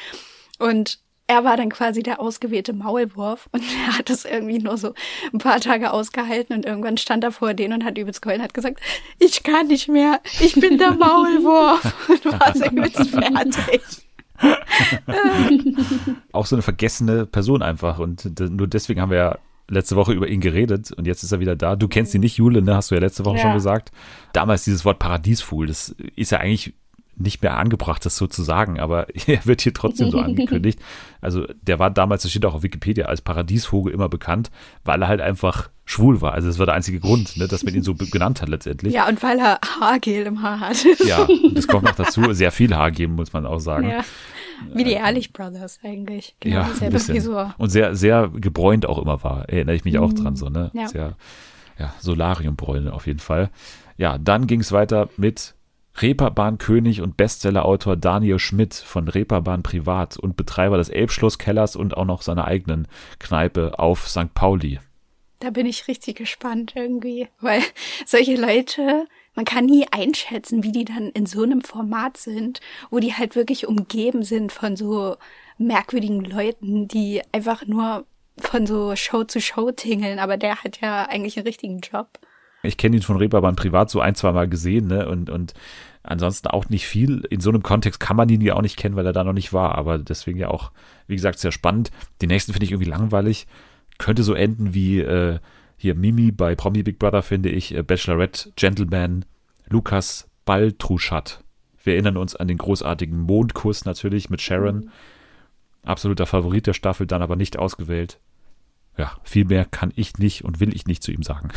[0.58, 4.94] Und er war dann quasi der ausgewählte Maulwurf und er hat es irgendwie nur so
[5.32, 8.44] ein paar Tage ausgehalten und irgendwann stand er vor denen und hat übelst geheult und
[8.44, 8.80] hat gesagt,
[9.18, 13.82] ich kann nicht mehr, ich bin der Maulwurf und war so übelst fertig.
[16.32, 19.38] Auch so eine vergessene Person einfach und nur deswegen haben wir ja
[19.68, 21.76] letzte Woche über ihn geredet und jetzt ist er wieder da.
[21.76, 22.76] Du kennst ihn nicht, Jule, ne?
[22.76, 23.42] Hast du ja letzte Woche ja.
[23.42, 23.90] schon gesagt.
[24.32, 26.74] Damals dieses Wort Paradiesvogel, das ist ja eigentlich
[27.18, 30.78] nicht mehr angebracht, das so zu sagen, aber er wird hier trotzdem so angekündigt.
[31.20, 34.50] Also der war damals, das steht auch auf Wikipedia, als Paradiesvogel immer bekannt,
[34.84, 36.32] weil er halt einfach schwul war.
[36.32, 38.92] Also das war der einzige Grund, ne, dass man ihn so genannt hat letztendlich.
[38.92, 40.84] Ja, und weil er Haargel im Haar hat.
[41.06, 42.32] Ja, das kommt noch dazu.
[42.32, 43.90] Sehr viel Haargel, muss man auch sagen.
[43.90, 44.04] Ja.
[44.72, 46.36] Wie die Ehrlich Brothers eigentlich.
[46.40, 47.36] Genau, ja, ein bisschen.
[47.58, 49.48] Und sehr, sehr gebräunt auch immer war.
[49.48, 50.70] Erinnere ich mich auch dran, so, ne?
[50.74, 50.88] Ja.
[50.88, 51.16] Sehr,
[51.78, 53.50] ja, Solariumbräune auf jeden Fall.
[53.96, 55.54] Ja, dann ging es weiter mit
[56.00, 62.22] Reeperbahn-König und Bestsellerautor Daniel Schmidt von Reeperbahn Privat und Betreiber des Elbschlosskellers und auch noch
[62.22, 62.86] seiner eigenen
[63.18, 64.34] Kneipe auf St.
[64.34, 64.78] Pauli.
[65.40, 67.62] Da bin ich richtig gespannt irgendwie, weil
[68.06, 72.60] solche Leute man kann nie einschätzen, wie die dann in so einem Format sind,
[72.90, 75.16] wo die halt wirklich umgeben sind von so
[75.58, 78.06] merkwürdigen Leuten, die einfach nur
[78.38, 82.18] von so Show zu Show tingeln, aber der hat ja eigentlich einen richtigen Job.
[82.62, 85.08] Ich kenne ihn von Reeperbahn privat so ein, zwei Mal gesehen, ne?
[85.08, 85.54] Und, und
[86.02, 87.22] ansonsten auch nicht viel.
[87.30, 89.32] In so einem Kontext kann man ihn ja auch nicht kennen, weil er da noch
[89.32, 89.76] nicht war.
[89.76, 90.72] Aber deswegen ja auch,
[91.06, 91.90] wie gesagt, sehr spannend.
[92.22, 93.46] Den nächsten finde ich irgendwie langweilig.
[93.98, 95.38] Könnte so enden wie äh,
[95.86, 97.72] hier Mimi bei Promi Big Brother, finde ich.
[97.72, 99.24] Äh, Bachelorette, Gentleman,
[99.68, 101.44] Lukas Baltruschat.
[101.84, 104.90] Wir erinnern uns an den großartigen Mondkuss natürlich mit Sharon.
[105.84, 108.18] Absoluter Favorit der Staffel, dann aber nicht ausgewählt.
[108.98, 111.50] Ja, viel mehr kann ich nicht und will ich nicht zu ihm sagen.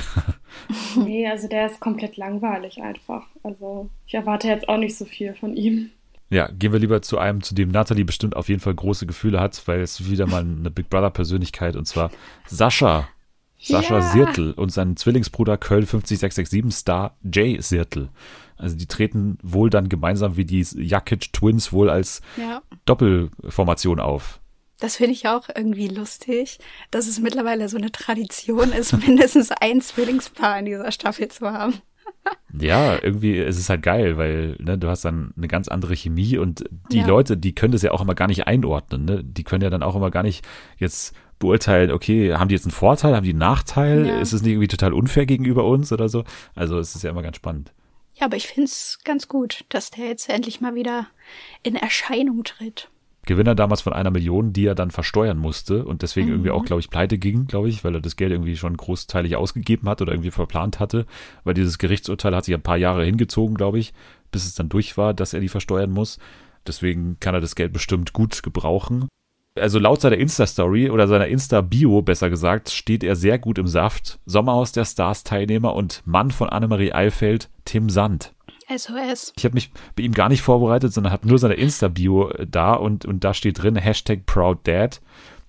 [0.95, 3.25] nee, also der ist komplett langweilig einfach.
[3.41, 5.89] Also ich erwarte jetzt auch nicht so viel von ihm.
[6.29, 9.39] Ja, gehen wir lieber zu einem, zu dem Natalie bestimmt auf jeden Fall große Gefühle
[9.39, 12.11] hat, weil es wieder mal eine Big Brother Persönlichkeit und zwar
[12.45, 13.07] Sascha.
[13.59, 14.01] Sascha ja.
[14.01, 18.09] Sirtel und sein Zwillingsbruder Köln 50667 Star Jay Sirtel.
[18.57, 22.61] Also die treten wohl dann gemeinsam wie die Jakic Twins wohl als ja.
[22.85, 24.39] Doppelformation auf.
[24.79, 29.81] Das finde ich auch irgendwie lustig, dass es mittlerweile so eine Tradition ist, mindestens ein
[29.81, 31.75] Zwillingspaar in dieser Staffel zu haben.
[32.59, 36.37] ja, irgendwie ist es halt geil, weil ne, du hast dann eine ganz andere Chemie
[36.37, 37.07] und die ja.
[37.07, 39.05] Leute, die können das ja auch immer gar nicht einordnen.
[39.05, 39.23] Ne?
[39.23, 40.45] Die können ja dann auch immer gar nicht
[40.77, 44.05] jetzt beurteilen, okay, haben die jetzt einen Vorteil, haben die einen Nachteil?
[44.05, 44.19] Ja.
[44.19, 46.23] Ist es nicht irgendwie total unfair gegenüber uns oder so?
[46.55, 47.73] Also es ist ja immer ganz spannend.
[48.15, 51.07] Ja, aber ich finde es ganz gut, dass der jetzt endlich mal wieder
[51.63, 52.89] in Erscheinung tritt.
[53.25, 56.33] Gewinner damals von einer Million, die er dann versteuern musste und deswegen mhm.
[56.33, 59.35] irgendwie auch, glaube ich, pleite ging, glaube ich, weil er das Geld irgendwie schon großteilig
[59.35, 61.05] ausgegeben hat oder irgendwie verplant hatte,
[61.43, 63.93] weil dieses Gerichtsurteil hat sich ein paar Jahre hingezogen, glaube ich,
[64.31, 66.17] bis es dann durch war, dass er die versteuern muss.
[66.65, 69.07] Deswegen kann er das Geld bestimmt gut gebrauchen.
[69.59, 74.19] Also laut seiner Insta-Story oder seiner Insta-Bio, besser gesagt, steht er sehr gut im Saft.
[74.25, 78.33] Sommerhaus der Stars-Teilnehmer und Mann von Annemarie Eilfeld, Tim Sand.
[78.69, 79.33] SOS.
[79.35, 82.73] Ich habe mich bei ihm gar nicht vorbereitet, sondern habe nur seine Insta-Bio äh, da
[82.73, 85.01] und, und da steht drin Hashtag ProudDad,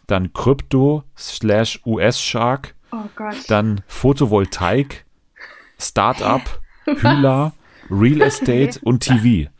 [0.06, 3.04] dann Krypto slash US-Shark, oh
[3.48, 5.04] dann Photovoltaik,
[5.78, 6.42] Startup,
[6.86, 7.52] Hüla,
[7.90, 9.50] Real Estate und TV.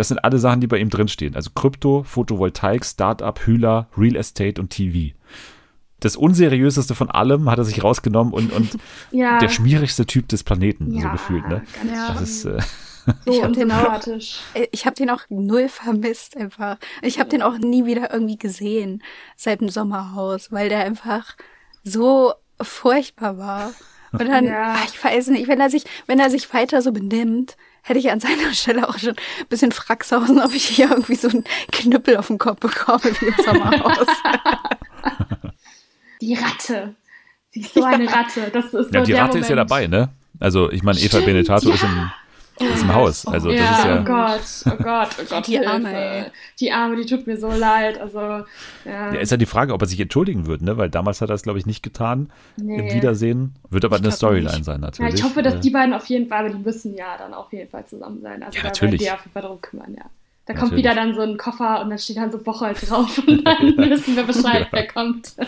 [0.00, 1.36] Das sind alle Sachen, die bei ihm drinstehen.
[1.36, 5.14] Also Krypto, Photovoltaik, Startup, Hühler, Real Estate und TV.
[6.00, 8.78] Das unseriöseste von allem hat er sich rausgenommen und, und
[9.10, 9.38] ja.
[9.40, 11.46] der schmierigste Typ des Planeten, ja, so gefühlt.
[11.48, 11.62] Ne?
[11.86, 12.14] Ja.
[12.14, 12.46] Das ist.
[12.46, 12.62] Äh,
[13.26, 14.00] so ich habe den auch,
[14.72, 16.78] ich habe den auch null vermisst einfach.
[17.02, 19.02] Ich habe den auch nie wieder irgendwie gesehen
[19.36, 21.36] seit dem Sommerhaus, weil der einfach
[21.84, 23.72] so furchtbar war.
[24.12, 24.76] Und dann, ja.
[24.78, 28.10] ach, ich weiß nicht, wenn er sich, wenn er sich weiter so benimmt, hätte ich
[28.10, 32.16] an seiner Stelle auch schon ein bisschen Fraxhausen, ob ich hier irgendwie so einen Knüppel
[32.16, 34.06] auf den Kopf bekomme wie im Sommerhaus.
[36.20, 36.94] die Ratte.
[37.50, 38.50] Sie ist so eine Ratte.
[38.52, 39.42] Das ist so ja, die Ratte Moment.
[39.42, 40.10] ist ja dabei, ne?
[40.38, 41.74] Also ich meine, Eva Stimmt, Benetato ja.
[41.74, 42.10] ist im
[42.68, 43.26] ist im Haus.
[43.26, 44.00] Also ja, das ist ja.
[44.00, 45.46] Oh Gott, oh Gott, oh Gott.
[45.46, 46.24] Die Arme, ey.
[46.58, 48.00] Die Arme, die tut mir so leid.
[48.00, 48.44] Also, ja.
[48.84, 49.10] ja.
[49.10, 50.76] Ist ja die Frage, ob er sich entschuldigen wird, ne?
[50.76, 52.30] Weil damals hat er es, glaube ich, nicht getan.
[52.56, 52.78] Nee.
[52.78, 53.54] Im Wiedersehen.
[53.70, 54.64] Wird aber ich eine Storyline nicht.
[54.64, 55.12] sein, natürlich.
[55.12, 57.52] Ja, ich hoffe, dass die beiden auf jeden Fall, aber die müssen ja dann auf
[57.52, 58.42] jeden Fall zusammen sein.
[58.42, 59.00] Also ja, da natürlich.
[59.00, 60.04] werden die auf jeden Fall darum kümmern, ja.
[60.46, 63.44] Da kommt wieder dann so ein Koffer und dann steht dann so Bocholt drauf und
[63.46, 65.34] dann wissen wir Bescheid, wer kommt.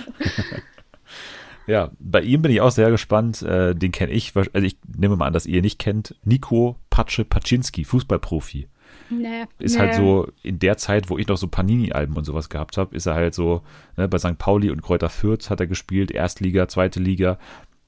[1.69, 3.41] Ja, bei ihm bin ich auch sehr gespannt.
[3.43, 6.17] Äh, den kenne ich, also ich nehme mal an, dass ihr ihn nicht kennt.
[6.25, 8.69] Nico Patsche Paczynski, Fußballprofi.
[9.09, 9.97] Nee, ist halt nee.
[9.97, 13.07] halt so in der Zeit, wo ich noch so Panini-Alben und sowas gehabt habe, ist
[13.07, 13.63] er halt so,
[13.97, 14.37] ne, bei St.
[14.37, 17.39] Pauli und Kräuter Fürth hat er gespielt, Erstliga, zweite Liga,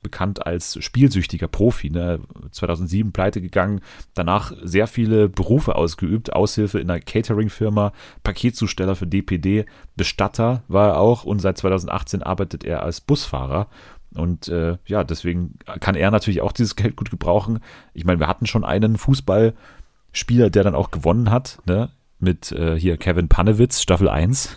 [0.05, 1.91] bekannt als spielsüchtiger Profi.
[1.91, 2.21] Ne?
[2.51, 3.81] 2007 pleite gegangen,
[4.15, 7.93] danach sehr viele Berufe ausgeübt, Aushilfe in einer Catering-Firma,
[8.23, 13.69] Paketzusteller für DPD, Bestatter war er auch und seit 2018 arbeitet er als Busfahrer.
[14.15, 17.61] Und äh, ja, deswegen kann er natürlich auch dieses Geld gut gebrauchen.
[17.93, 21.91] Ich meine, wir hatten schon einen Fußballspieler, der dann auch gewonnen hat, ne?
[22.21, 24.57] mit äh, hier Kevin Panewitz, Staffel 1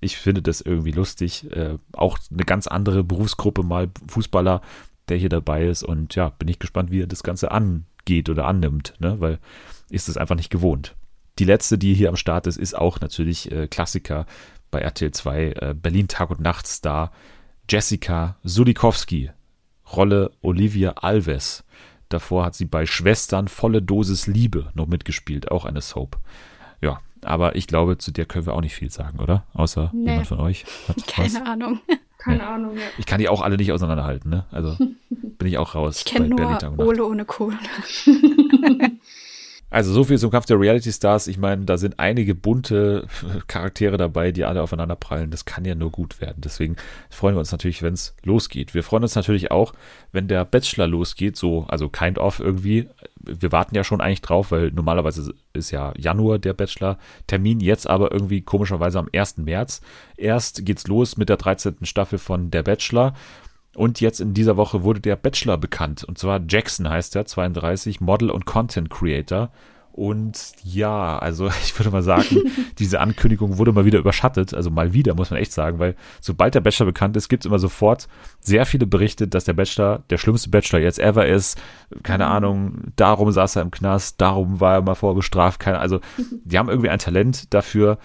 [0.00, 1.50] ich finde das irgendwie lustig.
[1.50, 4.62] Äh, auch eine ganz andere Berufsgruppe mal Fußballer,
[5.08, 5.82] der hier dabei ist.
[5.82, 9.20] Und ja, bin ich gespannt, wie er das Ganze angeht oder annimmt, ne?
[9.20, 9.38] weil
[9.90, 10.94] ist es einfach nicht gewohnt.
[11.38, 14.26] Die letzte, die hier am Start ist, ist auch natürlich äh, Klassiker
[14.70, 17.12] bei RTL 2, äh, Berlin Tag und Nacht Star,
[17.70, 19.30] Jessica Sulikowski,
[19.94, 21.64] Rolle Olivia Alves.
[22.08, 26.18] Davor hat sie bei Schwestern volle Dosis Liebe noch mitgespielt, auch eine Soap.
[26.80, 29.44] Ja, aber ich glaube, zu der können wir auch nicht viel sagen, oder?
[29.52, 30.10] Außer nee.
[30.10, 30.64] jemand von euch.
[31.06, 31.42] Keine was?
[31.42, 31.80] Ahnung.
[32.18, 32.54] Keine ja.
[32.54, 32.82] Ahnung, ja.
[32.96, 34.46] Ich kann die auch alle nicht auseinanderhalten, ne?
[34.50, 34.74] Also
[35.10, 35.98] bin ich auch raus.
[35.98, 37.58] Ich kenne nur Ole ohne Kohle.
[39.70, 41.26] Also so viel zum Kampf der Reality Stars.
[41.26, 43.06] Ich meine, da sind einige bunte
[43.48, 45.30] Charaktere dabei, die alle aufeinander prallen.
[45.30, 46.40] Das kann ja nur gut werden.
[46.42, 46.76] Deswegen
[47.10, 48.74] freuen wir uns natürlich, wenn es losgeht.
[48.74, 49.74] Wir freuen uns natürlich auch,
[50.10, 52.88] wenn der Bachelor losgeht, so, also kind of irgendwie.
[53.20, 58.10] Wir warten ja schon eigentlich drauf, weil normalerweise ist ja Januar der Bachelor-Termin, jetzt aber
[58.10, 59.38] irgendwie komischerweise am 1.
[59.38, 59.82] März.
[60.16, 61.84] Erst geht's los mit der 13.
[61.84, 63.12] Staffel von Der Bachelor.
[63.74, 66.04] Und jetzt in dieser Woche wurde der Bachelor bekannt.
[66.04, 69.50] Und zwar Jackson heißt er, 32, Model und Content Creator.
[69.98, 72.42] Und ja, also ich würde mal sagen,
[72.78, 74.54] diese Ankündigung wurde mal wieder überschattet.
[74.54, 77.46] Also mal wieder, muss man echt sagen, weil sobald der Bachelor bekannt ist, gibt es
[77.46, 78.08] immer sofort
[78.38, 81.60] sehr viele Berichte, dass der Bachelor der schlimmste Bachelor jetzt ever ist.
[82.04, 82.30] Keine mhm.
[82.30, 85.58] Ahnung, darum saß er im Knast, darum war er mal vorbestraft.
[85.58, 86.00] Keine, also
[86.44, 87.98] die haben irgendwie ein Talent dafür,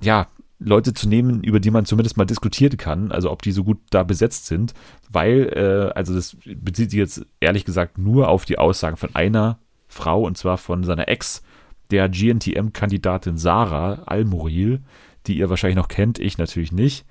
[0.00, 0.26] ja,
[0.58, 3.78] Leute zu nehmen, über die man zumindest mal diskutieren kann, also ob die so gut
[3.90, 4.72] da besetzt sind,
[5.10, 9.58] weil, äh, also das bezieht sich jetzt ehrlich gesagt nur auf die Aussagen von einer
[9.88, 11.42] Frau, und zwar von seiner Ex,
[11.90, 14.80] der GNTM-Kandidatin Sarah Almoril,
[15.26, 17.04] die ihr wahrscheinlich noch kennt, ich natürlich nicht.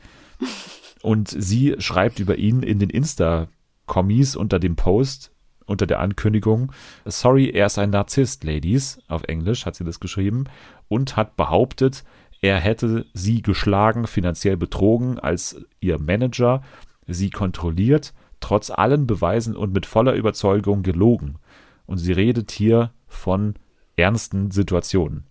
[1.01, 5.31] Und sie schreibt über ihn in den Insta-Kommis unter dem Post,
[5.65, 6.72] unter der Ankündigung,
[7.05, 10.45] sorry, er ist ein Narzisst, Ladies, auf Englisch hat sie das geschrieben,
[10.88, 12.03] und hat behauptet,
[12.45, 16.61] er hätte sie geschlagen, finanziell betrogen als ihr Manager,
[17.07, 21.39] sie kontrolliert, trotz allen Beweisen und mit voller Überzeugung gelogen
[21.88, 23.55] und sie redet hier von
[23.95, 25.23] ernsten Situationen.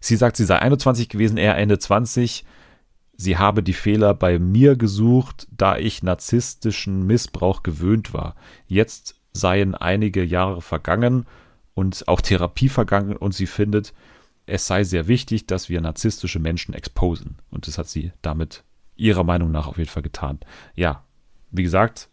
[0.00, 2.44] Sie sagt, sie sei 21 gewesen, er Ende 20.
[3.16, 8.34] Sie habe die Fehler bei mir gesucht, da ich narzisstischen Missbrauch gewöhnt war.
[8.66, 11.26] Jetzt seien einige Jahre vergangen
[11.74, 13.92] und auch Therapie vergangen und sie findet,
[14.46, 17.36] es sei sehr wichtig, dass wir narzisstische Menschen exposen.
[17.50, 18.64] Und das hat sie damit
[18.96, 20.40] ihrer Meinung nach auf jeden Fall getan.
[20.74, 21.04] Ja,
[21.50, 22.08] wie gesagt,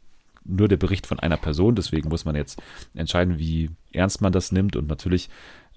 [0.46, 2.62] nur der Bericht von einer Person, deswegen muss man jetzt
[2.94, 4.76] entscheiden, wie ernst man das nimmt.
[4.76, 5.30] Und natürlich,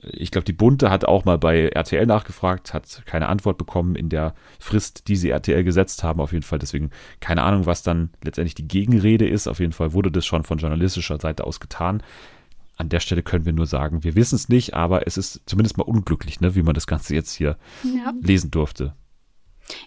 [0.03, 4.09] ich glaube, die Bunte hat auch mal bei RTL nachgefragt, hat keine Antwort bekommen in
[4.09, 6.59] der Frist, die sie RTL gesetzt haben, auf jeden Fall.
[6.59, 9.47] Deswegen keine Ahnung, was dann letztendlich die Gegenrede ist.
[9.47, 12.03] Auf jeden Fall wurde das schon von journalistischer Seite aus getan.
[12.83, 15.79] An der Stelle können wir nur sagen, wir wissen es nicht, aber es ist zumindest
[15.79, 18.13] mal unglücklich, ne, wie man das Ganze jetzt hier ja.
[18.21, 18.97] lesen durfte.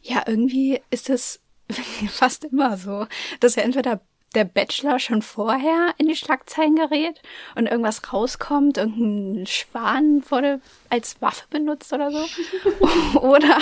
[0.02, 1.42] Ja, irgendwie ist es
[2.08, 3.06] fast immer so,
[3.42, 4.00] dass er entweder
[4.34, 7.22] der Bachelor schon vorher in die Schlagzeilen gerät
[7.56, 13.20] und irgendwas rauskommt, irgendein Schwan wurde als Waffe benutzt oder so.
[13.20, 13.58] oder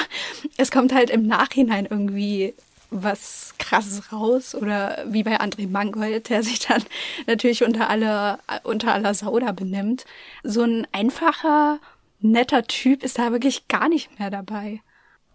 [0.57, 2.53] es kommt halt im Nachhinein irgendwie
[2.93, 6.83] was krasses raus oder wie bei André Mangold, der sich dann
[7.27, 10.05] natürlich unter aller, unter aller Sauda benimmt.
[10.43, 11.79] So ein einfacher,
[12.19, 14.81] netter Typ ist da wirklich gar nicht mehr dabei.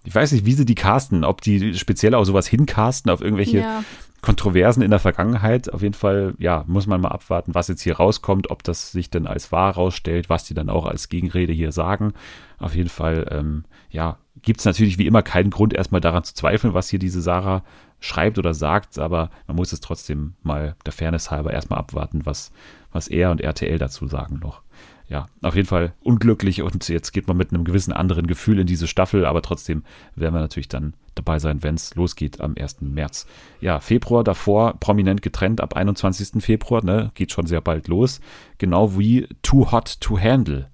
[0.05, 3.59] Ich weiß nicht, wie sie die casten, ob die speziell auch sowas hincasten auf irgendwelche
[3.59, 3.85] ja.
[4.23, 5.73] Kontroversen in der Vergangenheit.
[5.73, 9.11] Auf jeden Fall, ja, muss man mal abwarten, was jetzt hier rauskommt, ob das sich
[9.11, 12.15] denn als wahr rausstellt, was die dann auch als Gegenrede hier sagen.
[12.59, 16.35] Auf jeden Fall, ähm, ja, gibt es natürlich wie immer keinen Grund, erstmal daran zu
[16.35, 17.63] zweifeln, was hier diese Sarah
[18.01, 22.53] schreibt oder sagt, aber man muss es trotzdem mal der Fairness halber erstmal abwarten, was,
[22.93, 24.63] was er und RTL dazu sagen noch
[25.09, 28.67] ja, auf jeden Fall unglücklich und jetzt geht man mit einem gewissen anderen Gefühl in
[28.67, 29.83] diese Staffel, aber trotzdem
[30.15, 32.83] werden wir natürlich dann dabei sein, wenn es losgeht am 1.
[32.83, 33.27] März.
[33.61, 36.43] Ja, Februar davor prominent getrennt ab 21.
[36.43, 38.21] Februar, ne, geht schon sehr bald los,
[38.59, 40.69] genau wie Too Hot to Handle.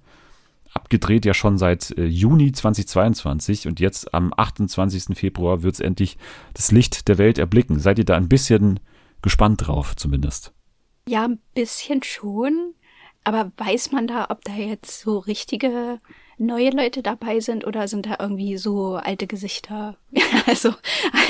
[0.75, 5.17] Abgedreht ja schon seit äh, Juni 2022 und jetzt am 28.
[5.17, 6.19] Februar wird es endlich
[6.53, 7.79] das Licht der Welt erblicken.
[7.79, 8.81] Seid ihr da ein bisschen
[9.23, 10.53] gespannt drauf, zumindest?
[11.09, 12.75] Ja, ein bisschen schon.
[13.25, 16.01] Aber weiß man da, ob da jetzt so richtige
[16.37, 19.97] neue Leute dabei sind oder sind da irgendwie so alte Gesichter?
[20.47, 20.75] also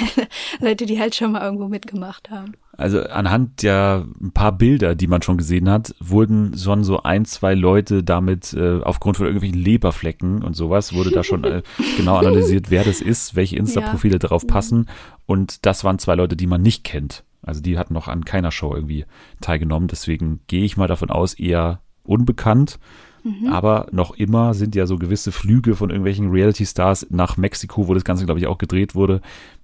[0.60, 2.56] Leute, die halt schon mal irgendwo mitgemacht haben.
[2.76, 7.24] Also anhand der ein paar Bilder, die man schon gesehen hat, wurden schon so ein,
[7.24, 11.62] zwei Leute damit äh, aufgrund von irgendwelchen Leberflecken und sowas, wurde da schon äh,
[11.96, 14.18] genau analysiert, wer das ist, welche Insta-Profile ja.
[14.18, 14.88] darauf passen.
[15.26, 17.24] Und das waren zwei Leute, die man nicht kennt.
[17.42, 19.05] Also die hatten noch an keiner Show irgendwie
[19.40, 19.88] teilgenommen.
[19.88, 22.78] Deswegen gehe ich mal davon aus, eher unbekannt.
[23.24, 23.48] Mhm.
[23.48, 28.05] Aber noch immer sind ja so gewisse Flüge von irgendwelchen Reality-Stars nach Mexiko, wo das
[28.05, 29.22] Ganze, glaube ich, auch gedreht wurde,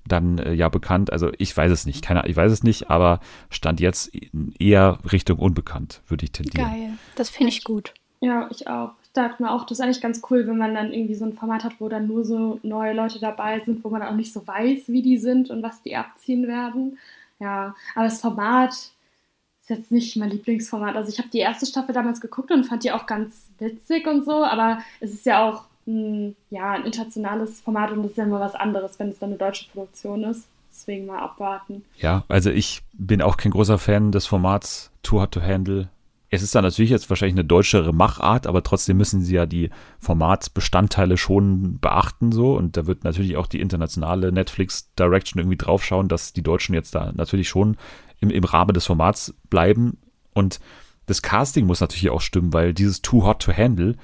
[0.09, 1.13] dann äh, ja bekannt.
[1.13, 3.21] Also ich weiß es nicht, keine, ich weiß es nicht, aber
[3.51, 4.11] stand jetzt
[4.59, 6.71] eher Richtung unbekannt, würde ich tendieren.
[6.71, 7.93] Geil, das finde ich gut.
[8.21, 8.93] Ja, ich auch.
[9.03, 11.33] Ich dachte mir auch, das ist eigentlich ganz cool, wenn man dann irgendwie so ein
[11.33, 14.47] Format hat, wo dann nur so neue Leute dabei sind, wo man auch nicht so
[14.47, 16.99] weiß, wie die sind und was die abziehen werden.
[17.41, 18.93] Ja, aber das Format,
[19.71, 20.97] jetzt nicht mein Lieblingsformat.
[20.97, 24.25] Also ich habe die erste Staffel damals geguckt und fand die auch ganz witzig und
[24.25, 28.25] so, aber es ist ja auch ein, ja, ein internationales Format und das ist ja
[28.25, 30.47] immer was anderes, wenn es dann eine deutsche Produktion ist.
[30.71, 31.85] Deswegen mal abwarten.
[31.97, 35.89] Ja, also ich bin auch kein großer Fan des Formats Too Hot to Handle.
[36.33, 39.71] Es ist dann natürlich jetzt wahrscheinlich eine deutschere Machart, aber trotzdem müssen sie ja die
[39.99, 46.07] Formatsbestandteile schon beachten so und da wird natürlich auch die internationale Netflix Direction irgendwie draufschauen,
[46.07, 47.77] dass die Deutschen jetzt da natürlich schon
[48.21, 49.99] im, im Rahmen des Formats bleiben.
[50.33, 50.61] Und
[51.07, 53.97] das Casting muss natürlich auch stimmen, weil dieses Too Hot to Handle,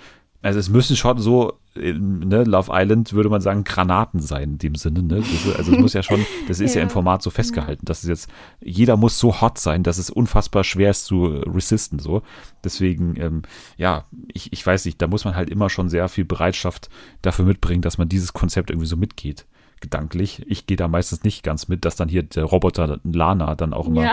[0.42, 4.74] Also es müssen schon so, ne, Love Island würde man sagen, Granaten sein in dem
[4.74, 5.02] Sinne.
[5.02, 5.22] Ne?
[5.56, 6.80] Also es muss ja schon, das ist ja.
[6.80, 6.84] ja.
[6.84, 8.30] im Format so festgehalten, dass es jetzt,
[8.60, 11.98] jeder muss so hot sein, dass es unfassbar schwer ist zu resisten.
[11.98, 12.22] So.
[12.64, 13.42] Deswegen, ähm,
[13.76, 16.88] ja, ich, ich weiß nicht, da muss man halt immer schon sehr viel Bereitschaft
[17.22, 19.46] dafür mitbringen, dass man dieses Konzept irgendwie so mitgeht
[19.80, 20.44] gedanklich.
[20.46, 23.86] Ich gehe da meistens nicht ganz mit, dass dann hier der Roboter Lana dann auch
[23.88, 24.12] immer ja.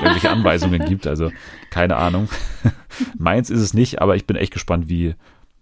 [0.00, 1.06] irgendwelche Anweisungen gibt.
[1.06, 1.30] Also
[1.70, 2.28] keine Ahnung.
[3.18, 5.14] Meins ist es nicht, aber ich bin echt gespannt, wie,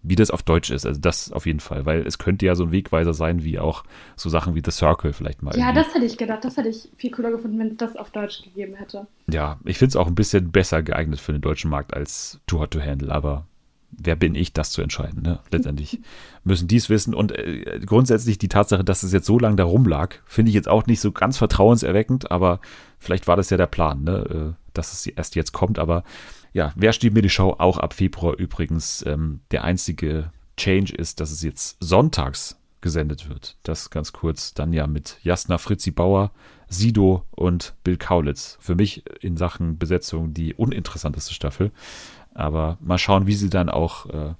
[0.02, 0.86] wie das auf Deutsch ist.
[0.86, 3.84] Also das auf jeden Fall, weil es könnte ja so ein Wegweiser sein, wie auch
[4.16, 5.56] so Sachen wie The Circle vielleicht mal.
[5.56, 5.82] Ja, irgendwie.
[5.82, 6.44] das hätte ich gedacht.
[6.44, 9.06] Das hätte ich viel cooler gefunden, wenn es das auf Deutsch gegeben hätte.
[9.28, 12.60] Ja, ich finde es auch ein bisschen besser geeignet für den deutschen Markt als Too
[12.60, 13.46] Hot to Handle, aber
[13.92, 15.22] wer bin ich, das zu entscheiden?
[15.22, 15.38] Ne?
[15.50, 16.00] Letztendlich
[16.44, 17.14] müssen die es wissen.
[17.14, 20.68] Und äh, grundsätzlich die Tatsache, dass es jetzt so lange da rumlag, finde ich jetzt
[20.68, 22.60] auch nicht so ganz vertrauenserweckend, aber
[22.98, 24.54] vielleicht war das ja der Plan, ne?
[24.54, 25.78] Äh, dass es erst jetzt kommt.
[25.78, 26.02] Aber
[26.52, 29.04] ja, wer steht mir die Show auch ab Februar übrigens?
[29.06, 33.56] Ähm, der einzige Change ist, dass es jetzt sonntags gesendet wird.
[33.62, 34.52] Das ganz kurz.
[34.52, 36.32] Dann ja mit Jasna Fritzi Bauer,
[36.68, 38.58] Sido und Bill Kaulitz.
[38.60, 41.70] Für mich in Sachen Besetzung die uninteressanteste Staffel.
[42.34, 44.34] Aber mal schauen, wie sie dann auch äh,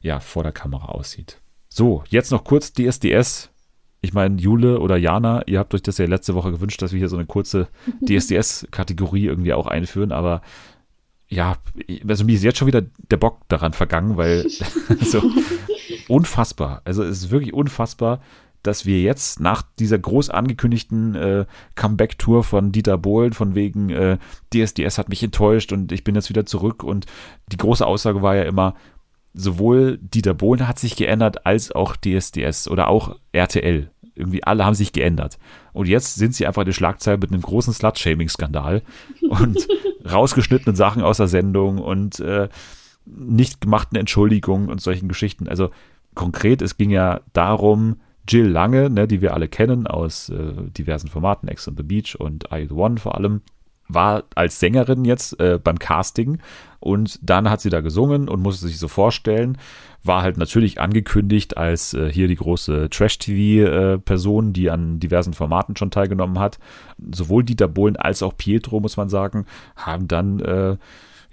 [0.00, 1.40] ja, vor der Kamera aussieht.
[1.68, 3.50] So, jetzt noch kurz DSDS.
[4.00, 6.98] Ich meine, Jule oder Jana, ihr habt euch das ja letzte Woche gewünscht, dass wir
[6.98, 7.68] hier so eine kurze
[8.08, 10.42] DSDS-Kategorie irgendwie auch einführen, aber
[11.28, 11.56] ja,
[12.06, 14.48] also mir ist jetzt schon wieder der Bock daran vergangen, weil
[15.00, 15.22] so
[16.08, 16.82] unfassbar.
[16.84, 18.20] Also es ist wirklich unfassbar,
[18.66, 24.18] dass wir jetzt nach dieser groß angekündigten äh, Comeback-Tour von Dieter Bohlen, von wegen äh,
[24.52, 27.06] DSDS hat mich enttäuscht und ich bin jetzt wieder zurück und
[27.52, 28.74] die große Aussage war ja immer,
[29.34, 33.90] sowohl Dieter Bohlen hat sich geändert, als auch DSDS oder auch RTL.
[34.14, 35.38] Irgendwie alle haben sich geändert.
[35.74, 38.82] Und jetzt sind sie einfach in der Schlagzeile mit einem großen Slut-Shaming-Skandal
[39.28, 39.68] und
[40.10, 42.48] rausgeschnittenen Sachen aus der Sendung und äh,
[43.04, 45.48] nicht gemachten Entschuldigungen und solchen Geschichten.
[45.48, 45.70] Also
[46.14, 47.96] konkret, es ging ja darum,
[48.28, 52.16] Jill Lange, ne, die wir alle kennen aus äh, diversen Formaten, Ex on the Beach
[52.18, 53.42] und I The One vor allem,
[53.88, 56.38] war als Sängerin jetzt äh, beim Casting
[56.80, 59.58] und dann hat sie da gesungen und musste sich so vorstellen,
[60.02, 65.76] war halt natürlich angekündigt als äh, hier die große Trash-TV-Person, äh, die an diversen Formaten
[65.76, 66.58] schon teilgenommen hat.
[67.12, 69.46] Sowohl Dieter Bohlen als auch Pietro, muss man sagen,
[69.76, 70.76] haben dann, äh,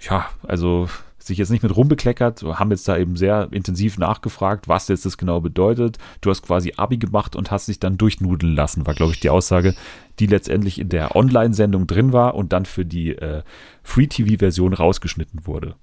[0.00, 0.88] ja, also
[1.26, 5.18] sich jetzt nicht mit rumbekleckert, haben jetzt da eben sehr intensiv nachgefragt, was jetzt das
[5.18, 5.98] genau bedeutet.
[6.20, 9.30] Du hast quasi Abi gemacht und hast dich dann durchnudeln lassen, war, glaube ich, die
[9.30, 9.74] Aussage,
[10.18, 13.42] die letztendlich in der Online-Sendung drin war und dann für die äh,
[13.82, 15.74] Free-TV-Version rausgeschnitten wurde.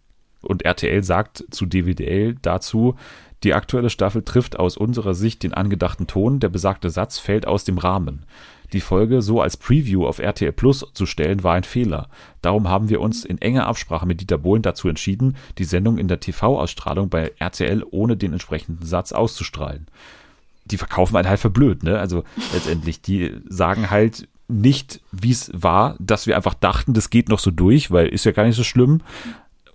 [0.42, 2.96] Und RTL sagt zu DWDL dazu,
[3.44, 7.64] die aktuelle Staffel trifft aus unserer Sicht den angedachten Ton, der besagte Satz fällt aus
[7.64, 8.26] dem Rahmen.
[8.74, 12.08] Die Folge so als Preview auf RTL Plus zu stellen, war ein Fehler.
[12.42, 16.08] Darum haben wir uns in enger Absprache mit Dieter Bohlen dazu entschieden, die Sendung in
[16.08, 19.88] der TV-Ausstrahlung bei RTL ohne den entsprechenden Satz auszustrahlen.
[20.66, 22.00] Die verkaufen einen halt verblöd, ne?
[22.00, 22.24] Also
[22.54, 27.40] letztendlich, die sagen halt nicht, wie es war, dass wir einfach dachten, das geht noch
[27.40, 29.02] so durch, weil ist ja gar nicht so schlimm.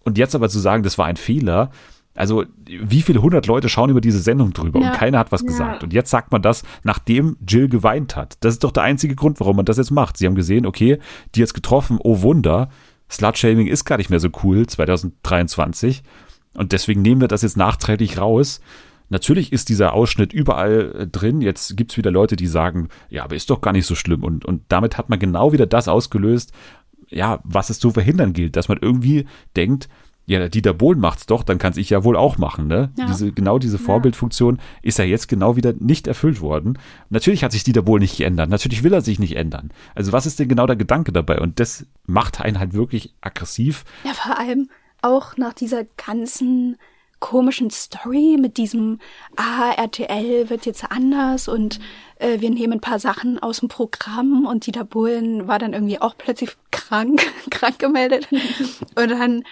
[0.05, 1.71] Und jetzt aber zu sagen, das war ein Fehler,
[2.17, 4.89] also, wie viele hundert Leute schauen über diese Sendung drüber ja.
[4.89, 5.49] und keiner hat was ja.
[5.49, 5.85] gesagt.
[5.85, 8.39] Und jetzt sagt man das, nachdem Jill geweint hat.
[8.41, 10.17] Das ist doch der einzige Grund, warum man das jetzt macht.
[10.17, 10.99] Sie haben gesehen, okay,
[11.35, 12.71] die jetzt getroffen, oh Wunder,
[13.11, 16.03] Slutshaming ist gar nicht mehr so cool 2023.
[16.55, 18.61] Und deswegen nehmen wir das jetzt nachträglich raus.
[19.09, 21.41] Natürlich ist dieser Ausschnitt überall äh, drin.
[21.41, 24.25] Jetzt gibt's wieder Leute, die sagen, ja, aber ist doch gar nicht so schlimm.
[24.25, 26.53] Und, und damit hat man genau wieder das ausgelöst,
[27.09, 29.89] ja, was es zu verhindern gilt, dass man irgendwie denkt,
[30.27, 32.91] ja, Dieter Bohlen macht's doch, dann kann's ich ja wohl auch machen, ne?
[32.97, 33.07] Ja.
[33.07, 36.79] Diese, genau diese Vorbildfunktion ist ja jetzt genau wieder nicht erfüllt worden.
[37.11, 38.51] Natürlich hat sich Dieter Bohlen nicht geändert.
[38.51, 39.71] Natürlich will er sich nicht ändern.
[39.95, 41.39] Also was ist denn genau der Gedanke dabei?
[41.39, 43.85] Und das macht einen halt wirklich aggressiv.
[44.05, 44.69] Ja, vor allem
[45.01, 46.77] auch nach dieser ganzen
[47.21, 48.99] komischen Story mit diesem,
[49.37, 51.79] ah, RTL wird jetzt anders und
[52.19, 56.01] äh, wir nehmen ein paar Sachen aus dem Programm und Dieter Bohlen war dann irgendwie
[56.01, 58.29] auch plötzlich krank, krank gemeldet.
[58.97, 59.45] Und dann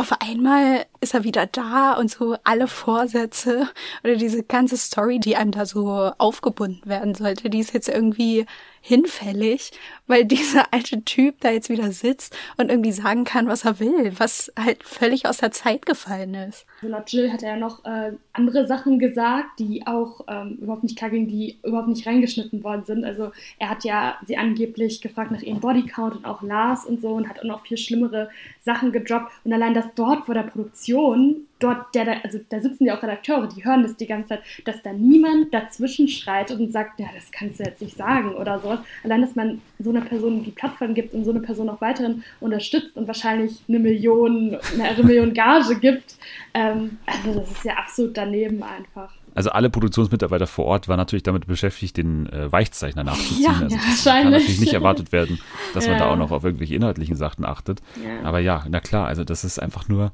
[0.00, 3.68] auf einmal ist er wieder da und so alle Vorsätze
[4.02, 8.46] oder diese ganze Story, die einem da so aufgebunden werden sollte, die ist jetzt irgendwie
[8.80, 9.72] hinfällig,
[10.06, 14.12] weil dieser alte Typ da jetzt wieder sitzt und irgendwie sagen kann, was er will,
[14.18, 16.66] was halt völlig aus der Zeit gefallen ist.
[16.82, 20.82] Also laut Jill hat er ja noch äh, andere Sachen gesagt, die auch ähm, überhaupt
[20.82, 23.04] nicht klar gingen, die überhaupt nicht reingeschnitten worden sind.
[23.04, 27.10] Also er hat ja sie angeblich gefragt nach ihrem Bodycount und auch Lars und so
[27.10, 28.30] und hat auch noch viel schlimmere
[28.64, 29.30] Sachen gedroppt.
[29.44, 33.46] Und allein das dort vor der Produktion dort, der, also da sitzen ja auch Redakteure,
[33.46, 37.30] die hören das die ganze Zeit, dass da niemand dazwischen schreit und sagt, ja, das
[37.30, 38.78] kannst du jetzt nicht sagen oder so.
[39.04, 42.24] Allein, dass man so einer Person die Plattform gibt und so eine Person auch weiterhin
[42.40, 46.16] unterstützt und wahrscheinlich eine Million, eine Million Gage gibt.
[46.54, 49.12] Ähm, also das ist ja absolut daneben einfach.
[49.34, 53.42] Also alle Produktionsmitarbeiter vor Ort waren natürlich damit beschäftigt, den äh, Weichzeichner nachzuziehen.
[53.42, 55.38] Ja, also ja, das kann natürlich nicht erwartet werden,
[55.72, 55.92] dass ja.
[55.92, 57.80] man da auch noch auf irgendwelche inhaltlichen Sachen achtet.
[58.04, 58.26] Ja.
[58.26, 60.12] Aber ja, na klar, also das ist einfach nur,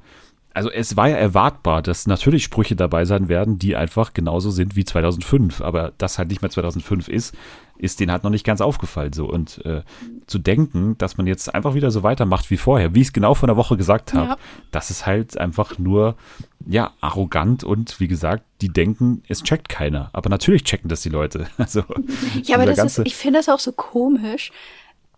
[0.57, 4.75] also es war ja erwartbar, dass natürlich Sprüche dabei sein werden, die einfach genauso sind
[4.75, 5.61] wie 2005.
[5.61, 7.37] Aber das halt nicht mehr 2005 ist,
[7.77, 9.13] ist denen halt noch nicht ganz aufgefallen.
[9.13, 9.83] So und äh,
[10.27, 13.35] zu denken, dass man jetzt einfach wieder so weitermacht wie vorher, wie ich es genau
[13.35, 14.37] vor einer Woche gesagt habe, ja.
[14.71, 16.17] das ist halt einfach nur
[16.67, 20.09] ja arrogant und wie gesagt, die denken, es checkt keiner.
[20.15, 21.49] Aber natürlich checken das die Leute.
[21.59, 21.83] Also,
[22.45, 24.53] ja, aber das ist, ich finde das auch so komisch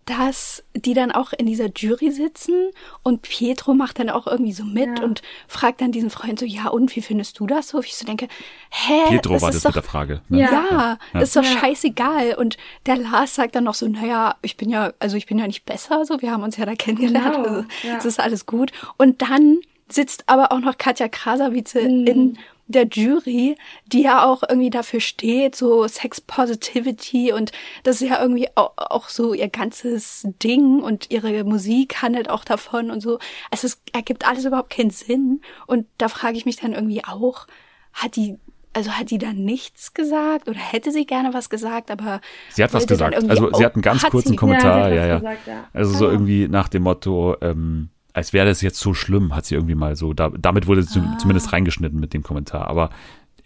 [0.08, 2.70] dass die dann auch in dieser Jury sitzen
[3.02, 5.04] und Pietro macht dann auch irgendwie so mit ja.
[5.04, 7.80] und fragt dann diesen Freund so, ja und, wie findest du das so?
[7.80, 8.28] Ich so denke,
[8.70, 9.08] hä?
[9.08, 10.22] Pietro das war das doch, mit der Frage.
[10.28, 10.40] Ne?
[10.40, 12.34] Ja, ja, ja, ist doch scheißegal.
[12.34, 12.56] Und
[12.86, 15.66] der Lars sagt dann noch so, naja, ich bin ja, also ich bin ja nicht
[15.66, 17.48] besser, so, wir haben uns ja da kennengelernt, genau.
[17.48, 17.66] also,
[17.98, 18.72] es ist alles gut.
[18.96, 19.58] Und dann
[19.90, 22.06] sitzt aber auch noch Katja Krasavice mhm.
[22.06, 22.38] in
[22.68, 27.50] der Jury, die ja auch irgendwie dafür steht, so Sex Positivity und
[27.82, 32.44] das ist ja irgendwie auch, auch so ihr ganzes Ding und ihre Musik handelt auch
[32.44, 33.18] davon und so.
[33.50, 37.46] Also es ergibt alles überhaupt keinen Sinn und da frage ich mich dann irgendwie auch,
[37.92, 38.36] hat die
[38.74, 42.20] also hat die dann nichts gesagt oder hätte sie gerne was gesagt, aber
[42.50, 43.14] sie hat was gesagt.
[43.14, 45.22] Also sie hat einen ganz kurzen Kommentar, ja, ja.
[45.22, 45.68] Ja.
[45.72, 49.54] Also so irgendwie nach dem Motto, ähm, als wäre das jetzt so schlimm, hat sie
[49.54, 51.18] irgendwie mal so, da, damit wurde sie ah.
[51.18, 52.66] zumindest reingeschnitten mit dem Kommentar.
[52.68, 52.90] Aber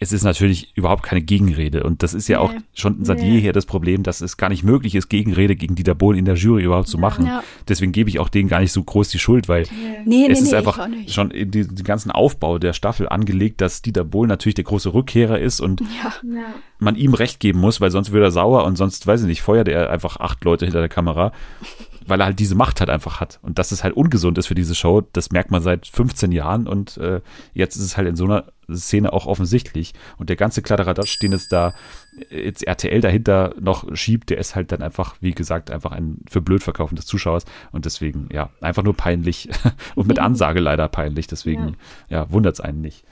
[0.03, 1.83] es ist natürlich überhaupt keine Gegenrede.
[1.83, 2.43] Und das ist ja nee.
[2.43, 3.39] auch schon seit nee.
[3.39, 6.35] jeher das Problem, dass es gar nicht möglich ist, Gegenrede gegen Dieter Bohlen in der
[6.35, 7.25] Jury überhaupt zu machen.
[7.25, 7.43] Ja.
[7.67, 9.65] Deswegen gebe ich auch denen gar nicht so groß die Schuld, weil
[10.05, 10.27] nee.
[10.29, 14.55] es ist einfach schon in den ganzen Aufbau der Staffel angelegt, dass Dieter Bohlen natürlich
[14.55, 16.13] der große Rückkehrer ist und ja.
[16.79, 19.41] man ihm recht geben muss, weil sonst würde er sauer und sonst, weiß ich nicht,
[19.41, 21.31] feuert er einfach acht Leute hinter der Kamera
[22.07, 23.39] weil er halt diese Macht halt einfach hat.
[23.41, 26.67] Und dass es halt ungesund ist für diese Show, das merkt man seit 15 Jahren
[26.67, 27.21] und äh,
[27.53, 29.93] jetzt ist es halt in so einer Szene auch offensichtlich.
[30.17, 31.73] Und der ganze Kladderadatsch, den es da
[32.29, 36.41] jetzt RTL dahinter noch schiebt, der ist halt dann einfach, wie gesagt, einfach ein für
[36.41, 37.45] blöd verkaufen des Zuschauers.
[37.71, 39.49] Und deswegen, ja, einfach nur peinlich
[39.95, 41.27] und mit Ansage leider peinlich.
[41.27, 41.75] Deswegen,
[42.09, 43.03] ja, ja wundert es einen nicht.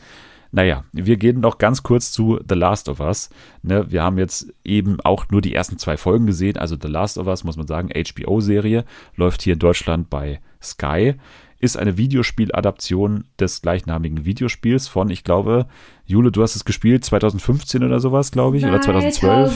[0.51, 3.29] Naja, wir gehen noch ganz kurz zu The Last of Us.
[3.63, 6.57] Ne, wir haben jetzt eben auch nur die ersten zwei Folgen gesehen.
[6.57, 8.83] Also The Last of Us, muss man sagen, HBO-Serie,
[9.15, 11.15] läuft hier in Deutschland bei Sky.
[11.59, 15.67] Ist eine Videospieladaption des gleichnamigen Videospiels von, ich glaube,
[16.05, 19.53] Jule, du hast es gespielt, 2015 oder sowas, glaube ich, oder 2012?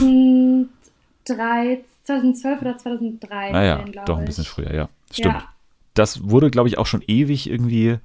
[1.24, 4.88] 2003, 2012 oder 2013, naja, doch ein bisschen früher, ja.
[5.10, 5.34] Stimmt.
[5.34, 5.48] Ja.
[5.94, 7.98] Das wurde, glaube ich, auch schon ewig irgendwie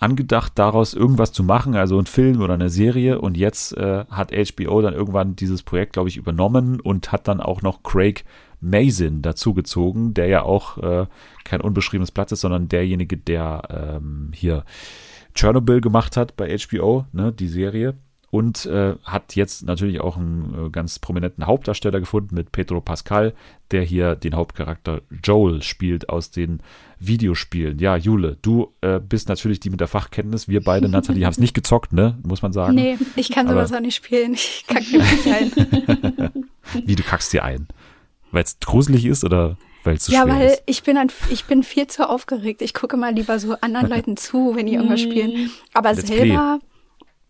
[0.00, 3.20] angedacht, daraus irgendwas zu machen, also ein Film oder eine Serie.
[3.20, 7.40] Und jetzt äh, hat HBO dann irgendwann dieses Projekt, glaube ich, übernommen und hat dann
[7.40, 8.24] auch noch Craig
[8.60, 11.06] Mazin dazugezogen, der ja auch äh,
[11.44, 14.64] kein unbeschriebenes Blatt ist, sondern derjenige, der ähm, hier
[15.34, 17.94] Chernobyl gemacht hat bei HBO, ne, die Serie
[18.30, 23.32] und äh, hat jetzt natürlich auch einen äh, ganz prominenten Hauptdarsteller gefunden mit Pedro Pascal,
[23.70, 26.60] der hier den Hauptcharakter Joel spielt aus den
[27.00, 27.78] Videospielen.
[27.78, 30.48] Ja, Jule, du äh, bist natürlich die mit der Fachkenntnis.
[30.48, 32.18] Wir beide, Nathalie, haben es nicht gezockt, ne?
[32.22, 32.74] Muss man sagen.
[32.74, 34.34] Nee, ich kann sowas auch nicht spielen.
[34.34, 36.44] Ich kacke mir nicht ein.
[36.84, 37.68] Wie, du kackst dir ein?
[38.30, 40.62] Weil es gruselig ist oder weil es so ja, schwer weil ist?
[40.66, 42.62] ich bin, ein, ich bin viel zu aufgeregt.
[42.62, 45.50] Ich gucke mal lieber so anderen Leuten zu, wenn die irgendwas spielen.
[45.72, 46.58] Aber Let's selber...
[46.58, 46.68] Play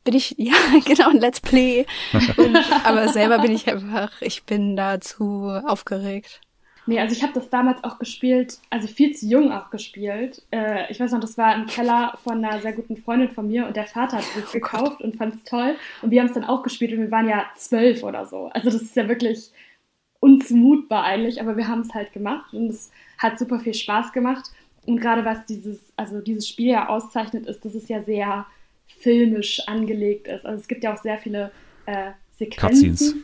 [0.09, 0.55] bin ich, ja,
[0.87, 1.85] genau, ein Let's Play.
[2.39, 6.41] Und, aber selber bin ich einfach, ich bin da zu aufgeregt.
[6.89, 10.41] Nee, also ich habe das damals auch gespielt, also viel zu jung auch gespielt.
[10.51, 13.67] Äh, ich weiß noch, das war im Keller von einer sehr guten Freundin von mir
[13.67, 15.77] und der Vater hat es oh gekauft und fand es toll.
[16.01, 18.47] Und wir haben es dann auch gespielt und wir waren ja zwölf oder so.
[18.55, 19.51] Also das ist ja wirklich
[20.21, 24.51] unzumutbar eigentlich, aber wir haben es halt gemacht und es hat super viel Spaß gemacht.
[24.87, 28.47] Und gerade was dieses, also dieses Spiel ja auszeichnet, ist, dass es ja sehr
[28.87, 30.47] filmisch angelegt ist.
[30.47, 31.51] Also es gibt ja auch sehr viele
[31.85, 32.93] äh, Sequenzen.
[32.93, 33.15] Cutscenes.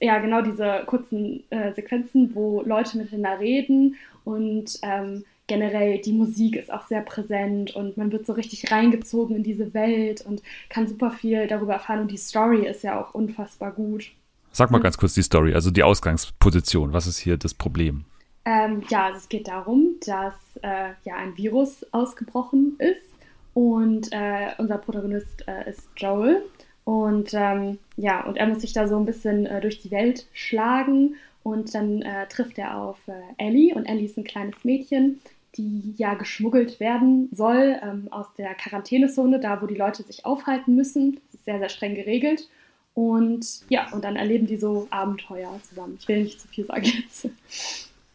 [0.00, 6.56] Ja, genau, diese kurzen äh, Sequenzen, wo Leute miteinander reden und ähm, generell die Musik
[6.56, 10.86] ist auch sehr präsent und man wird so richtig reingezogen in diese Welt und kann
[10.86, 14.10] super viel darüber erfahren und die Story ist ja auch unfassbar gut.
[14.52, 16.92] Sag mal ganz kurz die Story, also die Ausgangsposition.
[16.92, 18.04] Was ist hier das Problem?
[18.44, 23.14] Ähm, ja, also es geht darum, dass äh, ja ein Virus ausgebrochen ist
[23.54, 26.42] und äh, unser Protagonist äh, ist Joel.
[26.86, 30.26] Und ähm, ja, und er muss sich da so ein bisschen äh, durch die Welt
[30.32, 31.16] schlagen.
[31.42, 33.74] Und dann äh, trifft er auf äh, Ellie.
[33.74, 35.20] Und Ellie ist ein kleines Mädchen,
[35.56, 40.76] die ja geschmuggelt werden soll ähm, aus der Quarantänezone, da wo die Leute sich aufhalten
[40.76, 41.14] müssen.
[41.32, 42.48] Das ist sehr, sehr streng geregelt.
[42.94, 45.96] Und ja, und dann erleben die so Abenteuer zusammen.
[45.98, 47.28] Ich will nicht zu viel sagen jetzt.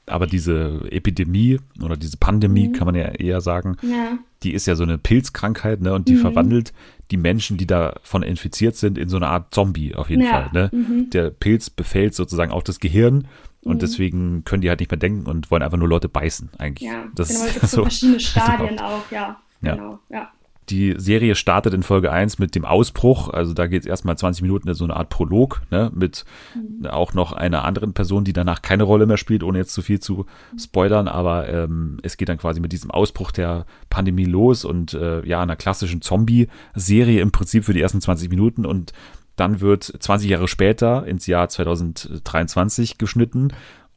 [0.05, 2.73] Aber diese Epidemie oder diese Pandemie, mhm.
[2.73, 4.17] kann man ja eher sagen, ja.
[4.43, 5.93] die ist ja so eine Pilzkrankheit, ne?
[5.93, 6.21] Und die mhm.
[6.21, 6.73] verwandelt
[7.11, 10.31] die Menschen, die davon infiziert sind, in so eine Art Zombie auf jeden ja.
[10.31, 10.49] Fall.
[10.53, 10.69] Ne?
[10.71, 11.09] Mhm.
[11.11, 13.27] Der Pilz befällt sozusagen auch das Gehirn
[13.63, 13.79] und mhm.
[13.79, 16.89] deswegen können die halt nicht mehr denken und wollen einfach nur Leute beißen eigentlich.
[16.89, 19.39] Ja, das genau, es gibt so verschiedene Stadien auch, ja.
[19.61, 19.75] ja.
[19.75, 20.31] Genau, ja.
[20.71, 23.27] Die Serie startet in Folge 1 mit dem Ausbruch.
[23.29, 26.23] Also da geht es erstmal 20 Minuten in so eine Art Prolog, ne, mit
[26.55, 26.87] mhm.
[26.87, 29.99] auch noch einer anderen Person, die danach keine Rolle mehr spielt, ohne jetzt zu viel
[29.99, 30.25] zu
[30.57, 31.09] spoilern.
[31.09, 35.41] Aber ähm, es geht dann quasi mit diesem Ausbruch der Pandemie los und äh, ja,
[35.41, 38.93] einer klassischen Zombie-Serie im Prinzip für die ersten 20 Minuten und
[39.35, 43.49] dann wird 20 Jahre später ins Jahr 2023 geschnitten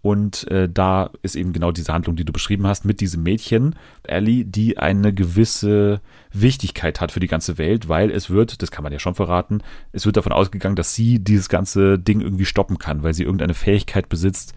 [0.04, 3.74] und äh, da ist eben genau diese Handlung, die du beschrieben hast, mit diesem Mädchen,
[4.02, 8.82] Ellie, die eine gewisse Wichtigkeit hat für die ganze Welt, weil es wird, das kann
[8.82, 9.62] man ja schon verraten,
[9.92, 13.54] es wird davon ausgegangen, dass sie dieses ganze Ding irgendwie stoppen kann, weil sie irgendeine
[13.54, 14.52] Fähigkeit besitzt,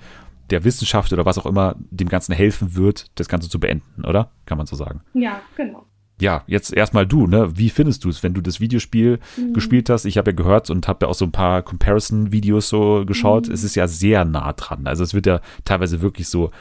[0.50, 4.32] der Wissenschaft oder was auch immer dem Ganzen helfen wird, das Ganze zu beenden, oder?
[4.46, 5.00] Kann man so sagen.
[5.14, 5.87] Ja, genau
[6.20, 7.58] ja, jetzt erstmal du, ne?
[7.58, 9.54] Wie findest du es, wenn du das Videospiel mhm.
[9.54, 10.06] gespielt hast?
[10.06, 13.48] Ich habe ja gehört und habe ja auch so ein paar Comparison-Videos so geschaut.
[13.48, 13.54] Mhm.
[13.54, 14.88] Es ist ja sehr nah dran.
[14.88, 16.52] Also es wird ja teilweise wirklich so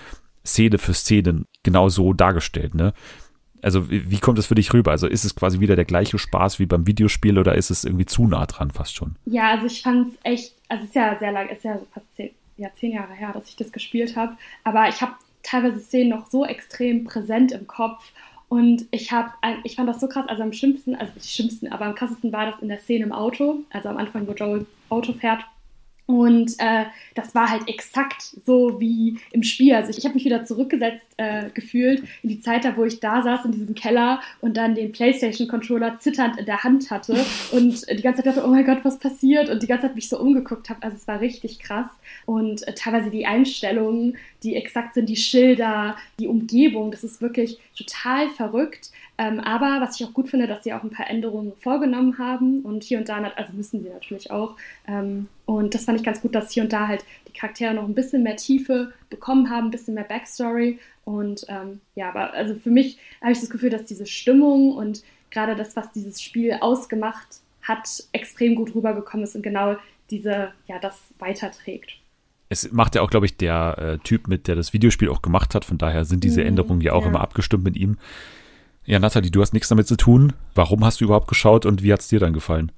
[0.44, 2.92] Szene für Szene genau so dargestellt, ne?
[3.62, 4.90] Also wie, wie kommt es für dich rüber?
[4.90, 8.06] Also ist es quasi wieder der gleiche Spaß wie beim Videospiel oder ist es irgendwie
[8.06, 9.16] zu nah dran fast schon?
[9.24, 11.80] Ja, also ich fand es echt, also es ist ja sehr lang, es ist ja
[11.92, 15.80] fast zehn, ja, zehn Jahre her, dass ich das gespielt habe, aber ich habe teilweise
[15.80, 18.12] Szenen noch so extrem präsent im Kopf
[18.48, 19.30] und ich habe,
[19.64, 22.46] ich fand das so krass, also am schlimmsten, also nicht schlimmsten, aber am krassesten war
[22.46, 25.44] das in der Szene im Auto, also am Anfang, wo Joel Auto fährt
[26.06, 26.84] und äh,
[27.16, 29.74] das war halt exakt so wie im Spiel.
[29.74, 33.00] Also ich, ich habe mich wieder zurückgesetzt äh, gefühlt in die Zeit da, wo ich
[33.00, 37.16] da saß in diesem Keller und dann den PlayStation-Controller zitternd in der Hand hatte
[37.50, 39.50] und die ganze Zeit dachte, oh mein Gott, was passiert?
[39.50, 40.80] Und die ganze Zeit mich so umgeguckt habe.
[40.82, 41.88] Also es war richtig krass.
[42.24, 47.58] Und äh, teilweise die Einstellungen, die exakt sind, die Schilder, die Umgebung, das ist wirklich
[47.76, 48.90] total verrückt.
[49.18, 52.60] Ähm, aber was ich auch gut finde, dass sie auch ein paar Änderungen vorgenommen haben
[52.60, 54.56] und hier und da, also müssen sie natürlich auch.
[54.86, 57.84] Ähm, und das fand ich ganz gut, dass hier und da halt die Charaktere noch
[57.84, 60.78] ein bisschen mehr Tiefe bekommen haben, ein bisschen mehr Backstory.
[61.04, 65.02] Und ähm, ja, aber also für mich habe ich das Gefühl, dass diese Stimmung und
[65.30, 69.76] gerade das, was dieses Spiel ausgemacht hat, extrem gut rübergekommen ist und genau
[70.10, 71.98] diese, ja, das weiterträgt
[72.48, 75.54] es macht ja auch, glaube ich, der äh, Typ mit, der das Videospiel auch gemacht
[75.54, 75.64] hat.
[75.64, 77.08] Von daher sind diese mhm, Änderungen ja auch ja.
[77.08, 77.98] immer abgestimmt mit ihm.
[78.84, 80.32] Ja, Nathalie, du hast nichts damit zu tun.
[80.54, 82.70] Warum hast du überhaupt geschaut und wie hat es dir dann gefallen?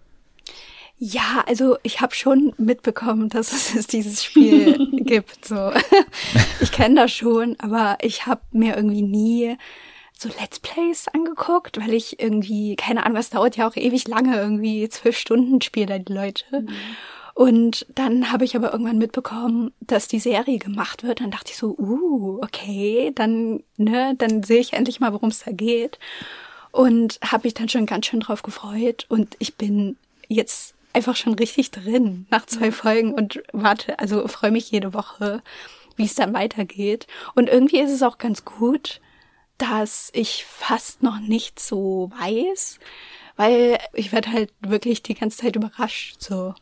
[1.00, 5.44] Ja, also ich habe schon mitbekommen, dass es dieses Spiel gibt.
[5.44, 5.72] So,
[6.60, 9.56] ich kenne das schon, aber ich habe mir irgendwie nie
[10.16, 14.36] so Let's Plays angeguckt, weil ich irgendwie keine Ahnung, was dauert ja auch ewig lange
[14.36, 16.44] irgendwie zwölf Stunden spielen da die Leute.
[16.50, 16.68] Mhm.
[17.38, 21.20] Und dann habe ich aber irgendwann mitbekommen, dass die Serie gemacht wird.
[21.20, 25.44] Dann dachte ich so, uh, okay, dann, ne, dann sehe ich endlich mal, worum es
[25.44, 26.00] da geht.
[26.72, 29.06] Und habe mich dann schon ganz schön drauf gefreut.
[29.08, 29.96] Und ich bin
[30.26, 35.40] jetzt einfach schon richtig drin nach zwei Folgen und warte, also freue mich jede Woche,
[35.94, 37.06] wie es dann weitergeht.
[37.36, 39.00] Und irgendwie ist es auch ganz gut,
[39.58, 42.80] dass ich fast noch nicht so weiß,
[43.36, 46.54] weil ich werde halt wirklich die ganze Zeit überrascht, so.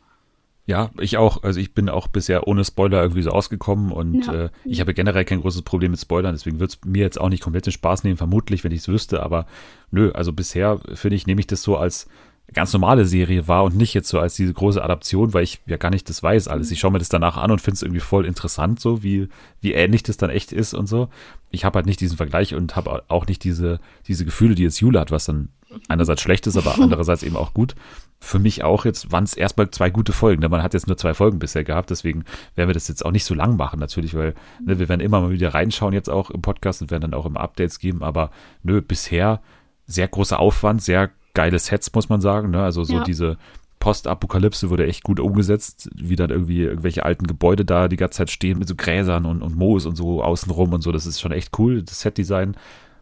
[0.67, 1.43] Ja, ich auch.
[1.43, 4.33] Also ich bin auch bisher ohne Spoiler irgendwie so ausgekommen und ja.
[4.33, 7.29] äh, ich habe generell kein großes Problem mit Spoilern, deswegen wird es mir jetzt auch
[7.29, 9.47] nicht komplett den Spaß nehmen, vermutlich, wenn ich es wüsste, aber
[9.91, 12.09] nö, also bisher finde ich, nehme ich das so als
[12.53, 15.75] ganz normale Serie war und nicht jetzt so als diese große Adaption, weil ich ja
[15.77, 16.71] gar nicht das weiß alles.
[16.71, 19.27] Ich schaue mir das danach an und finde es irgendwie voll interessant, so wie,
[19.59, 21.09] wie ähnlich das dann echt ist und so.
[21.51, 24.79] Ich habe halt nicht diesen Vergleich und habe auch nicht diese, diese Gefühle, die jetzt
[24.79, 25.49] Jule hat, was dann
[25.89, 27.75] einerseits schlecht ist, aber andererseits eben auch gut.
[28.19, 30.41] Für mich auch jetzt waren es erstmal zwei gute Folgen.
[30.41, 32.23] Denn man hat jetzt nur zwei Folgen bisher gehabt, deswegen
[32.55, 35.19] werden wir das jetzt auch nicht so lang machen, natürlich, weil ne, wir werden immer
[35.19, 38.31] mal wieder reinschauen jetzt auch im Podcast und werden dann auch immer Updates geben, aber
[38.63, 39.41] nö, bisher
[39.85, 42.49] sehr großer Aufwand, sehr geile Sets, muss man sagen.
[42.49, 42.63] Ne?
[42.63, 43.03] Also so ja.
[43.03, 43.37] diese
[43.77, 48.31] Postapokalypse wurde echt gut umgesetzt, wie dann irgendwie irgendwelche alten Gebäude da die ganze Zeit
[48.31, 50.91] stehen mit so Gräsern und, und Moos und so außenrum und so.
[50.91, 52.57] Das ist schon echt cool, das Setdesign.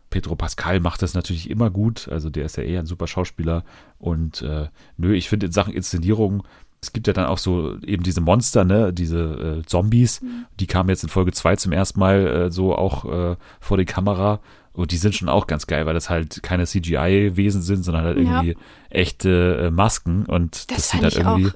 [0.10, 3.64] Pedro Pascal macht das natürlich immer gut, also der ist ja eher ein super Schauspieler.
[4.00, 4.68] Und äh,
[4.98, 6.44] nö, ich finde in Sachen Inszenierung,
[6.82, 10.46] es gibt ja dann auch so eben diese Monster, ne, diese äh, Zombies, mhm.
[10.60, 13.86] die kamen jetzt in Folge 2 zum ersten Mal äh, so auch äh, vor die
[13.86, 14.42] Kamera
[14.76, 18.18] und die sind schon auch ganz geil, weil das halt keine CGI-Wesen sind, sondern halt
[18.18, 18.60] irgendwie ja.
[18.90, 21.52] echte äh, Masken und das, das sieht halt irgendwie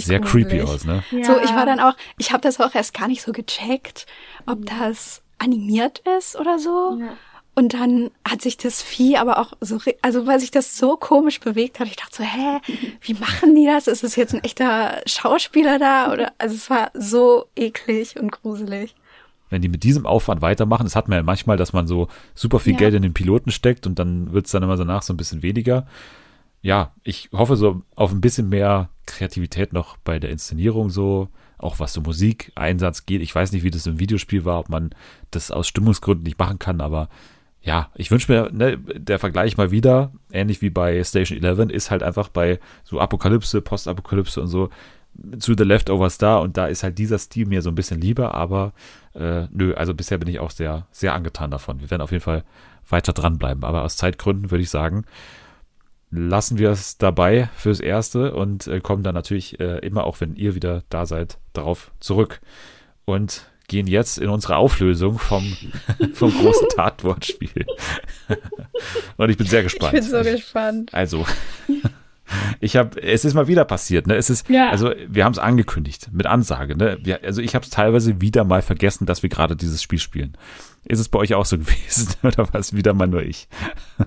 [0.00, 1.02] sehr creepy aus, ne?
[1.10, 1.24] Ja.
[1.24, 4.06] So, ich war dann auch, ich habe das auch erst gar nicht so gecheckt,
[4.46, 4.64] ob mhm.
[4.66, 6.98] das animiert ist oder so.
[7.00, 7.16] Ja.
[7.56, 11.40] Und dann hat sich das Vieh aber auch so, also weil sich das so komisch
[11.40, 12.60] bewegt hat, ich dachte so, hä,
[13.00, 13.88] wie machen die das?
[13.88, 16.12] Ist es jetzt ein echter Schauspieler da?
[16.12, 18.94] Oder, also es war so eklig und gruselig
[19.50, 22.58] wenn die mit diesem Aufwand weitermachen, das hat man ja manchmal, dass man so super
[22.58, 22.78] viel ja.
[22.78, 25.42] Geld in den Piloten steckt und dann wird es dann immer danach so ein bisschen
[25.42, 25.86] weniger.
[26.62, 31.28] Ja, ich hoffe so auf ein bisschen mehr Kreativität noch bei der Inszenierung so,
[31.58, 33.22] auch was so Musikeinsatz geht.
[33.22, 34.90] Ich weiß nicht, wie das im Videospiel war, ob man
[35.30, 37.08] das aus Stimmungsgründen nicht machen kann, aber
[37.62, 41.90] ja, ich wünsche mir, ne, der Vergleich mal wieder, ähnlich wie bei Station 11, ist
[41.90, 44.70] halt einfach bei so Apokalypse, Postapokalypse und so
[45.38, 48.34] zu The Leftovers da und da ist halt dieser Stil mir so ein bisschen lieber,
[48.34, 48.72] aber
[49.14, 51.80] äh, nö, also bisher bin ich auch sehr, sehr angetan davon.
[51.80, 52.44] Wir werden auf jeden Fall
[52.88, 55.04] weiter dranbleiben, aber aus Zeitgründen würde ich sagen,
[56.10, 60.34] lassen wir es dabei fürs Erste und äh, kommen dann natürlich äh, immer, auch wenn
[60.34, 62.40] ihr wieder da seid, darauf zurück.
[63.04, 65.56] Und gehen jetzt in unsere Auflösung vom,
[66.12, 67.66] vom großen Tatwortspiel.
[69.16, 69.94] Und ich bin sehr gespannt.
[69.94, 70.92] Ich bin so gespannt.
[70.92, 71.24] Also,
[72.60, 74.14] ich habe, es ist mal wieder passiert, ne?
[74.14, 74.70] Es ist, ja.
[74.70, 76.98] also wir haben es angekündigt mit Ansage, ne?
[77.02, 80.36] Wir, also ich habe es teilweise wieder mal vergessen, dass wir gerade dieses Spiel spielen.
[80.84, 83.48] Ist es bei euch auch so gewesen oder war es wieder mal nur ich?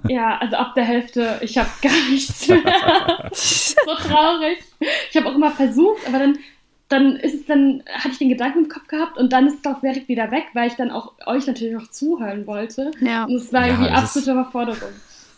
[0.08, 2.62] Ja, also ab der Hälfte, ich habe gar nichts mehr.
[3.34, 4.60] so traurig.
[5.10, 6.38] Ich habe auch immer versucht, aber dann
[6.90, 9.72] dann ist es dann, hatte ich den Gedanken im Kopf gehabt und dann ist es
[9.72, 12.92] auch direkt wieder weg, weil ich dann auch euch natürlich noch zuhören wollte.
[13.02, 13.24] Ja.
[13.24, 14.92] Und es war ja, irgendwie absolute Überforderung.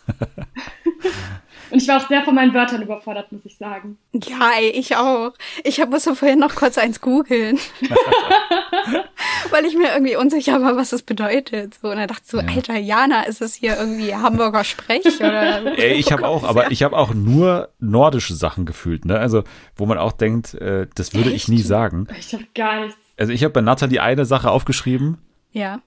[1.70, 3.98] Und ich war auch sehr von meinen Wörtern überfordert, muss ich sagen.
[4.12, 5.32] Ja, ich auch.
[5.64, 7.58] Ich musste vorhin noch kurz eins googeln.
[9.50, 11.78] Weil ich mir irgendwie unsicher war, was das bedeutet.
[11.80, 12.48] So, und dann dachte ich so, ja.
[12.48, 15.06] alter Jana, ist es hier irgendwie Hamburger Sprech?
[15.18, 19.18] Oder Ey, ich habe auch, aber ich habe auch nur nordische Sachen gefühlt, ne?
[19.18, 19.42] Also,
[19.76, 21.36] wo man auch denkt, äh, das würde Echt?
[21.36, 22.06] ich nie sagen.
[22.18, 22.98] Ich habe gar nichts.
[23.16, 25.18] Also ich habe bei Nathalie eine Sache aufgeschrieben.
[25.52, 25.80] Ja.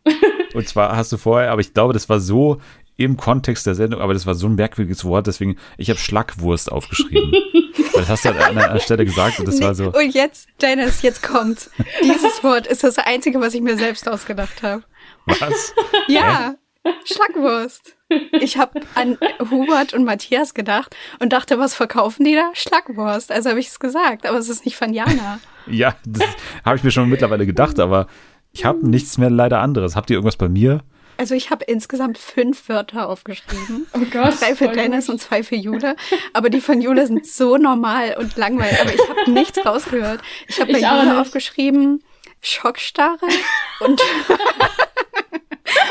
[0.53, 2.59] Und zwar hast du vorher, aber ich glaube, das war so
[2.99, 6.69] im Kontext der Sendung, aber das war so ein merkwürdiges Wort, deswegen, ich habe Schlackwurst
[6.69, 7.31] aufgeschrieben.
[7.93, 9.93] das hast du halt an einer Stelle gesagt und das nee, war so.
[9.93, 11.69] Und jetzt, Dennis, jetzt kommt.
[12.03, 14.83] Dieses Wort ist das Einzige, was ich mir selbst ausgedacht habe.
[15.25, 15.73] Was?
[16.09, 16.91] Ja, Hä?
[17.05, 17.95] Schlackwurst.
[18.33, 19.17] Ich habe an
[19.49, 22.49] Hubert und Matthias gedacht und dachte, was verkaufen die da?
[22.53, 23.31] Schlackwurst.
[23.31, 25.39] Also habe ich es gesagt, aber es ist nicht von Jana.
[25.67, 26.27] ja, das
[26.65, 28.07] habe ich mir schon mittlerweile gedacht, aber
[28.51, 29.95] ich habe nichts mehr leider anderes.
[29.95, 30.81] Habt ihr irgendwas bei mir?
[31.19, 33.87] Also ich habe insgesamt fünf Wörter aufgeschrieben.
[33.93, 34.39] Oh Gott.
[34.39, 35.97] Drei für Dennis und zwei für Jule.
[36.31, 38.79] Aber die von Jule sind so normal und langweilig.
[38.79, 40.21] Aber ich habe nichts rausgehört.
[40.47, 42.01] Ich habe bei Jule aufgeschrieben
[42.41, 43.27] Schockstarre
[43.81, 44.01] und,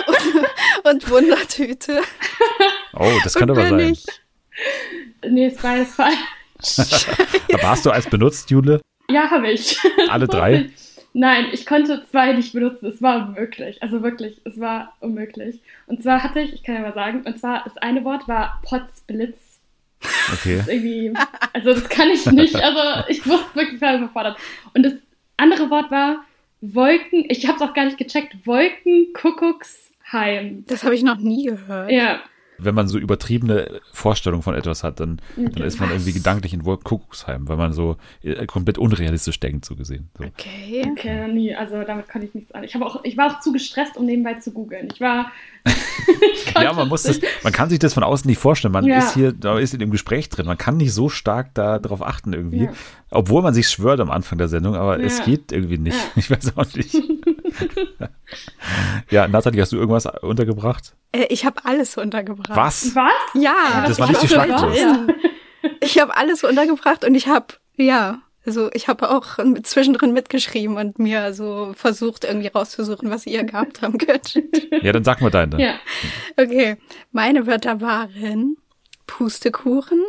[0.07, 2.01] und, und Wundertüte.
[2.95, 3.81] Oh, das kann aber sein.
[3.81, 4.07] Ich,
[5.29, 6.17] nee, es war jetzt falsch.
[7.53, 8.81] aber hast du eins benutzt, Jule?
[9.11, 9.79] Ja, habe ich.
[10.09, 10.71] Alle drei?
[11.13, 12.87] Nein, ich konnte zwei nicht benutzen.
[12.87, 13.81] Es war unmöglich.
[13.83, 15.61] Also wirklich, es war unmöglich.
[15.87, 18.61] Und zwar hatte ich, ich kann ja mal sagen, und zwar das eine Wort war
[18.65, 19.59] Potzblitz.
[20.33, 20.59] Okay.
[20.59, 21.13] Das irgendwie,
[21.53, 22.55] also das kann ich nicht.
[22.57, 24.39] Also ich wusste wirklich, war überfordert.
[24.75, 24.93] Und das
[25.37, 26.25] andere Wort war
[26.61, 30.65] Wolken, ich habe es auch gar nicht gecheckt, Wolkenkuckucksheim.
[30.67, 31.91] Das habe ich noch nie gehört.
[31.91, 32.21] Ja
[32.59, 36.63] wenn man so übertriebene Vorstellungen von etwas hat, dann, dann ist man irgendwie gedanklich in
[36.63, 40.11] Kuckucksheim, weil man so äh, komplett unrealistisch denkt, so gesehen.
[40.19, 40.25] So.
[40.25, 40.85] Okay.
[40.91, 41.55] Okay, nie.
[41.55, 42.65] Also damit kann ich nichts an.
[42.65, 44.89] Ich, auch, ich war auch zu gestresst, um nebenbei zu googeln.
[44.93, 45.31] Ich war.
[45.67, 48.73] ich ja, man muss das, man kann sich das von außen nicht vorstellen.
[48.73, 48.99] Man ja.
[48.99, 50.47] ist hier, da ist in dem Gespräch drin.
[50.47, 52.65] Man kann nicht so stark da drauf achten irgendwie.
[52.65, 52.73] Ja.
[53.11, 55.07] Obwohl man sich schwört am Anfang der Sendung, aber ja.
[55.07, 55.97] es geht irgendwie nicht.
[56.17, 56.95] Ich weiß auch nicht.
[59.11, 60.95] ja, Nathalie, hast du irgendwas untergebracht?
[61.13, 62.57] Äh, ich habe alles untergebracht.
[62.57, 62.95] Was?
[62.95, 63.13] Was?
[63.35, 63.85] Ja.
[63.87, 64.87] Das, das war nicht die Schlagwurst.
[65.81, 67.47] Ich habe alles untergebracht und ich habe,
[67.77, 73.45] ja, also ich habe auch zwischendrin mitgeschrieben und mir so versucht, irgendwie rauszusuchen, was ihr
[73.45, 74.41] gehabt haben könnt.
[74.83, 75.61] Ja, dann sag mal deine.
[75.61, 75.75] Ja.
[76.37, 76.77] Okay,
[77.13, 78.57] meine Wörter waren
[79.07, 80.03] Pustekuchen.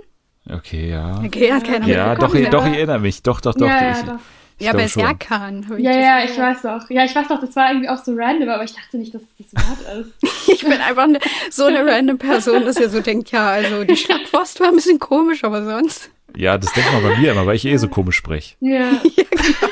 [0.50, 1.22] Okay, ja.
[1.24, 3.22] Okay, hat keiner Ja, doch, doch, ich erinnere mich.
[3.24, 3.68] Doch, doch, doch.
[3.68, 4.20] Ja, ich, doch.
[4.60, 5.66] Ich ja, bei Serkan.
[5.78, 6.90] Ja, ja, ich weiß doch.
[6.90, 9.22] Ja, ich weiß doch, das war irgendwie auch so random, aber ich dachte nicht, dass
[9.22, 10.48] es das Wort ist.
[10.50, 11.20] ich bin einfach ne,
[11.50, 15.00] so eine random Person, dass ihr so denkt, ja, also die Schlagwurst war ein bisschen
[15.00, 16.10] komisch, aber sonst.
[16.36, 18.58] Ja, das denkt man bei mir immer, weil ich eh so komisch spreche.
[18.60, 18.92] Ja.
[19.16, 19.72] ja genau.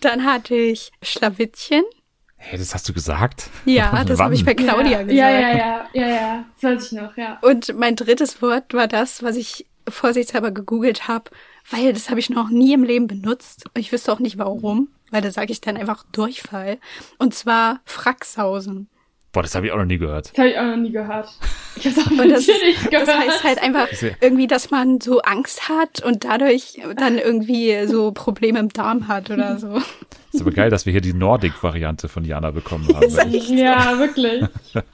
[0.00, 1.84] Dann hatte ich Schlawittchen.
[2.38, 3.50] Hey, das hast du gesagt?
[3.64, 5.02] Ja, das habe ich bei Claudia ja.
[5.02, 5.12] gesagt.
[5.12, 7.38] Ja, ja, ja, ja, ja, das weiß ich noch, ja.
[7.42, 11.30] Und mein drittes Wort war das, was ich vorsichtshalber gegoogelt habe
[11.70, 13.64] weil das habe ich noch nie im Leben benutzt.
[13.74, 16.78] Ich wüsste auch nicht warum, weil da sage ich dann einfach Durchfall.
[17.18, 18.88] Und zwar Fraxhausen.
[19.32, 20.30] Boah, das habe ich auch noch nie gehört.
[20.30, 21.28] Das habe ich auch noch nie gehört.
[21.76, 23.06] Ich hab's auch das, nicht gehört.
[23.06, 23.88] das heißt halt einfach
[24.20, 29.30] irgendwie, dass man so Angst hat und dadurch dann irgendwie so Probleme im Darm hat
[29.30, 29.80] oder so.
[30.32, 33.56] Ist aber geil, dass wir hier die Nordic-Variante von Jana bekommen haben.
[33.56, 34.44] ja, wirklich.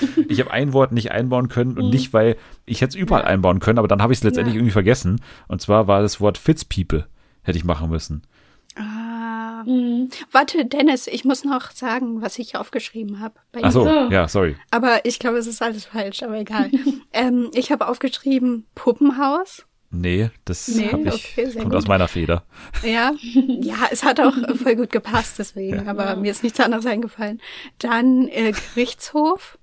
[0.28, 3.28] Ich habe ein Wort nicht einbauen können und nicht, weil ich hätte es überall ja.
[3.28, 4.58] einbauen können, aber dann habe ich es letztendlich ja.
[4.58, 5.20] irgendwie vergessen.
[5.48, 7.06] Und zwar war das Wort Fitzpiepe,
[7.42, 8.22] hätte ich machen müssen.
[8.76, 9.06] Ah.
[9.66, 10.10] Mhm.
[10.30, 13.34] Warte, Dennis, ich muss noch sagen, was ich aufgeschrieben habe.
[13.60, 14.56] Ach so, ja, sorry.
[14.70, 16.70] Aber ich glaube, es ist alles falsch, aber egal.
[17.12, 19.66] ähm, ich habe aufgeschrieben Puppenhaus.
[19.90, 21.74] Nee, das nee, ich, okay, kommt gut.
[21.74, 22.44] aus meiner Feder.
[22.82, 25.90] Ja, ja, es hat auch voll gut gepasst, deswegen, ja.
[25.90, 27.40] aber mir ist nichts anderes eingefallen.
[27.78, 29.58] Dann äh, Gerichtshof.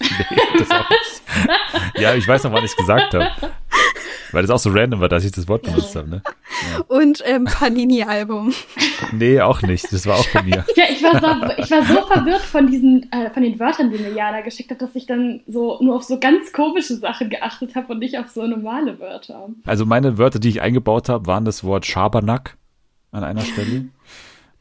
[0.00, 3.30] Nee, ja, ich weiß noch, wann ich es gesagt habe.
[4.32, 6.22] Weil das auch so random war, dass ich das Wort benutzt habe, ne?
[6.24, 6.84] Ja.
[6.86, 8.52] Und ähm, Panini-Album.
[9.12, 9.92] Nee, auch nicht.
[9.92, 10.64] Das war auch von mir.
[10.76, 13.98] ja, ich war so, ich war so verwirrt von diesen, äh, von den Wörtern, die
[13.98, 17.74] mir Jana geschickt hat, dass ich dann so nur auf so ganz komische Sachen geachtet
[17.74, 19.48] habe und nicht auf so normale Wörter.
[19.64, 22.56] Also meine Wörter, die ich eingebaut habe, waren das Wort Schabernack
[23.10, 23.88] an einer Stelle.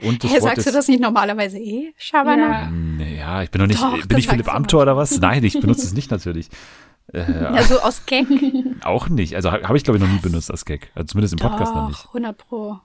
[0.02, 2.72] Und das hey, Wort sagst du das nicht normalerweise eh, Schabernack?
[2.99, 2.99] Ja.
[3.20, 5.20] Ja, ich bin noch nicht, Doch, bin ich Philipp Amthor oder was?
[5.20, 6.50] Nein, ich benutze es nicht natürlich.
[7.12, 8.28] Äh, ja, so aus Gag.
[8.84, 9.36] Auch nicht.
[9.36, 10.92] Also habe ich, glaube ich, noch nie benutzt als Gag.
[10.94, 12.06] Also zumindest im Podcast Doch, noch nicht.
[12.06, 12.78] 100 Pro.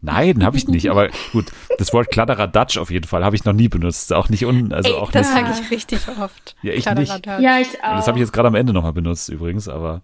[0.00, 0.90] Nein, habe ich nicht.
[0.90, 4.14] Aber gut, das Wort Kladderadatsch auf jeden Fall habe ich noch nie benutzt.
[4.14, 5.46] Auch nicht un, also Ey, auch das nicht.
[5.46, 6.56] sage ich richtig oft.
[6.62, 7.26] Ja, ich nicht.
[7.26, 7.96] Ja, ich auch.
[7.96, 10.00] Das habe ich jetzt gerade am Ende nochmal benutzt übrigens, aber.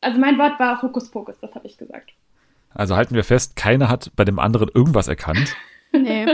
[0.00, 2.10] Also mein Wort war Hokuspokus, das habe ich gesagt.
[2.74, 5.54] Also halten wir fest, keiner hat bei dem anderen irgendwas erkannt.
[5.92, 6.26] nee.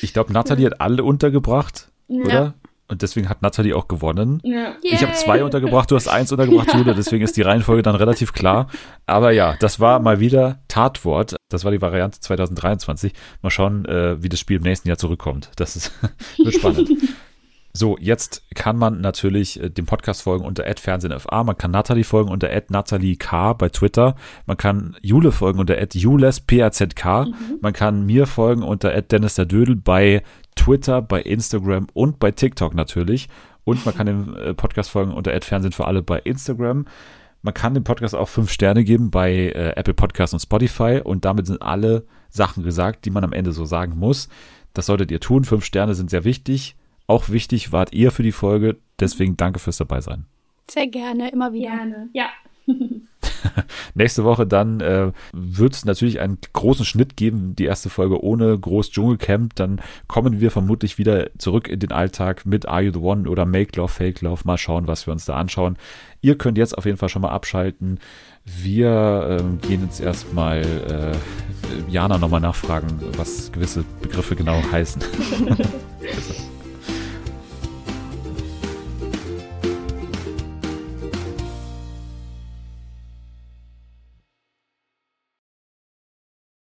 [0.00, 2.24] Ich glaube, Nathalie hat alle untergebracht, ja.
[2.24, 2.54] oder?
[2.90, 4.40] Und deswegen hat Nathalie auch gewonnen.
[4.44, 4.74] Ja.
[4.82, 6.94] Ich habe zwei untergebracht, du hast eins untergebracht, Julia.
[6.94, 8.68] Deswegen ist die Reihenfolge dann relativ klar.
[9.04, 11.36] Aber ja, das war mal wieder Tatwort.
[11.50, 13.12] Das war die Variante 2023.
[13.42, 15.50] Mal schauen, äh, wie das Spiel im nächsten Jahr zurückkommt.
[15.56, 15.92] Das ist,
[16.38, 16.88] wird spannend.
[17.74, 21.44] So, jetzt kann man natürlich äh, dem Podcast folgen unter @fernsehenfa.
[21.44, 24.16] Man kann Nathalie folgen unter @nathalie_k bei Twitter.
[24.46, 27.04] Man kann Jule folgen unter @julespazk.
[27.04, 27.34] Mhm.
[27.60, 30.22] Man kann mir folgen unter @dennis der Dödel bei
[30.58, 33.28] Twitter, bei Instagram und bei TikTok natürlich.
[33.64, 36.86] Und man kann dem äh, Podcast folgen unter Fernsehen für alle bei Instagram.
[37.42, 41.00] Man kann dem Podcast auch fünf Sterne geben bei äh, Apple Podcasts und Spotify.
[41.02, 44.28] Und damit sind alle Sachen gesagt, die man am Ende so sagen muss.
[44.74, 45.44] Das solltet ihr tun.
[45.44, 46.76] Fünf Sterne sind sehr wichtig.
[47.06, 48.76] Auch wichtig wart ihr für die Folge.
[49.00, 50.26] Deswegen danke fürs dabei sein.
[50.68, 51.70] Sehr gerne, immer wieder.
[51.70, 52.28] Gerne, ja.
[53.94, 58.58] Nächste Woche dann äh, wird es natürlich einen großen Schnitt geben, die erste Folge ohne
[58.58, 59.54] groß Dschungelcamp.
[59.54, 63.46] Dann kommen wir vermutlich wieder zurück in den Alltag mit Are You the One oder
[63.46, 64.42] Make Love, Fake Love.
[64.44, 65.76] Mal schauen, was wir uns da anschauen.
[66.20, 67.98] Ihr könnt jetzt auf jeden Fall schon mal abschalten.
[68.44, 75.02] Wir äh, gehen jetzt erstmal äh, Jana nochmal nachfragen, was gewisse Begriffe genau heißen.